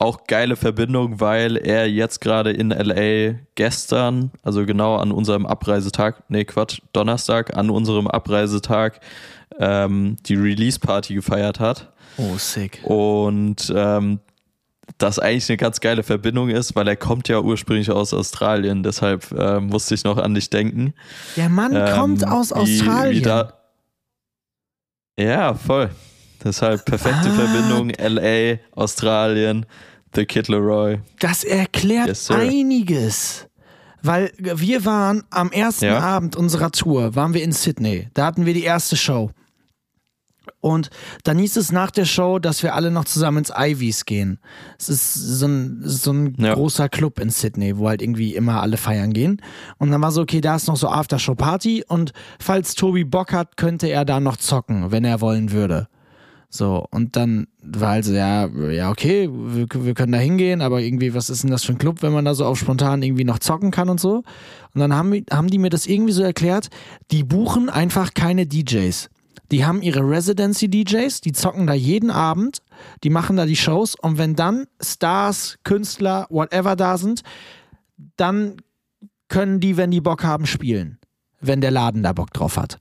Auch 0.00 0.26
geile 0.28 0.54
Verbindung, 0.54 1.18
weil 1.20 1.56
er 1.56 1.88
jetzt 1.90 2.20
gerade 2.20 2.52
in 2.52 2.70
LA 2.70 3.34
gestern, 3.56 4.30
also 4.44 4.64
genau 4.64 4.94
an 4.96 5.10
unserem 5.10 5.44
Abreisetag, 5.44 6.22
nee 6.28 6.44
Quatsch, 6.44 6.80
Donnerstag, 6.92 7.56
an 7.56 7.68
unserem 7.68 8.06
Abreisetag 8.06 9.00
ähm, 9.58 10.16
die 10.26 10.36
Release 10.36 10.78
Party 10.78 11.14
gefeiert 11.14 11.58
hat. 11.58 11.92
Oh, 12.16 12.36
sick. 12.38 12.80
Und 12.84 13.72
ähm, 13.74 14.20
das 14.98 15.18
eigentlich 15.18 15.48
eine 15.50 15.56
ganz 15.56 15.80
geile 15.80 16.04
Verbindung 16.04 16.48
ist, 16.48 16.76
weil 16.76 16.86
er 16.86 16.96
kommt 16.96 17.28
ja 17.28 17.40
ursprünglich 17.40 17.90
aus 17.90 18.14
Australien, 18.14 18.84
deshalb 18.84 19.30
äh, 19.32 19.58
musste 19.60 19.94
ich 19.96 20.04
noch 20.04 20.16
an 20.18 20.32
dich 20.34 20.48
denken. 20.48 20.94
Der 21.36 21.48
Mann 21.48 21.74
Ähm, 21.74 21.94
kommt 21.96 22.26
aus 22.26 22.50
wie- 22.50 22.54
Australien. 22.54 23.16
Wie 23.16 23.22
da 23.22 23.52
ja, 25.18 25.54
voll. 25.54 25.90
Deshalb 26.44 26.84
perfekte 26.84 27.30
Ah. 27.30 27.34
Verbindung, 27.34 27.90
LA, 27.98 28.58
Australien, 28.76 29.66
The 30.14 30.24
Kid 30.24 30.48
Leroy. 30.48 30.98
Das 31.18 31.44
erklärt 31.44 32.08
Yes, 32.08 32.30
einiges. 32.30 33.46
Weil 34.02 34.32
wir 34.38 34.84
waren 34.84 35.24
am 35.30 35.50
ersten 35.50 35.86
Ja. 35.86 35.98
Abend 35.98 36.36
unserer 36.36 36.70
Tour, 36.70 37.16
waren 37.16 37.34
wir 37.34 37.42
in 37.42 37.52
Sydney. 37.52 38.08
Da 38.14 38.26
hatten 38.26 38.46
wir 38.46 38.54
die 38.54 38.62
erste 38.62 38.96
Show. 38.96 39.30
Und 40.60 40.88
dann 41.24 41.38
hieß 41.38 41.56
es 41.56 41.72
nach 41.72 41.90
der 41.90 42.04
Show, 42.04 42.38
dass 42.38 42.62
wir 42.62 42.74
alle 42.74 42.90
noch 42.90 43.04
zusammen 43.04 43.38
ins 43.38 43.52
Ivies 43.54 44.06
gehen. 44.06 44.38
Es 44.78 44.88
ist 44.88 45.14
so 45.14 45.46
ein, 45.46 45.80
so 45.84 46.12
ein 46.12 46.34
Ja. 46.38 46.54
großer 46.54 46.88
Club 46.88 47.20
in 47.20 47.30
Sydney, 47.30 47.76
wo 47.76 47.88
halt 47.88 48.00
irgendwie 48.00 48.34
immer 48.34 48.62
alle 48.62 48.76
feiern 48.76 49.12
gehen. 49.12 49.42
Und 49.78 49.90
dann 49.90 50.00
war 50.00 50.10
so, 50.10 50.22
okay, 50.22 50.40
da 50.40 50.56
ist 50.56 50.66
noch 50.66 50.76
so 50.76 50.88
Aftershow-Party 50.88 51.84
und 51.86 52.12
falls 52.40 52.74
Tobi 52.74 53.04
Bock 53.04 53.32
hat, 53.32 53.56
könnte 53.56 53.88
er 53.88 54.04
da 54.04 54.20
noch 54.20 54.36
zocken, 54.36 54.90
wenn 54.90 55.04
er 55.04 55.20
wollen 55.20 55.52
würde. 55.52 55.86
So, 56.50 56.86
und 56.90 57.14
dann 57.16 57.46
war 57.62 57.90
also, 57.90 58.14
ja, 58.14 58.46
ja, 58.46 58.90
okay, 58.90 59.28
wir, 59.30 59.66
wir 59.70 59.94
können 59.94 60.12
da 60.12 60.18
hingehen, 60.18 60.62
aber 60.62 60.80
irgendwie, 60.80 61.12
was 61.12 61.28
ist 61.28 61.42
denn 61.42 61.50
das 61.50 61.64
für 61.64 61.72
ein 61.72 61.78
Club, 61.78 62.00
wenn 62.00 62.12
man 62.12 62.24
da 62.24 62.34
so 62.34 62.46
auf 62.46 62.58
spontan 62.58 63.02
irgendwie 63.02 63.24
noch 63.24 63.38
zocken 63.38 63.70
kann 63.70 63.90
und 63.90 64.00
so? 64.00 64.22
Und 64.74 64.80
dann 64.80 64.94
haben, 64.94 65.12
haben 65.30 65.48
die 65.48 65.58
mir 65.58 65.68
das 65.68 65.86
irgendwie 65.86 66.12
so 66.12 66.22
erklärt, 66.22 66.68
die 67.10 67.22
buchen 67.22 67.68
einfach 67.68 68.14
keine 68.14 68.46
DJs. 68.46 69.10
Die 69.50 69.64
haben 69.64 69.82
ihre 69.82 70.00
Residency-DJs, 70.00 71.20
die 71.20 71.32
zocken 71.32 71.66
da 71.66 71.74
jeden 71.74 72.10
Abend, 72.10 72.62
die 73.04 73.10
machen 73.10 73.36
da 73.36 73.44
die 73.44 73.56
Shows 73.56 73.94
und 73.94 74.16
wenn 74.16 74.34
dann 74.34 74.66
Stars, 74.82 75.58
Künstler, 75.64 76.26
whatever 76.30 76.76
da 76.76 76.96
sind, 76.96 77.22
dann 78.16 78.56
können 79.28 79.60
die, 79.60 79.76
wenn 79.76 79.90
die 79.90 80.00
Bock 80.00 80.24
haben, 80.24 80.46
spielen. 80.46 80.98
Wenn 81.40 81.60
der 81.60 81.70
Laden 81.70 82.02
da 82.02 82.12
Bock 82.12 82.32
drauf 82.32 82.56
hat. 82.56 82.78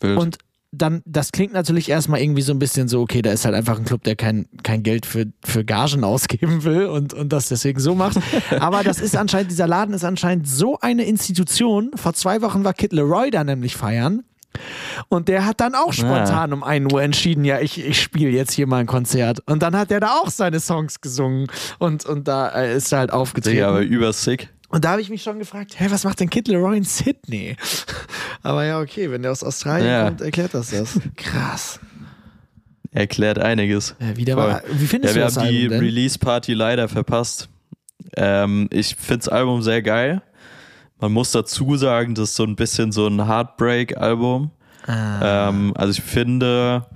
Wild. 0.00 0.18
Und 0.18 0.38
dann, 0.72 1.02
das 1.04 1.32
klingt 1.32 1.52
natürlich 1.52 1.88
erstmal 1.88 2.20
irgendwie 2.20 2.42
so 2.42 2.52
ein 2.52 2.60
bisschen 2.60 2.86
so, 2.86 3.00
okay, 3.00 3.22
da 3.22 3.32
ist 3.32 3.44
halt 3.44 3.54
einfach 3.54 3.78
ein 3.78 3.84
Club, 3.84 4.04
der 4.04 4.14
kein, 4.14 4.46
kein 4.62 4.82
Geld 4.82 5.04
für, 5.04 5.26
für 5.44 5.64
Gagen 5.64 6.04
ausgeben 6.04 6.62
will 6.62 6.86
und, 6.86 7.12
und 7.12 7.32
das 7.32 7.48
deswegen 7.48 7.80
so 7.80 7.94
macht. 7.94 8.18
Aber 8.60 8.84
das 8.84 9.00
ist 9.00 9.16
anscheinend, 9.16 9.50
dieser 9.50 9.66
Laden 9.66 9.94
ist 9.94 10.04
anscheinend 10.04 10.48
so 10.48 10.78
eine 10.80 11.04
Institution. 11.04 11.90
Vor 11.96 12.14
zwei 12.14 12.40
Wochen 12.42 12.62
war 12.62 12.72
Kid 12.72 12.92
Leroy 12.92 13.30
da 13.30 13.42
nämlich 13.42 13.76
feiern. 13.76 14.22
Und 15.08 15.28
der 15.28 15.46
hat 15.46 15.60
dann 15.60 15.74
auch 15.74 15.92
spontan 15.92 16.52
um 16.52 16.64
1 16.64 16.92
Uhr 16.92 17.02
entschieden, 17.02 17.44
ja, 17.44 17.60
ich, 17.60 17.84
ich 17.84 18.00
spiele 18.00 18.30
jetzt 18.30 18.52
hier 18.52 18.66
mal 18.66 18.78
ein 18.78 18.86
Konzert. 18.86 19.40
Und 19.46 19.62
dann 19.62 19.76
hat 19.76 19.90
er 19.90 20.00
da 20.00 20.18
auch 20.18 20.28
seine 20.28 20.60
Songs 20.60 21.00
gesungen 21.00 21.46
und, 21.78 22.04
und 22.04 22.28
da 22.28 22.48
äh, 22.48 22.76
ist 22.76 22.92
er 22.92 22.98
halt 22.98 23.12
aufgetreten. 23.12 23.56
Digga, 23.56 23.68
aber 23.68 23.82
übersick. 23.82 24.50
Und 24.70 24.84
da 24.84 24.90
habe 24.92 25.00
ich 25.02 25.10
mich 25.10 25.22
schon 25.22 25.38
gefragt, 25.38 25.78
hä, 25.78 25.86
was 25.90 26.04
macht 26.04 26.20
denn 26.20 26.30
Kid 26.30 26.48
Leroy 26.48 26.76
in 26.78 26.84
Sydney? 26.84 27.56
Aber 28.42 28.64
ja, 28.64 28.80
okay, 28.80 29.10
wenn 29.10 29.22
der 29.22 29.32
aus 29.32 29.42
Australien 29.44 29.86
Ja. 29.88 30.04
kommt, 30.04 30.20
erklärt 30.22 30.54
das 30.54 30.70
das. 30.70 30.98
Krass. 31.16 31.80
Erklärt 32.92 33.38
einiges. 33.38 33.94
Ja, 34.00 34.16
wieder 34.16 34.34
Voll. 34.34 34.48
mal, 34.48 34.62
wie 34.72 34.86
findest 34.86 35.14
Ja, 35.14 35.20
wir 35.20 35.26
du 35.26 35.34
das 35.34 35.36
haben 35.38 35.48
die 35.48 35.56
Album 35.64 35.70
denn? 35.70 35.80
Release-Party 35.80 36.54
leider 36.54 36.88
verpasst. 36.88 37.48
Ähm, 38.16 38.68
ich 38.72 38.96
finde 38.96 39.18
das 39.18 39.28
Album 39.28 39.62
sehr 39.62 39.82
geil. 39.82 40.22
Man 40.98 41.12
muss 41.12 41.30
dazu 41.32 41.76
sagen, 41.76 42.14
das 42.14 42.30
ist 42.30 42.36
so 42.36 42.44
ein 42.44 42.56
bisschen 42.56 42.92
so 42.92 43.06
ein 43.06 43.26
Heartbreak-Album. 43.26 44.50
Ah. 44.86 45.48
Ähm, 45.48 45.72
also 45.76 45.92
ich 45.92 46.02
finde, 46.02 46.86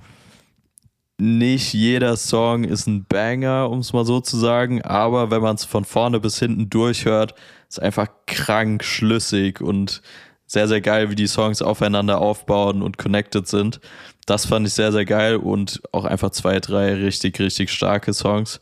nicht 1.17 1.73
jeder 1.73 2.17
Song 2.17 2.65
ist 2.65 2.87
ein 2.87 3.05
Banger, 3.05 3.69
um 3.69 3.79
es 3.79 3.93
mal 3.93 4.05
so 4.05 4.19
zu 4.19 4.37
sagen, 4.37 4.81
aber 4.81 5.31
wenn 5.31 5.41
man 5.41 5.55
es 5.55 5.63
von 5.65 5.85
vorne 5.85 6.19
bis 6.19 6.39
hinten 6.39 6.69
durchhört, 6.69 7.35
ist 7.77 7.81
einfach 7.83 8.07
krank 8.27 8.83
schlüssig 8.83 9.61
und 9.61 10.01
sehr, 10.47 10.67
sehr 10.67 10.81
geil, 10.81 11.09
wie 11.09 11.15
die 11.15 11.27
Songs 11.27 11.61
aufeinander 11.61 12.19
aufbauen 12.21 12.81
und 12.81 12.97
connected 12.97 13.47
sind. 13.47 13.79
Das 14.27 14.45
fand 14.45 14.67
ich 14.67 14.73
sehr, 14.73 14.91
sehr 14.91 15.05
geil 15.05 15.37
und 15.37 15.81
auch 15.91 16.05
einfach 16.05 16.29
zwei, 16.31 16.59
drei 16.59 16.93
richtig, 16.93 17.39
richtig 17.39 17.71
starke 17.71 18.13
Songs. 18.13 18.59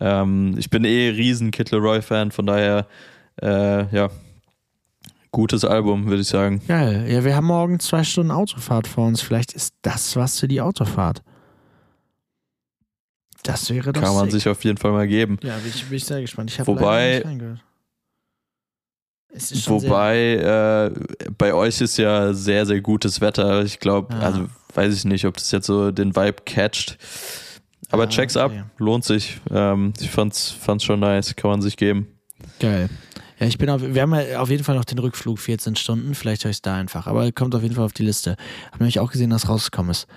Ähm, 0.00 0.54
ich 0.58 0.70
bin 0.70 0.84
eh 0.84 1.10
riesen 1.10 1.50
Kid 1.50 1.70
Leroy-Fan, 1.70 2.30
von 2.30 2.46
daher, 2.46 2.86
äh, 3.42 3.94
ja, 3.94 4.08
gutes 5.30 5.64
Album, 5.64 6.06
würde 6.06 6.22
ich 6.22 6.28
sagen. 6.28 6.62
Geil. 6.66 7.04
Ja, 7.10 7.24
wir 7.24 7.36
haben 7.36 7.46
morgen 7.46 7.78
zwei 7.80 8.04
Stunden 8.04 8.30
Autofahrt 8.30 8.86
vor 8.88 9.06
uns. 9.06 9.20
Vielleicht 9.20 9.52
ist 9.52 9.74
das 9.82 10.16
was 10.16 10.40
für 10.40 10.48
die 10.48 10.60
Autofahrt. 10.62 11.22
Das 13.42 13.70
wäre 13.70 13.92
doch 13.92 14.02
Kann 14.02 14.14
man 14.14 14.24
sick. 14.30 14.40
sich 14.40 14.48
auf 14.48 14.64
jeden 14.64 14.78
Fall 14.78 14.92
mal 14.92 15.06
geben. 15.06 15.38
Ja, 15.42 15.56
bin 15.58 15.68
ich, 15.74 15.84
bin 15.86 15.96
ich 15.96 16.04
sehr 16.04 16.20
gespannt. 16.20 16.50
Ich 16.50 16.58
habe 16.58 16.66
Wobei- 16.68 16.80
leider 16.82 17.16
nicht 17.16 17.26
reingehört. 17.26 17.64
Wobei, 19.66 20.34
äh, 20.36 20.90
bei 21.36 21.52
euch 21.54 21.80
ist 21.80 21.96
ja 21.98 22.32
sehr, 22.32 22.66
sehr 22.66 22.80
gutes 22.80 23.20
Wetter. 23.20 23.62
Ich 23.62 23.78
glaube, 23.78 24.14
Ja. 24.14 24.20
also 24.20 24.46
weiß 24.74 24.94
ich 24.94 25.04
nicht, 25.04 25.24
ob 25.26 25.34
das 25.34 25.50
jetzt 25.50 25.66
so 25.66 25.90
den 25.90 26.16
Vibe 26.16 26.42
catcht. 26.44 26.96
Aber 27.90 28.04
Ja, 28.04 28.08
check's 28.10 28.36
okay. 28.36 28.58
ab, 28.60 28.66
lohnt 28.78 29.04
sich. 29.04 29.40
Ähm, 29.50 29.92
ich 30.00 30.10
fand's, 30.10 30.50
fand's 30.50 30.84
schon 30.84 31.00
nice, 31.00 31.34
kann 31.36 31.50
man 31.50 31.62
sich 31.62 31.76
geben. 31.76 32.06
geil. 32.60 32.88
Ja, 33.40 33.46
ich 33.46 33.56
bin 33.56 33.70
auf, 33.70 33.80
wir 33.82 34.02
haben 34.02 34.14
ja 34.16 34.40
auf 34.40 34.50
jeden 34.50 34.64
Fall 34.64 34.74
noch 34.74 34.84
den 34.84 34.98
Rückflug 34.98 35.38
14 35.38 35.76
Stunden. 35.76 36.16
Vielleicht 36.16 36.42
höre 36.42 36.50
ich 36.50 36.56
es 36.56 36.62
da 36.62 36.74
einfach. 36.74 37.06
Aber 37.06 37.30
kommt 37.30 37.54
auf 37.54 37.62
jeden 37.62 37.76
Fall 37.76 37.84
auf 37.84 37.92
die 37.92 38.02
Liste. 38.02 38.32
Habe 38.72 38.78
nämlich 38.78 38.98
auch 38.98 39.12
gesehen, 39.12 39.30
dass 39.30 39.48
rausgekommen 39.48 39.92
ist. 39.92 40.08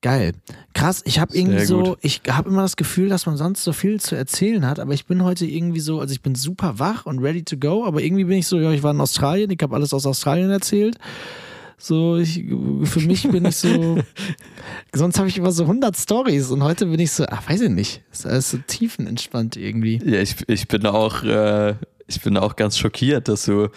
Geil. 0.00 0.32
Krass, 0.74 1.02
ich 1.06 1.18
habe 1.18 1.36
irgendwie 1.36 1.64
so, 1.64 1.96
ich 2.02 2.22
habe 2.28 2.48
immer 2.50 2.62
das 2.62 2.76
Gefühl, 2.76 3.08
dass 3.08 3.26
man 3.26 3.36
sonst 3.36 3.64
so 3.64 3.72
viel 3.72 3.98
zu 3.98 4.14
erzählen 4.14 4.64
hat, 4.64 4.78
aber 4.78 4.94
ich 4.94 5.06
bin 5.06 5.24
heute 5.24 5.44
irgendwie 5.44 5.80
so, 5.80 5.98
also 5.98 6.12
ich 6.12 6.22
bin 6.22 6.36
super 6.36 6.78
wach 6.78 7.04
und 7.04 7.18
ready 7.18 7.42
to 7.42 7.56
go, 7.56 7.84
aber 7.84 8.00
irgendwie 8.00 8.24
bin 8.24 8.38
ich 8.38 8.46
so, 8.46 8.60
ja, 8.60 8.70
ich 8.70 8.84
war 8.84 8.92
in 8.92 9.00
Australien, 9.00 9.50
ich 9.50 9.58
habe 9.60 9.74
alles 9.74 9.92
aus 9.92 10.06
Australien 10.06 10.50
erzählt. 10.50 10.98
So, 11.80 12.16
ich, 12.16 12.44
für 12.84 13.00
mich 13.00 13.28
bin 13.28 13.44
ich 13.44 13.56
so, 13.56 13.98
sonst 14.94 15.18
habe 15.18 15.28
ich 15.28 15.38
immer 15.38 15.52
so 15.52 15.64
100 15.64 15.96
Stories 15.96 16.50
und 16.50 16.62
heute 16.62 16.86
bin 16.86 17.00
ich 17.00 17.10
so, 17.10 17.24
ach, 17.28 17.48
weiß 17.48 17.62
ich 17.62 17.70
nicht, 17.70 18.02
ist 18.12 18.26
alles 18.26 18.50
so 18.50 18.58
tiefenentspannt 18.58 19.56
irgendwie. 19.56 20.00
Ja, 20.04 20.20
ich, 20.20 20.36
ich 20.48 20.68
bin 20.68 20.86
auch, 20.86 21.24
äh, 21.24 21.74
ich 22.06 22.20
bin 22.22 22.36
auch 22.36 22.54
ganz 22.54 22.78
schockiert, 22.78 23.28
dass 23.28 23.46
du 23.46 23.68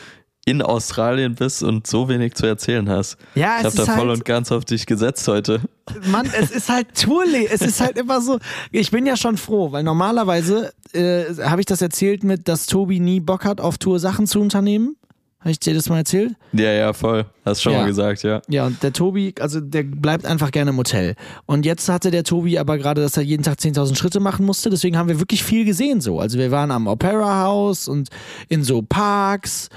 in 0.45 0.61
Australien 0.61 1.35
bist 1.35 1.61
und 1.61 1.85
so 1.85 2.09
wenig 2.09 2.33
zu 2.33 2.45
erzählen 2.47 2.89
hast. 2.89 3.17
Ja, 3.35 3.57
Ich 3.59 3.65
habe 3.65 3.75
da 3.77 3.85
voll 3.85 4.07
halt, 4.07 4.17
und 4.17 4.25
ganz 4.25 4.51
auf 4.51 4.65
dich 4.65 4.85
gesetzt 4.87 5.27
heute. 5.27 5.61
Mann, 6.07 6.27
es 6.39 6.49
ist 6.51 6.69
halt 6.69 6.87
Tourle. 6.99 7.47
Es 7.49 7.61
ist 7.61 7.79
halt 7.79 7.97
immer 7.97 8.21
so. 8.21 8.39
Ich 8.71 8.89
bin 8.91 9.05
ja 9.05 9.15
schon 9.17 9.37
froh, 9.37 9.71
weil 9.71 9.83
normalerweise 9.83 10.73
äh, 10.93 11.25
habe 11.43 11.61
ich 11.61 11.65
das 11.67 11.81
erzählt 11.81 12.23
mit, 12.23 12.47
dass 12.47 12.65
Tobi 12.65 12.99
nie 12.99 13.19
Bock 13.19 13.45
hat, 13.45 13.61
auf 13.61 13.77
Tour 13.77 13.99
Sachen 13.99 14.25
zu 14.25 14.39
unternehmen. 14.41 14.95
Habe 15.41 15.51
ich 15.51 15.59
dir 15.59 15.73
das 15.73 15.89
mal 15.89 15.97
erzählt? 15.97 16.33
Ja, 16.53 16.71
ja, 16.71 16.93
voll. 16.93 17.25
Hast 17.45 17.63
schon 17.63 17.73
Ja. 17.73 17.79
mal 17.79 17.87
gesagt, 17.87 18.21
ja. 18.21 18.41
Ja, 18.47 18.67
und 18.67 18.81
der 18.83 18.93
Tobi, 18.93 19.33
also 19.39 19.59
der 19.59 19.81
bleibt 19.83 20.23
einfach 20.25 20.51
gerne 20.51 20.69
im 20.69 20.77
Hotel. 20.77 21.15
Und 21.47 21.65
jetzt 21.65 21.89
hatte 21.89 22.11
der 22.11 22.23
Tobi 22.23 22.59
aber 22.59 22.77
gerade, 22.77 23.01
dass 23.01 23.17
er 23.17 23.23
jeden 23.23 23.41
Tag 23.41 23.57
10.000 23.57 23.95
Schritte 23.95 24.19
machen 24.19 24.45
musste. 24.45 24.69
Deswegen 24.69 24.97
haben 24.97 25.09
wir 25.09 25.19
wirklich 25.19 25.43
viel 25.43 25.65
gesehen 25.65 25.99
so. 25.99 26.19
Also 26.19 26.37
wir 26.37 26.51
waren 26.51 26.69
am 26.69 26.85
Opera 26.85 27.41
House 27.43 27.87
und 27.87 28.09
in 28.49 28.63
so 28.63 28.83
Parks 28.83 29.69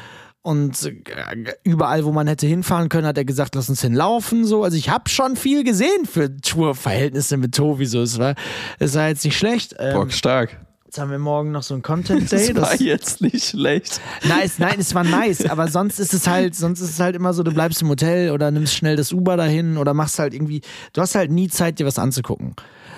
und 0.44 0.80
äh, 0.84 1.54
überall, 1.64 2.04
wo 2.04 2.12
man 2.12 2.26
hätte 2.28 2.46
hinfahren 2.46 2.88
können, 2.90 3.06
hat 3.06 3.16
er 3.18 3.24
gesagt, 3.24 3.54
lass 3.54 3.68
uns 3.70 3.80
hinlaufen 3.80 4.44
so. 4.44 4.62
Also 4.62 4.76
ich 4.76 4.90
habe 4.90 5.08
schon 5.08 5.36
viel 5.36 5.64
gesehen 5.64 6.04
für 6.04 6.36
Tourverhältnisse 6.36 7.36
mit 7.38 7.54
Tobi 7.54 7.86
so. 7.86 8.02
Es 8.02 8.18
war, 8.18 8.34
es 8.78 8.94
war 8.94 9.08
jetzt 9.08 9.24
nicht 9.24 9.38
schlecht. 9.38 9.74
Ähm, 9.78 9.94
Bock 9.94 10.12
stark. 10.12 10.56
jetzt 10.84 10.98
haben 10.98 11.10
wir 11.10 11.18
morgen 11.18 11.50
noch 11.50 11.62
so 11.62 11.74
ein 11.74 11.80
Content 11.90 12.30
Day. 12.30 12.52
Das 12.52 12.62
war 12.62 12.70
das- 12.72 12.80
jetzt 12.80 13.20
nicht 13.22 13.42
schlecht. 13.42 14.02
Nice, 14.28 14.58
nein, 14.58 14.76
es 14.78 14.94
war 14.94 15.02
nice, 15.02 15.46
aber 15.46 15.66
sonst 15.68 15.98
ist 15.98 16.12
es 16.12 16.26
halt, 16.26 16.54
sonst 16.54 16.80
ist 16.80 16.90
es 16.90 17.00
halt 17.00 17.16
immer 17.16 17.32
so, 17.32 17.42
du 17.42 17.50
bleibst 17.52 17.80
im 17.80 17.88
Hotel 17.88 18.30
oder 18.30 18.50
nimmst 18.50 18.74
schnell 18.74 18.96
das 18.96 19.12
Uber 19.12 19.38
dahin 19.38 19.78
oder 19.78 19.94
machst 19.94 20.18
halt 20.18 20.34
irgendwie, 20.34 20.60
du 20.92 21.00
hast 21.00 21.14
halt 21.14 21.30
nie 21.30 21.48
Zeit, 21.48 21.78
dir 21.78 21.86
was 21.86 21.98
anzugucken. 21.98 22.54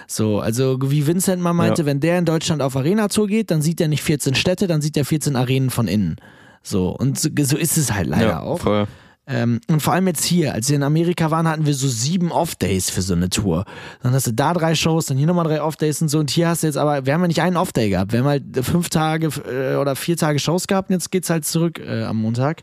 So, 0.09 0.41
also 0.41 0.79
wie 0.83 1.07
Vincent 1.07 1.41
mal 1.43 1.53
meinte, 1.53 1.83
Ja. 1.83 1.87
wenn 1.87 2.01
der 2.01 2.19
in 2.19 2.25
Deutschland 2.25 2.61
auf 2.61 2.77
Arena-Tour 2.77 3.29
geht, 3.29 3.51
dann 3.53 3.63
sieht 3.63 3.81
er 3.81 3.87
nicht 3.89 4.03
14 4.03 4.35
Städte, 4.35 4.67
dann 4.67 4.81
sieht 4.81 4.97
er 4.97 5.05
14 5.05 5.37
Arenen 5.37 5.71
von 5.71 5.87
innen. 5.89 6.17
So, 6.67 6.89
und 6.91 7.19
so, 7.19 7.29
so 7.43 7.57
ist 7.57 7.77
es 7.77 7.93
halt 7.93 8.09
leider 8.09 8.27
ja, 8.29 8.41
auch. 8.41 8.61
voll. 8.61 8.87
Ähm, 9.29 9.61
und 9.69 9.81
vor 9.83 9.93
allem 9.93 10.07
jetzt 10.07 10.25
hier, 10.25 10.55
als 10.55 10.69
wir 10.69 10.77
in 10.77 10.83
Amerika 10.85 11.31
waren, 11.31 11.49
hatten 11.49 11.67
wir 11.67 11.75
so 11.75 11.89
sieben 11.89 12.31
Off-Days 12.31 12.91
für 12.91 13.03
so 13.03 13.15
eine 13.15 13.29
Tour. 13.29 13.65
Dann 14.03 14.13
hast 14.13 14.29
du 14.29 14.33
da 14.33 14.53
drei 14.53 14.75
Shows, 14.77 15.07
dann 15.07 15.17
hier 15.17 15.27
nochmal 15.27 15.47
drei 15.47 15.61
Off-Days 15.63 16.01
und 16.03 16.09
so. 16.09 16.19
Und 16.21 16.31
hier 16.31 16.49
hast 16.49 16.63
du 16.63 16.69
jetzt 16.69 16.77
aber, 16.77 17.07
wir 17.07 17.15
haben 17.15 17.23
ja 17.23 17.27
nicht 17.29 17.43
einen 17.43 17.57
Off-Day 17.57 17.91
gehabt. 17.91 18.13
Wir 18.13 18.21
haben 18.21 18.27
halt 18.27 18.45
fünf 18.63 18.89
Tage 18.89 19.29
äh, 19.49 19.77
oder 19.77 19.97
vier 19.97 20.17
Tage 20.17 20.39
Shows 20.39 20.67
gehabt 20.67 20.91
und 20.91 20.95
jetzt 20.95 21.11
geht's 21.11 21.29
halt 21.31 21.45
zurück 21.45 21.81
äh, 21.81 22.05
am 22.05 22.19
Montag. 22.19 22.63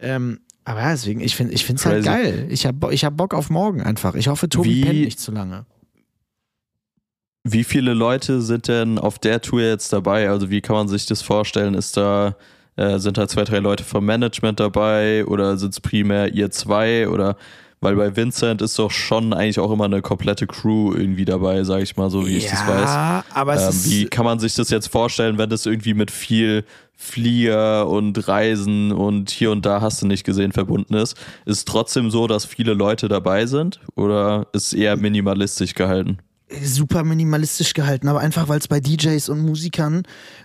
Ähm, 0.00 0.40
aber 0.64 0.80
ja, 0.80 0.90
deswegen, 0.90 1.20
ich 1.20 1.36
finde 1.36 1.52
ich 1.54 1.68
es 1.68 1.86
halt 1.86 2.04
geil. 2.04 2.46
Ich 2.50 2.66
habe 2.66 2.92
ich 2.94 3.04
hab 3.04 3.16
Bock 3.16 3.34
auf 3.34 3.50
morgen 3.50 3.82
einfach. 3.82 4.14
Ich 4.14 4.28
hoffe, 4.28 4.48
Tobi 4.48 4.68
Wie- 4.68 4.84
pennt 4.84 5.00
nicht 5.04 5.20
zu 5.20 5.32
lange. 5.32 5.66
Wie 7.44 7.64
viele 7.64 7.92
Leute 7.92 8.40
sind 8.40 8.68
denn 8.68 8.98
auf 8.98 9.18
der 9.18 9.40
Tour 9.40 9.62
jetzt 9.62 9.92
dabei? 9.92 10.28
Also 10.30 10.48
wie 10.50 10.60
kann 10.60 10.76
man 10.76 10.88
sich 10.88 11.06
das 11.06 11.22
vorstellen? 11.22 11.74
Ist 11.74 11.96
da, 11.96 12.36
äh, 12.76 12.98
sind 12.98 13.18
da 13.18 13.28
zwei, 13.28 13.44
drei 13.44 13.58
Leute 13.58 13.84
vom 13.84 14.04
Management 14.04 14.60
dabei 14.60 15.24
oder 15.26 15.56
sind 15.56 15.72
es 15.74 15.80
primär 15.80 16.32
ihr 16.32 16.50
zwei? 16.50 17.08
Oder 17.08 17.36
weil 17.80 17.96
bei 17.96 18.14
Vincent 18.14 18.62
ist 18.62 18.78
doch 18.78 18.92
schon 18.92 19.32
eigentlich 19.32 19.58
auch 19.58 19.72
immer 19.72 19.86
eine 19.86 20.02
komplette 20.02 20.46
Crew 20.46 20.94
irgendwie 20.94 21.24
dabei, 21.24 21.64
sage 21.64 21.82
ich 21.82 21.96
mal 21.96 22.10
so, 22.10 22.24
wie 22.26 22.36
ich 22.36 22.46
das 22.48 22.66
weiß. 22.66 22.90
Ja, 22.90 23.24
aber 23.34 23.54
es 23.54 23.62
Ähm, 23.62 23.68
ist, 23.70 23.90
wie 23.90 24.04
kann 24.06 24.24
man 24.24 24.38
sich 24.38 24.54
das 24.54 24.70
jetzt 24.70 24.86
vorstellen, 24.86 25.36
wenn 25.36 25.50
das 25.50 25.66
irgendwie 25.66 25.94
mit 25.94 26.12
viel 26.12 26.64
Flieger 26.94 27.88
und 27.88 28.28
Reisen 28.28 28.92
und 28.92 29.30
hier 29.30 29.50
und 29.50 29.66
da 29.66 29.80
hast 29.80 30.00
du 30.00 30.06
nicht 30.06 30.22
gesehen 30.22 30.52
verbunden 30.52 30.94
ist? 30.94 31.16
Ist 31.44 31.56
es 31.58 31.64
trotzdem 31.64 32.12
so, 32.12 32.28
dass 32.28 32.44
viele 32.44 32.74
Leute 32.74 33.08
dabei 33.08 33.46
sind 33.46 33.80
oder 33.96 34.46
ist 34.52 34.68
es 34.68 34.72
eher 34.74 34.96
minimalistisch 34.96 35.74
gehalten? 35.74 36.18
Super 36.64 37.04
minimalistisch 37.04 37.74
gehalten, 37.74 38.08
aber 38.08 38.20
einfach 38.20 38.48
weil 38.48 38.58
es 38.58 38.68
bei 38.68 38.80
DJs 38.80 39.28
und 39.28 39.40
Musikern, 39.40 40.02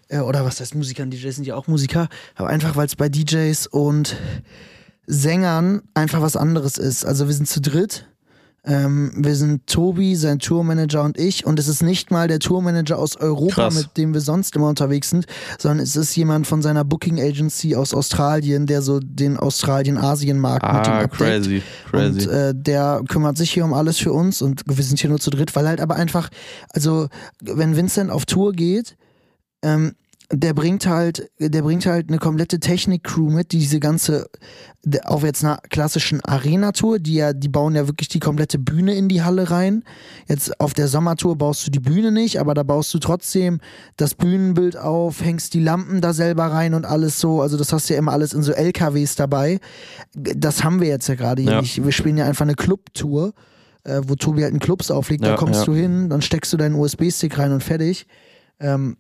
äh, 0.09 0.19
oder 0.19 0.45
was 0.45 0.59
heißt 0.59 0.75
Musikern, 0.75 1.11
DJs 1.11 1.35
sind 1.35 1.47
ja 1.47 1.55
auch 1.55 1.67
Musiker, 1.67 2.07
aber 2.35 2.49
einfach 2.49 2.75
weil 2.75 2.85
es 2.85 2.95
bei 2.95 3.09
DJs 3.09 3.67
und 3.67 4.15
Sängern 5.07 5.81
einfach 5.93 6.21
was 6.21 6.35
anderes 6.35 6.77
ist. 6.77 7.05
Also 7.05 7.27
wir 7.27 7.33
sind 7.33 7.47
zu 7.47 7.61
dritt. 7.61 8.07
Ähm, 8.63 9.13
wir 9.15 9.35
sind 9.35 9.65
Tobi, 9.67 10.15
sein 10.17 10.39
Tourmanager 10.39 11.03
und 11.03 11.17
ich. 11.17 11.45
Und 11.45 11.57
es 11.57 11.69
ist 11.69 11.81
nicht 11.81 12.11
mal 12.11 12.27
der 12.27 12.39
Tourmanager 12.39 12.99
aus 12.99 13.15
Europa, 13.15 13.53
Krass. 13.53 13.75
mit 13.75 13.95
dem 13.95 14.13
wir 14.13 14.19
sonst 14.19 14.55
immer 14.57 14.67
unterwegs 14.67 15.09
sind, 15.09 15.25
sondern 15.57 15.79
es 15.79 15.95
ist 15.95 16.13
jemand 16.17 16.47
von 16.47 16.61
seiner 16.61 16.83
Booking 16.83 17.17
Agency 17.21 17.75
aus 17.77 17.93
Australien, 17.93 18.65
der 18.65 18.81
so 18.81 18.99
den 18.99 19.37
Australien-Asien-Markt 19.37 20.63
mit 20.65 20.87
ihm 20.87 20.91
Ah, 20.93 20.99
abdeckt. 21.03 21.13
crazy, 21.17 21.61
crazy. 21.89 22.27
Und 22.27 22.27
äh, 22.27 22.53
der 22.53 23.03
kümmert 23.07 23.37
sich 23.37 23.51
hier 23.51 23.63
um 23.63 23.73
alles 23.73 23.99
für 23.99 24.11
uns 24.11 24.41
und 24.41 24.63
wir 24.65 24.83
sind 24.83 24.99
hier 24.99 25.09
nur 25.09 25.19
zu 25.19 25.29
dritt, 25.29 25.55
weil 25.55 25.67
halt 25.67 25.79
aber 25.79 25.95
einfach, 25.95 26.29
also 26.71 27.07
wenn 27.41 27.77
Vincent 27.77 28.11
auf 28.11 28.25
Tour 28.25 28.51
geht, 28.51 28.97
ähm, 29.61 29.93
der 30.29 30.53
bringt 30.53 30.85
halt, 30.87 31.29
der 31.39 31.61
bringt 31.61 31.85
halt 31.85 32.09
eine 32.09 32.17
komplette 32.17 32.59
Technik-Crew 32.59 33.29
mit, 33.29 33.53
die 33.53 33.59
diese 33.59 33.79
ganze, 33.79 34.29
auf 35.05 35.23
jetzt 35.23 35.43
einer 35.45 35.59
klassischen 35.69 36.19
Arena-Tour, 36.23 36.99
die 36.99 37.13
ja, 37.15 37.31
die 37.31 37.47
bauen 37.47 37.75
ja 37.75 37.87
wirklich 37.87 38.09
die 38.09 38.19
komplette 38.19 38.59
Bühne 38.59 38.93
in 38.95 39.07
die 39.07 39.21
Halle 39.23 39.49
rein. 39.51 39.83
Jetzt 40.27 40.59
auf 40.59 40.73
der 40.73 40.89
Sommertour 40.89 41.37
baust 41.37 41.65
du 41.65 41.71
die 41.71 41.79
Bühne 41.79 42.11
nicht, 42.11 42.41
aber 42.41 42.53
da 42.53 42.63
baust 42.63 42.93
du 42.93 42.99
trotzdem 42.99 43.61
das 43.95 44.15
Bühnenbild 44.15 44.75
auf, 44.77 45.23
hängst 45.23 45.53
die 45.53 45.61
Lampen 45.61 46.01
da 46.01 46.11
selber 46.11 46.47
rein 46.47 46.73
und 46.73 46.85
alles 46.85 47.21
so. 47.21 47.41
Also 47.41 47.55
das 47.55 47.71
hast 47.71 47.89
du 47.89 47.93
ja 47.93 47.99
immer 47.99 48.11
alles 48.11 48.33
in 48.33 48.43
so 48.43 48.51
LKWs 48.51 49.15
dabei. 49.15 49.59
Das 50.13 50.61
haben 50.63 50.81
wir 50.81 50.89
jetzt 50.89 51.07
ja 51.07 51.15
gerade 51.15 51.41
hier 51.41 51.51
Ja. 51.51 51.61
nicht. 51.61 51.81
Wir 51.85 51.91
spielen 51.93 52.17
ja 52.17 52.25
einfach 52.25 52.45
eine 52.45 52.55
Clubtour, 52.55 53.33
äh, 53.85 54.01
wo 54.05 54.15
Tobi 54.15 54.43
halt 54.43 54.53
in 54.53 54.59
Clubs 54.59 54.91
auflegt. 54.91 55.23
da 55.23 55.29
Ja, 55.29 55.35
kommst 55.37 55.61
ja. 55.61 55.65
du 55.65 55.73
hin, 55.73 56.09
dann 56.09 56.21
steckst 56.21 56.51
du 56.51 56.57
deinen 56.57 56.75
USB-Stick 56.75 57.37
rein 57.37 57.53
und 57.53 57.63
fertig. 57.63 58.07
Ähm, 58.59 58.97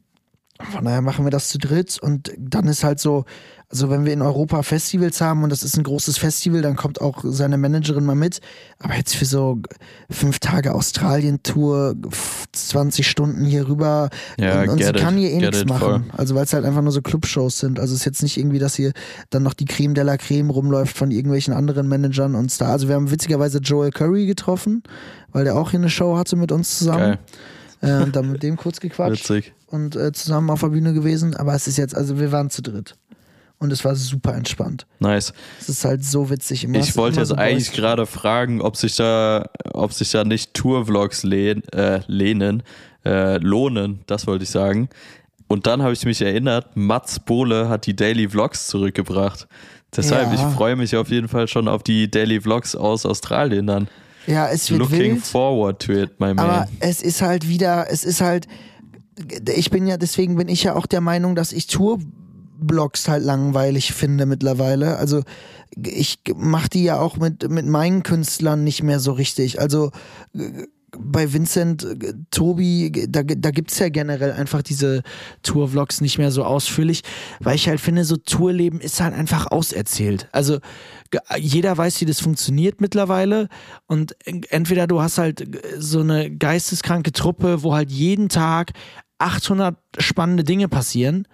von 0.71 0.85
daher 0.85 1.01
machen 1.01 1.25
wir 1.25 1.29
das 1.29 1.49
zu 1.49 1.57
dritt 1.57 1.99
und 2.01 2.31
dann 2.37 2.67
ist 2.67 2.83
halt 2.83 2.99
so, 2.99 3.25
also 3.69 3.89
wenn 3.89 4.05
wir 4.05 4.13
in 4.13 4.21
Europa 4.21 4.63
Festivals 4.63 5.19
haben 5.19 5.43
und 5.43 5.51
das 5.51 5.61
ist 5.61 5.77
ein 5.77 5.83
großes 5.83 6.17
Festival, 6.17 6.61
dann 6.61 6.75
kommt 6.75 7.01
auch 7.01 7.19
seine 7.23 7.57
Managerin 7.57 8.05
mal 8.05 8.15
mit. 8.15 8.39
Aber 8.79 8.95
jetzt 8.95 9.15
für 9.15 9.25
so 9.25 9.59
fünf 10.09 10.39
Tage 10.39 10.73
Australien-Tour, 10.73 11.95
20 12.53 13.05
Stunden 13.07 13.43
hier 13.43 13.67
rüber 13.67 14.09
Ja, 14.39 14.61
und, 14.61 14.69
und 14.69 14.77
sie 14.77 14.89
it, 14.89 14.97
kann 14.97 15.17
hier 15.17 15.31
eh 15.31 15.37
nichts 15.39 15.65
machen. 15.65 15.79
voll. 15.79 16.03
Also 16.15 16.33
weil 16.33 16.45
es 16.45 16.53
halt 16.53 16.63
einfach 16.65 16.81
nur 16.81 16.93
so 16.93 17.01
Clubshows 17.01 17.59
sind. 17.59 17.79
Also 17.79 17.93
es 17.93 17.99
ist 18.01 18.05
jetzt 18.05 18.23
nicht 18.23 18.37
irgendwie, 18.37 18.59
dass 18.59 18.75
hier 18.75 18.93
dann 19.29 19.43
noch 19.43 19.53
die 19.53 19.65
Creme 19.65 19.93
de 19.93 20.05
la 20.05 20.17
Creme 20.17 20.49
rumläuft 20.49 20.97
von 20.97 21.11
irgendwelchen 21.11 21.53
anderen 21.53 21.87
Managern 21.89 22.35
und 22.35 22.51
Star. 22.51 22.69
Also 22.69 22.87
wir 22.87 22.95
haben 22.95 23.11
witzigerweise 23.11 23.59
Joel 23.59 23.91
Curry 23.91 24.25
getroffen, 24.27 24.81
weil 25.33 25.43
der 25.43 25.55
auch 25.55 25.71
hier 25.71 25.79
eine 25.79 25.89
Show 25.89 26.17
hatte 26.17 26.37
mit 26.37 26.53
uns 26.53 26.77
zusammen. 26.77 26.99
Geil, 26.99 27.19
Äh, 27.81 28.01
und 28.03 28.15
dann 28.15 28.31
mit 28.31 28.43
dem 28.43 28.57
kurz 28.57 28.79
gequatscht 28.79 29.29
witzig. 29.29 29.53
und 29.67 29.95
äh, 29.95 30.11
zusammen 30.11 30.49
auf 30.49 30.61
der 30.61 30.67
Bühne 30.69 30.93
gewesen. 30.93 31.35
Aber 31.35 31.53
es 31.53 31.67
ist 31.67 31.77
jetzt, 31.77 31.95
also 31.95 32.19
wir 32.19 32.31
waren 32.31 32.49
zu 32.49 32.61
dritt. 32.61 32.95
Und 33.59 33.71
es 33.71 33.83
war 33.83 33.95
super 33.95 34.35
entspannt. 34.35 34.85
Nice. 34.99 35.33
Es 35.59 35.67
ist 35.69 35.83
halt 35.83 36.03
so 36.05 36.29
witzig. 36.29 36.63
Immer, 36.63 36.77
Ich 36.77 36.95
wollte 36.95 37.15
immer 37.15 37.21
jetzt 37.21 37.29
so 37.29 37.35
eigentlich 37.35 37.71
gerade 37.71 38.05
fragen, 38.05 38.61
ob 38.61 38.77
sich 38.77 38.95
da, 38.95 39.49
ob 39.73 39.93
sich 39.93 40.11
da 40.11 40.23
nicht 40.23 40.53
Tourvlogs 40.53 41.23
lehn, 41.23 41.63
äh, 41.73 42.01
lehnen, 42.05 42.61
äh, 43.03 43.37
lohnen, 43.39 44.01
das 44.05 44.27
wollte 44.27 44.43
ich 44.43 44.51
sagen. 44.51 44.89
Und 45.47 45.65
dann 45.65 45.81
habe 45.81 45.93
ich 45.93 46.05
mich 46.05 46.21
erinnert, 46.21 46.75
Mats 46.75 47.19
Bohle 47.19 47.67
hat 47.69 47.87
die 47.87 47.95
Daily 47.95 48.29
Vlogs 48.29 48.67
zurückgebracht. 48.67 49.47
Deshalb, 49.95 50.27
Ja. 50.27 50.33
ich 50.35 50.55
freue 50.55 50.75
mich 50.75 50.95
auf 50.95 51.09
jeden 51.09 51.27
Fall 51.27 51.47
schon 51.47 51.67
auf 51.67 51.81
die 51.81 52.11
Daily 52.11 52.39
Vlogs 52.41 52.75
aus 52.75 53.05
Australien 53.07 53.65
dann. 53.65 53.87
Ja, 54.27 54.49
es 54.49 54.69
wird 54.69 54.81
Looking 54.81 55.15
wild. 55.15 55.25
forward 55.25 55.81
to 55.81 55.93
it, 55.93 56.19
my 56.19 56.33
man. 56.33 56.39
Aber 56.39 56.67
es 56.79 57.01
ist 57.01 57.21
halt 57.21 57.47
wieder, 57.47 57.87
es 57.89 58.03
ist 58.03 58.21
halt, 58.21 58.47
ich 59.55 59.71
bin 59.71 59.87
ja, 59.87 59.97
deswegen 59.97 60.35
bin 60.35 60.49
ich 60.49 60.63
ja 60.63 60.75
auch 60.75 60.85
der 60.85 61.01
Meinung, 61.01 61.35
dass 61.35 61.53
ich 61.53 61.67
Tourblogs 61.67 63.07
halt 63.07 63.23
langweilig 63.23 63.93
finde 63.93 64.25
mittlerweile. 64.25 64.97
Also 64.97 65.23
ich 65.75 66.19
mache 66.35 66.69
die 66.69 66.83
ja 66.83 66.99
auch 66.99 67.17
mit, 67.17 67.49
mit 67.49 67.65
meinen 67.65 68.03
Künstlern 68.03 68.63
nicht 68.63 68.83
mehr 68.83 68.99
so 68.99 69.13
richtig. 69.13 69.59
Also 69.59 69.91
bei 70.97 71.31
Vincent, 71.33 71.85
Tobi, 72.31 73.07
da, 73.09 73.21
da 73.23 73.51
gibt 73.51 73.71
es 73.71 73.79
ja 73.79 73.89
generell 73.89 74.31
einfach 74.31 74.61
diese 74.61 75.03
Tourvlogs 75.43 76.01
nicht 76.01 76.17
mehr 76.17 76.31
so 76.31 76.43
ausführlich, 76.43 77.03
weil 77.39 77.55
ich 77.55 77.67
halt 77.67 77.79
finde, 77.81 78.05
so 78.05 78.17
Tourleben 78.17 78.79
ist 78.79 79.01
halt 79.01 79.13
einfach 79.13 79.51
auserzählt. 79.51 80.27
Also 80.31 80.59
jeder 81.37 81.77
weiß, 81.77 82.01
wie 82.01 82.05
das 82.05 82.19
funktioniert 82.19 82.81
mittlerweile 82.81 83.47
und 83.87 84.15
en- 84.25 84.43
entweder 84.49 84.87
du 84.87 85.01
hast 85.01 85.17
halt 85.17 85.41
äh, 85.41 85.79
so 85.79 85.99
eine 86.01 86.29
geisteskranke 86.31 87.11
Truppe, 87.11 87.63
wo 87.63 87.73
halt 87.73 87.91
jeden 87.91 88.29
Tag 88.29 88.71
800 89.19 89.75
spannende 89.99 90.43
Dinge 90.43 90.67
passieren 90.67 91.27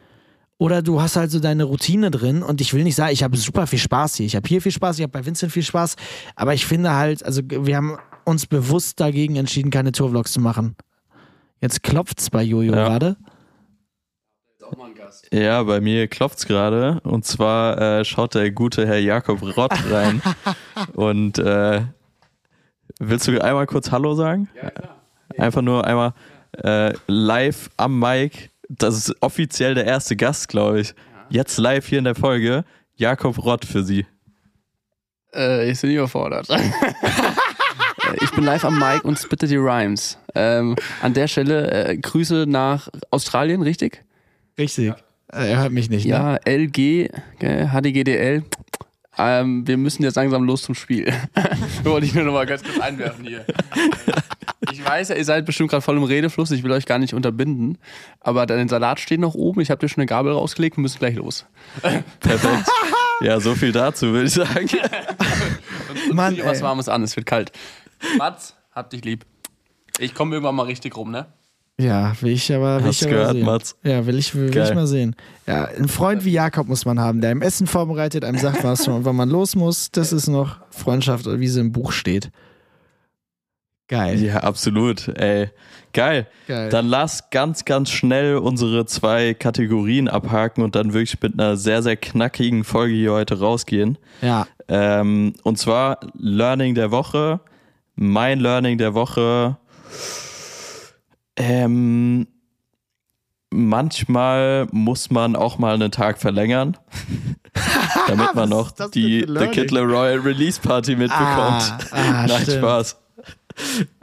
oder 0.57 0.82
du 0.82 1.01
hast 1.01 1.15
halt 1.15 1.32
so 1.32 1.39
deine 1.39 1.65
Routine 1.65 2.11
drin 2.11 2.43
und 2.43 2.61
ich 2.61 2.74
will 2.74 2.84
nicht 2.84 2.95
sagen, 2.95 3.11
ich 3.11 3.24
habe 3.24 3.36
super 3.38 3.67
viel 3.67 3.80
Spaß 3.80 4.15
hier. 4.15 4.26
Ich 4.26 4.36
habe 4.36 4.47
hier 4.47 4.61
viel 4.61 4.71
Spaß, 4.71 4.97
ich 4.97 5.03
habe 5.03 5.11
bei 5.11 5.26
Vincent 5.26 5.51
viel 5.51 5.63
Spaß, 5.63 5.95
aber 6.36 6.53
ich 6.53 6.65
finde 6.65 6.93
halt, 6.93 7.26
also 7.26 7.41
wir 7.45 7.76
haben 7.76 7.97
uns 8.26 8.45
bewusst 8.45 8.99
dagegen 8.99 9.36
entschieden, 9.36 9.71
keine 9.71 9.91
Tourvlogs 9.91 10.32
zu 10.32 10.39
machen. 10.39 10.76
Jetzt 11.59 11.84
klopft's 11.84 12.30
bei 12.30 12.43
Jojo 12.43 12.74
Ja. 12.74 12.86
gerade. 12.88 13.17
Ja, 15.32 15.63
bei 15.63 15.82
mir 15.82 16.07
klopft's 16.07 16.45
gerade. 16.45 16.99
Und 17.03 17.26
zwar 17.26 17.99
äh, 17.99 18.05
schaut 18.05 18.36
der 18.36 18.51
gute 18.51 18.88
Herr 18.88 18.99
Jakob 18.99 19.41
Rott 19.57 19.74
rein. 19.91 20.21
und 20.93 21.39
äh, 21.39 21.82
willst 22.99 23.28
du 23.28 23.43
einmal 23.43 23.65
kurz 23.65 23.91
Hallo 23.91 24.15
sagen? 24.15 24.49
Ja, 24.55 24.69
klar. 24.69 24.95
Einfach 25.38 25.61
nur 25.61 25.86
einmal 25.86 26.13
äh, 26.63 26.93
live 27.07 27.69
am 27.78 27.99
Mic. 27.99 28.51
Das 28.69 28.95
ist 28.95 29.15
offiziell 29.21 29.76
der 29.76 29.86
erste 29.86 30.15
Gast, 30.15 30.47
glaube 30.47 30.82
ich. 30.82 30.93
Jetzt 31.30 31.57
live 31.57 31.88
hier 31.88 31.99
in 31.99 32.05
der 32.05 32.15
Folge. 32.15 32.63
Jakob 32.95 33.43
Rott 33.43 33.65
für 33.65 33.84
Sie. 33.84 34.05
Äh, 35.34 35.71
ich 35.71 35.82
bin 35.82 35.91
überfordert. 35.91 36.49
Äh, 36.49 36.59
ich 38.21 38.32
bin 38.32 38.43
live 38.43 38.65
am 38.65 38.78
Mic 38.78 39.03
und 39.03 39.17
spitte 39.17 39.47
die 39.47 39.55
Rhymes. 39.55 40.17
Ähm, 40.36 40.76
an 41.01 41.13
der 41.13 41.28
Stelle 41.28 41.71
äh, 41.71 41.97
Grüße 41.97 42.45
nach 42.47 42.89
Australien, 43.09 43.61
richtig? 43.61 44.03
Richtig. 44.58 44.89
Äh, 45.32 45.49
Er 45.51 45.62
hört 45.62 45.72
mich 45.72 45.89
nicht. 45.89 46.06
Ne? 46.06 46.12
Ja, 46.12 46.36
LG, 46.45 47.10
gell, 47.39 47.70
HDGDL. 47.72 48.43
Ähm, 49.18 49.68
wir 49.68 49.78
müssen 49.78 50.01
jetzt 50.04 50.16
langsam 50.16 50.43
los 50.43 50.64
zum 50.64 50.74
Spiel. 50.76 51.14
Wollte 51.84 52.06
ich 52.08 52.16
nur 52.16 52.24
noch 52.24 52.34
mal 52.34 52.45
ganz 52.47 52.64
kurz 52.64 52.80
einwerfen 52.80 53.26
hier. 53.26 53.45
Ich 54.72 54.84
weiß 54.84 55.10
ja, 55.10 55.16
ihr 55.16 55.26
seid 55.26 55.45
bestimmt 55.45 55.70
gerade 55.70 55.82
voll 55.84 55.97
im 55.97 56.04
Redefluss. 56.04 56.49
Ich 56.51 56.64
will 56.64 56.72
euch 56.72 56.86
gar 56.88 56.97
nicht 56.97 57.14
unterbinden. 57.14 57.78
Aber 58.22 58.45
dein 58.47 58.68
Salat 58.70 58.99
steht 58.99 59.20
noch 59.20 59.36
oben. 59.36 59.62
Ich 59.62 59.70
habe 59.70 59.80
dir 59.80 59.88
schon 59.89 60.01
eine 60.01 60.08
Gabel 60.08 60.32
rausgelegt. 60.34 60.78
Wir 60.78 60.82
müssen 60.82 60.97
gleich 60.97 61.16
los. 61.16 61.45
Perfekt. 62.22 62.68
ja, 63.22 63.39
so 63.39 63.54
viel 63.54 63.72
dazu, 63.72 64.08
würde 64.14 64.26
ich 64.28 64.34
sagen. 64.34 64.68
Mann, 66.12 66.38
was. 66.43 66.62
Warmes 66.64 66.89
an. 66.89 67.04
Es 67.04 67.16
wird 67.16 67.28
kalt. 67.28 67.51
Mats, 68.18 68.56
hab 68.74 68.89
dich 68.89 69.04
lieb. 69.06 69.26
Ich 69.99 70.16
komme 70.16 70.34
irgendwann 70.34 70.56
mal 70.56 70.64
richtig 70.64 70.95
rum, 70.97 71.12
ne? 71.12 71.28
Ja, 71.80 72.13
will 72.21 72.32
ich 72.32 72.53
aber, 72.53 72.80
will 72.80 72.89
Hast 72.89 73.01
ich 73.01 73.07
aber 73.07 73.17
gehört, 73.17 73.32
sehen. 73.34 73.45
Mats? 73.45 73.76
Ja, 73.84 74.05
will 74.05 74.19
ich, 74.19 74.36
will, 74.36 74.55
ich 74.55 74.76
mal 74.76 74.86
sehen. 74.86 75.15
Ja, 75.47 75.65
ein 75.65 75.88
Freund 75.88 76.24
wie 76.24 76.32
Jakob 76.32 76.67
muss 76.67 76.86
man 76.86 76.99
haben, 76.99 77.19
der 77.19 77.32
einem 77.32 77.41
Essen 77.41 77.65
vorbereitet, 77.65 78.24
einem 78.24 78.38
sagt, 78.38 78.63
was 78.63 78.88
wann 78.88 79.15
man 79.15 79.30
los 79.30 79.55
muss. 79.55 79.89
Das 79.91 80.13
ist 80.13 80.28
noch 80.28 80.57
Freundschaft, 80.69 81.26
wie 81.28 81.47
sie 81.47 81.59
im 81.59 81.71
Buch 81.71 81.91
steht. 81.91 82.30
Geil. 83.88 84.21
Ja, 84.24 84.38
absolut. 84.38 85.07
Ey, 85.09 85.49
geil. 85.93 86.28
Geil. 86.47 86.69
Dann 86.69 86.88
lass 86.88 87.30
ganz, 87.32 87.65
ganz 87.65 87.89
schnell 87.89 88.38
unsere 88.38 88.86
zwei 88.86 89.34
Kategorien 89.34 90.07
abhaken 90.07 90.63
und 90.63 90.76
dann 90.76 90.93
wirklich 90.93 91.21
mit 91.21 91.34
einer 91.34 91.57
sehr, 91.57 91.82
sehr 91.84 91.97
knackigen 91.97 92.63
Folge 92.63 92.93
hier 92.93 93.13
heute 93.13 93.39
rausgehen. 93.39 93.97
ja. 94.21 94.47
Ähm, 94.69 95.34
und 95.43 95.57
zwar 95.57 95.99
Learning 96.13 96.74
der 96.74 96.89
Woche. 96.91 97.41
Mein 97.95 98.39
Learning 98.39 98.78
der 98.78 98.93
Woche. 98.93 99.57
Ähm, 101.36 102.28
manchmal 103.50 104.68
muss 104.72 105.10
man 105.12 105.36
auch 105.36 105.58
mal 105.58 105.76
einen 105.76 105.92
Tag 105.92 106.20
verlängern, 106.20 106.78
damit 108.08 108.36
man 108.36 108.50
noch 108.50 108.72
die 108.92 109.26
The? 109.28 109.48
Kid 109.48 109.72
Leroy 109.72 110.18
Release 110.18 110.60
Party 110.60 110.96
mitbekommt. 110.96 111.18
Ah, 111.28 111.80
ah, 111.92 112.26
Nein, 112.28 112.42
stimmt. 112.42 112.58
Spaß. 112.58 112.98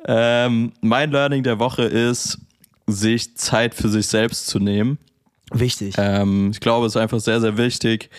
Ähm, 0.07 0.72
mein 0.81 1.11
Learning 1.11 1.43
der 1.43 1.59
Woche 1.59 1.83
ist, 1.83 2.39
sich 2.87 3.37
Zeit 3.37 3.74
für 3.74 3.89
sich 3.89 4.07
selbst 4.07 4.47
zu 4.47 4.59
nehmen. 4.59 4.99
Wichtig. 5.53 5.95
Ähm, 5.99 6.51
ich 6.53 6.61
glaube, 6.61 6.87
es 6.87 6.95
ist 6.95 7.01
einfach 7.01 7.20
sehr, 7.20 7.41
sehr 7.41 7.57
wichtig. 7.57 8.11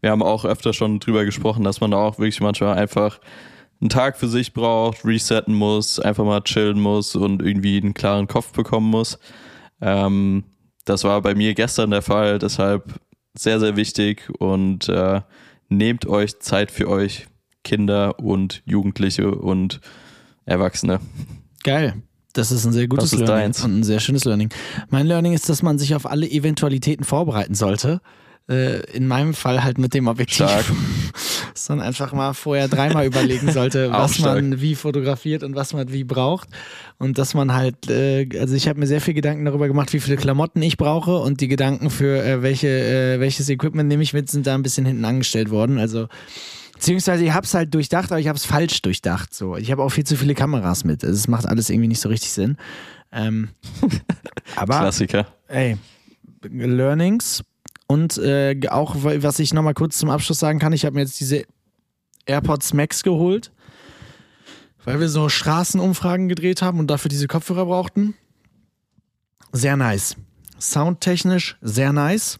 Wir 0.00 0.10
haben 0.10 0.22
auch 0.22 0.44
öfter 0.44 0.72
schon 0.72 1.00
drüber 1.00 1.24
gesprochen, 1.24 1.64
dass 1.64 1.80
man 1.80 1.92
auch 1.92 2.18
wirklich 2.18 2.40
manchmal 2.40 2.78
einfach 2.78 3.18
einen 3.80 3.90
Tag 3.90 4.16
für 4.16 4.28
sich 4.28 4.52
braucht, 4.52 5.04
resetten 5.04 5.54
muss, 5.54 6.00
einfach 6.00 6.24
mal 6.24 6.42
chillen 6.42 6.80
muss 6.80 7.14
und 7.14 7.42
irgendwie 7.42 7.78
einen 7.78 7.94
klaren 7.94 8.26
Kopf 8.26 8.52
bekommen 8.52 8.90
muss. 8.90 9.18
Ähm, 9.80 10.44
das 10.84 11.04
war 11.04 11.20
bei 11.22 11.34
mir 11.34 11.54
gestern 11.54 11.90
der 11.90 12.02
Fall, 12.02 12.38
deshalb 12.38 12.94
sehr, 13.34 13.60
sehr 13.60 13.76
wichtig 13.76 14.28
und 14.38 14.88
äh, 14.88 15.20
nehmt 15.68 16.06
euch 16.06 16.40
Zeit 16.40 16.70
für 16.70 16.88
euch, 16.88 17.26
Kinder 17.62 18.18
und 18.18 18.62
Jugendliche 18.64 19.30
und 19.30 19.80
Erwachsene. 20.44 21.00
Geil. 21.62 22.02
Das 22.32 22.52
ist 22.52 22.64
ein 22.64 22.72
sehr 22.72 22.88
gutes 22.88 23.12
Learning 23.12 23.26
deins? 23.26 23.64
und 23.64 23.80
ein 23.80 23.82
sehr 23.82 24.00
schönes 24.00 24.24
Learning. 24.24 24.50
Mein 24.90 25.06
Learning 25.06 25.32
ist, 25.32 25.48
dass 25.48 25.62
man 25.62 25.78
sich 25.78 25.94
auf 25.94 26.06
alle 26.06 26.28
Eventualitäten 26.28 27.04
vorbereiten 27.04 27.54
sollte. 27.54 28.00
Äh, 28.48 28.80
in 28.92 29.06
meinem 29.06 29.34
Fall 29.34 29.62
halt 29.62 29.76
mit 29.76 29.92
dem 29.92 30.08
Objektiv. 30.08 30.36
Stark. 30.36 30.64
Man 31.68 31.80
einfach 31.82 32.12
mal 32.12 32.32
vorher 32.32 32.66
dreimal 32.66 33.04
überlegen 33.04 33.52
sollte, 33.52 33.90
was 33.92 34.16
stark. 34.16 34.36
man 34.36 34.60
wie 34.62 34.74
fotografiert 34.74 35.42
und 35.42 35.54
was 35.54 35.74
man 35.74 35.92
wie 35.92 36.04
braucht. 36.04 36.48
Und 36.98 37.18
dass 37.18 37.34
man 37.34 37.52
halt, 37.52 37.90
äh, 37.90 38.26
also 38.40 38.54
ich 38.54 38.68
habe 38.68 38.80
mir 38.80 38.86
sehr 38.86 39.02
viel 39.02 39.12
Gedanken 39.12 39.44
darüber 39.44 39.68
gemacht, 39.68 39.92
wie 39.92 40.00
viele 40.00 40.16
Klamotten 40.16 40.62
ich 40.62 40.78
brauche 40.78 41.18
und 41.18 41.42
die 41.42 41.48
Gedanken 41.48 41.90
für 41.90 42.24
äh, 42.24 42.42
welche, 42.42 42.68
äh, 42.68 43.20
welches 43.20 43.50
Equipment 43.50 43.88
nehme 43.88 44.02
ich 44.02 44.14
mit, 44.14 44.30
sind 44.30 44.46
da 44.46 44.54
ein 44.54 44.62
bisschen 44.62 44.86
hinten 44.86 45.04
angestellt 45.04 45.50
worden. 45.50 45.78
Also 45.78 46.08
Beziehungsweise 46.78 47.24
ich 47.24 47.32
habe 47.32 47.44
es 47.44 47.52
halt 47.54 47.74
durchdacht, 47.74 48.12
aber 48.12 48.20
ich 48.20 48.28
habe 48.28 48.36
es 48.36 48.44
falsch 48.44 48.80
durchdacht. 48.82 49.34
So, 49.34 49.56
ich 49.56 49.72
habe 49.72 49.82
auch 49.82 49.88
viel 49.88 50.04
zu 50.04 50.16
viele 50.16 50.34
Kameras 50.34 50.84
mit. 50.84 51.02
Also, 51.02 51.16
Es 51.16 51.26
macht 51.26 51.44
alles 51.44 51.70
irgendwie 51.70 51.88
nicht 51.88 52.00
so 52.00 52.08
richtig 52.08 52.30
Sinn. 52.30 52.56
Ähm, 53.10 53.48
aber 54.56 54.78
Klassiker. 54.78 55.26
ey, 55.48 55.76
Learnings 56.48 57.42
und 57.88 58.16
äh, 58.18 58.54
auch 58.68 58.94
was 59.00 59.38
ich 59.40 59.52
nochmal 59.52 59.74
kurz 59.74 59.98
zum 59.98 60.10
Abschluss 60.10 60.38
sagen 60.38 60.60
kann, 60.60 60.72
ich 60.72 60.84
habe 60.84 60.94
mir 60.94 61.00
jetzt 61.00 61.18
diese 61.18 61.42
AirPods 62.26 62.72
Max 62.74 63.02
geholt, 63.02 63.50
weil 64.84 65.00
wir 65.00 65.08
so 65.08 65.28
Straßenumfragen 65.28 66.28
gedreht 66.28 66.62
haben 66.62 66.78
und 66.78 66.86
dafür 66.88 67.08
diese 67.08 67.26
Kopfhörer 67.26 67.66
brauchten. 67.66 68.14
Sehr 69.52 69.76
nice. 69.76 70.16
Soundtechnisch 70.60 71.56
sehr 71.62 71.92
nice. 71.92 72.38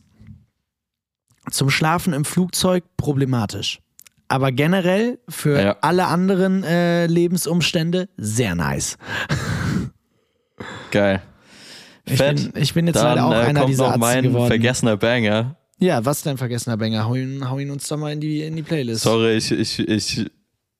Zum 1.51 1.71
Schlafen 1.71 2.13
im 2.13 2.25
Flugzeug 2.27 2.85
problematisch. 2.99 3.81
Aber 4.29 4.53
generell 4.53 5.19
für 5.31 5.59
Ja. 5.61 5.77
alle 5.81 6.07
anderen 6.09 6.63
äh, 6.65 7.07
Lebensumstände 7.07 8.11
sehr 8.19 8.55
nice. 8.55 8.99
Geil. 10.91 11.23
Ich 12.11 12.17
Fett. 12.17 12.53
bin, 12.53 12.63
ich 12.63 12.75
bin 12.75 12.87
jetzt 12.87 12.97
Dann 12.97 13.17
leider 13.17 13.27
auch 13.27 13.33
äh, 13.33 13.37
einer 13.37 13.61
kommt 13.61 13.71
dieser 13.73 13.85
noch 13.85 13.91
Atzen 13.91 14.01
mein 14.01 14.23
geworden. 14.25 14.47
vergessener 14.49 14.97
Banger. 14.97 15.57
Ja, 15.81 16.05
was 16.05 16.23
dein 16.23 16.39
vergessener 16.39 16.77
Banger? 16.77 17.07
Hau 17.07 17.15
ihn, 17.15 17.49
hau 17.49 17.59
ihn 17.59 17.71
uns 17.71 17.87
doch 17.89 17.97
mal 17.97 18.13
in 18.13 18.21
die, 18.21 18.43
in 18.43 18.57
die 18.57 18.63
Playlist. 18.63 19.03
Sorry, 19.03 19.37
ich, 19.37 19.51
ich, 19.53 19.79
ich, 19.89 20.27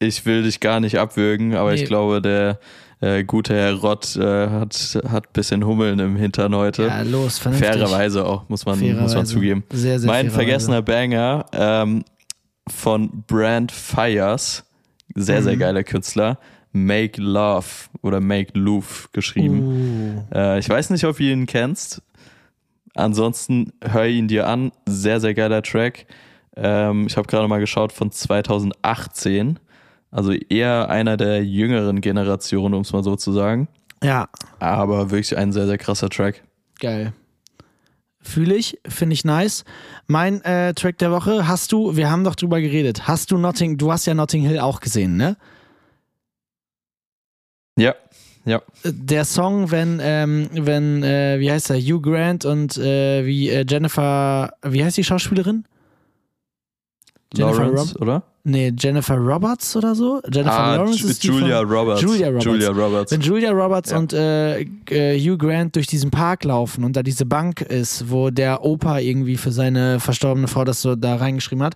ich 0.01 0.27
will 0.27 0.43
dich 0.43 0.61
gar 0.61 0.81
nicht 0.81 0.99
abwürgen, 0.99 1.55
aber 1.55 1.71
Nee. 1.73 1.83
ich 1.83 1.85
glaube, 1.85 2.21
der 2.21 2.59
äh, 3.01 3.23
gute 3.23 3.55
Herr 3.55 3.75
Rott 3.75 4.17
äh, 4.17 4.49
hat, 4.49 4.99
hat 5.09 5.27
ein 5.27 5.33
bisschen 5.33 5.65
Hummeln 5.65 6.01
im 6.01 6.17
Hintern 6.17 6.55
heute. 6.57 6.85
Ja, 6.87 7.03
los, 7.03 7.39
vernünftig. 7.39 7.69
Fairerweise 7.71 8.25
auch, 8.27 8.49
muss 8.49 8.67
man, 8.67 8.81
muss 9.01 9.15
man 9.15 9.25
zugeben. 9.25 9.63
Sehr, 9.73 10.01
sehr 10.01 10.07
mein 10.11 10.31
vergessener 10.31 10.83
Banger 10.83 11.47
ähm, 11.53 12.03
von 12.69 13.23
Brand 13.29 13.71
Fires, 13.71 14.65
sehr, 15.15 15.43
sehr 15.45 15.55
Mhm. 15.55 15.59
geiler 15.61 15.85
Künstler, 15.85 16.39
Make 16.87 17.21
Love 17.21 17.67
oder 18.03 18.21
Make 18.21 18.59
Love 18.59 19.09
geschrieben. 19.13 20.25
Uh, 20.33 20.35
Äh, 20.35 20.59
ich 20.59 20.69
weiß 20.69 20.91
nicht, 20.91 21.05
ob 21.05 21.19
ihr 21.21 21.33
ihn 21.33 21.47
kennst. 21.47 22.03
Ansonsten 22.95 23.73
hör 23.83 24.07
ihn 24.07 24.29
dir 24.29 24.47
an. 24.49 24.73
Sehr, 24.87 25.21
sehr 25.21 25.35
geiler 25.35 25.63
Track. 25.63 26.07
Ähm, 26.57 27.07
ich 27.07 27.17
habe 27.17 27.29
gerade 27.29 27.47
mal 27.49 27.61
geschaut 27.61 27.93
von 27.93 28.11
2018. 28.11 29.59
Also 30.11 30.33
eher 30.33 30.89
einer 30.89 31.17
der 31.17 31.45
jüngeren 31.45 32.01
Generationen, 32.01 32.75
um 32.75 32.83
es 32.83 32.93
mal 32.93 33.05
so 33.05 33.15
zu 33.17 33.33
sagen. 33.33 33.69
ja, 34.03 34.29
Aber 34.59 35.11
wirklich 35.11 35.37
ein 35.37 35.53
sehr, 35.53 35.67
sehr 35.67 35.79
krasser 35.79 36.09
Track. 36.09 36.43
geil. 36.81 37.13
Fühle 38.21 38.57
ich, 38.57 38.79
finde 38.87 39.15
ich 39.15 39.25
nice. 39.25 39.65
Mein 40.07 40.43
äh, 40.43 40.75
Track 40.75 40.99
der 40.99 41.13
Woche 41.13 41.47
hast 41.47 41.71
du, 41.73 41.97
wir 41.97 42.11
haben 42.11 42.25
doch 42.25 42.35
drüber 42.35 42.61
geredet, 42.61 43.07
hast 43.07 43.31
du 43.31 43.39
Notting, 43.39 43.79
du 43.79 43.93
hast 43.93 44.07
ja 44.07 44.13
Notting 44.15 44.43
Hill 44.43 44.59
auch 44.59 44.81
gesehen, 44.81 45.17
ne? 45.17 45.37
Ja, 47.79 47.95
ja. 48.45 48.63
Der 48.85 49.25
Song, 49.25 49.71
wenn, 49.71 50.01
ähm, 50.03 50.49
wenn, 50.53 51.03
äh, 51.03 51.39
wie 51.39 51.51
heißt 51.51 51.71
er, 51.71 51.77
Hugh 51.79 52.01
Grant 52.01 52.45
und 52.45 52.79
äh, 52.79 53.25
wie 53.27 53.51
äh, 53.51 53.65
Jennifer, 53.69 54.51
wie 54.63 54.83
heißt 54.83 54.97
die 54.97 55.05
Schauspielerin? 55.05 55.65
Jennifer 57.35 57.67
Lawrence, 57.67 57.99
oder? 57.99 58.23
Nee, 58.45 58.73
Jennifer 58.79 59.17
Roberts 59.17 59.77
oder 59.77 59.95
so? 59.95 60.23
Jennifer 60.33 60.59
ah, 60.59 60.77
Lawrence 60.77 61.07
ist 61.07 61.23
die 61.23 61.27
Julia 61.27 61.61
Roberts. 61.61 62.01
Julia 62.01 62.29
Roberts. 62.29 62.45
Julia 62.47 62.71
Roberts. 62.71 63.13
Wenn 63.13 63.21
Julia 63.21 63.51
Roberts 63.51 63.91
Ja. 63.91 63.99
und 63.99 64.13
äh, 64.15 64.61
äh, 64.63 65.21
Hugh 65.21 65.37
Grant 65.37 65.77
durch 65.77 65.87
diesen 65.87 66.11
Park 66.11 66.45
laufen 66.45 66.85
und 66.85 66.97
da 66.97 67.03
diese 67.03 67.27
Bank 67.27 67.61
ist, 67.61 68.11
wo 68.11 68.31
der 68.31 68.65
Opa 68.65 69.01
irgendwie 69.01 69.37
für 69.37 69.53
seine 69.53 70.01
verstorbene 70.01 70.49
Frau 70.49 70.65
das 70.65 70.81
so 70.81 70.97
da 70.97 71.17
reingeschrieben 71.17 71.63
hat, 71.63 71.75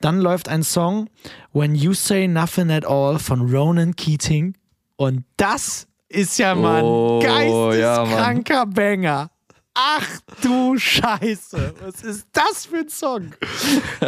dann 0.00 0.20
läuft 0.20 0.48
ein 0.48 0.62
Song 0.62 1.10
When 1.52 1.74
You 1.74 1.92
Say 1.92 2.26
Nothing 2.26 2.70
at 2.70 2.86
All 2.86 3.18
von 3.18 3.42
Ronan 3.42 3.94
Keating 3.94 4.54
und 4.96 5.24
das 5.36 5.86
ist 6.08 6.38
ja 6.38 6.54
mal 6.54 6.78
ein 6.78 6.84
Oh, 6.84 7.20
geisteskranker 7.22 8.66
Banger. 8.66 9.30
Ach 9.74 10.06
du 10.40 10.78
Scheiße, 10.78 11.74
was 11.80 12.02
ist 12.02 12.28
das 12.32 12.66
für 12.66 12.78
ein 12.78 12.88
Song? 12.88 13.32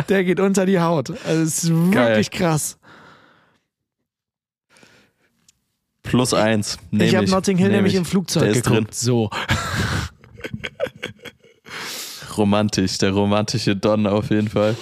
Der 0.08 0.22
geht 0.22 0.38
unter 0.38 0.64
die 0.64 0.78
Haut. 0.78 1.10
Also 1.24 1.42
es 1.42 1.64
ist 1.64 1.70
wirklich 1.72 2.30
krass. 2.30 2.78
Plus 6.04 6.32
eins. 6.32 6.78
Nehm 6.92 7.08
ich 7.08 7.16
habe 7.16 7.28
Notting 7.28 7.58
Hill 7.58 7.70
nämlich 7.70 7.94
ich. 7.94 7.98
im 7.98 8.04
Flugzeug 8.04 8.52
Der 8.52 8.62
geguckt. 8.62 8.94
So. 8.94 9.28
Romantisch, 12.36 12.98
der 12.98 13.10
romantische 13.10 13.74
Don 13.74 14.06
auf 14.06 14.30
jeden 14.30 14.48
Fall. 14.48 14.76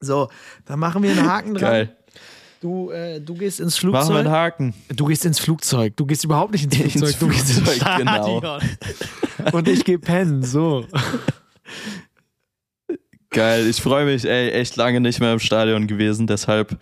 So, 0.00 0.28
dann 0.64 0.78
machen 0.80 1.02
wir 1.04 1.10
einen 1.12 1.28
Haken 1.28 1.54
dran. 1.54 1.60
Geil. 1.70 1.96
Du, 2.60 2.90
äh, 2.90 3.20
du 3.20 3.34
gehst 3.34 3.60
ins 3.60 3.82
Machen 3.82 3.92
wir 3.92 4.00
einen 4.00 4.06
Flugzeug. 4.24 4.32
Haken. 4.32 4.74
Du 4.94 5.04
gehst 5.06 5.24
ins 5.24 5.38
Flugzeug. 5.38 5.96
Du 5.96 6.06
gehst 6.06 6.24
überhaupt 6.24 6.52
nicht 6.52 6.64
ins 6.64 6.76
Ins 6.76 6.92
Flugzeug. 6.92 7.18
du 7.18 7.28
gehst 7.28 7.50
ins 7.50 7.58
Flugzeug, 7.60 7.96
genau. 7.98 8.38
Stadion. 8.38 8.60
Und 9.52 9.68
ich 9.68 9.84
gehe 9.84 9.98
pennen. 9.98 10.42
So. 10.42 10.86
Geil, 13.30 13.66
ich 13.68 13.82
freue 13.82 14.06
mich, 14.06 14.24
ey, 14.24 14.50
echt 14.50 14.76
lange 14.76 15.00
nicht 15.00 15.20
mehr 15.20 15.32
im 15.32 15.38
Stadion 15.38 15.86
gewesen, 15.86 16.26
deshalb 16.26 16.78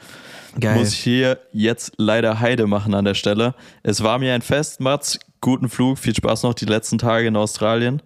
Geil. 0.60 0.76
muss 0.76 0.92
ich 0.92 0.98
hier 1.00 1.38
jetzt 1.52 1.94
leider 1.96 2.38
Heide 2.38 2.66
machen 2.68 2.94
an 2.94 3.04
der 3.04 3.14
Stelle. 3.14 3.54
Es 3.82 4.02
war 4.02 4.18
mir 4.18 4.34
ein 4.34 4.42
Fest, 4.42 4.80
Mats. 4.80 5.18
Guten 5.40 5.68
Flug, 5.68 5.98
viel 5.98 6.14
Spaß 6.14 6.44
noch 6.44 6.54
die 6.54 6.64
letzten 6.64 6.96
Tage 6.96 7.26
in 7.26 7.36
Australien. 7.36 8.00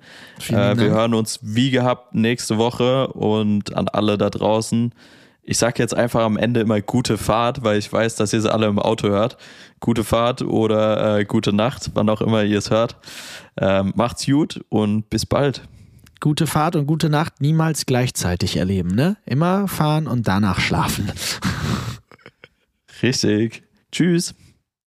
Äh, 0.49 0.77
wir 0.77 0.91
hören 0.91 1.14
uns 1.14 1.39
wie 1.43 1.71
gehabt 1.71 2.14
nächste 2.14 2.59
Woche 2.59 3.09
und 3.09 3.77
an 3.77 3.87
alle 3.89 4.19
da 4.19 4.29
draußen. 4.31 4.93
Ich 5.49 5.57
sag 5.57 5.79
jetzt 5.79 5.97
einfach 5.97 6.25
am 6.25 6.37
Ende 6.37 6.61
immer 6.61 6.83
gute 6.83 7.17
Fahrt, 7.17 7.65
weil 7.65 7.79
ich 7.79 7.91
weiß, 7.91 8.17
dass 8.17 8.35
ihr 8.35 8.39
es 8.39 8.45
alle 8.45 8.67
im 8.67 8.79
Auto 8.79 9.09
hört. 9.09 9.39
Gute 9.81 10.05
Fahrt 10.05 10.43
oder 10.43 11.21
äh, 11.21 11.25
gute 11.25 11.55
Nacht, 11.55 11.93
wann 11.95 12.11
auch 12.11 12.21
immer 12.21 12.45
ihr 12.45 12.59
es 12.59 12.71
hört. 12.71 12.97
Ähm, 13.57 13.95
macht's 13.97 14.27
gut 14.27 14.63
und 14.69 15.09
bis 15.09 15.25
bald. 15.25 15.63
Gute 16.21 16.47
Fahrt 16.47 16.77
und 16.77 16.87
gute 16.87 17.09
Nacht 17.09 17.41
niemals 17.41 17.87
gleichzeitig 17.87 18.59
erleben, 18.59 18.95
ne? 18.95 19.17
Immer 19.25 19.69
fahren 19.69 20.07
und 20.07 20.29
danach 20.29 20.61
schlafen. 20.61 21.11
Richtig. 23.03 23.63
Tschüss. 23.91 24.35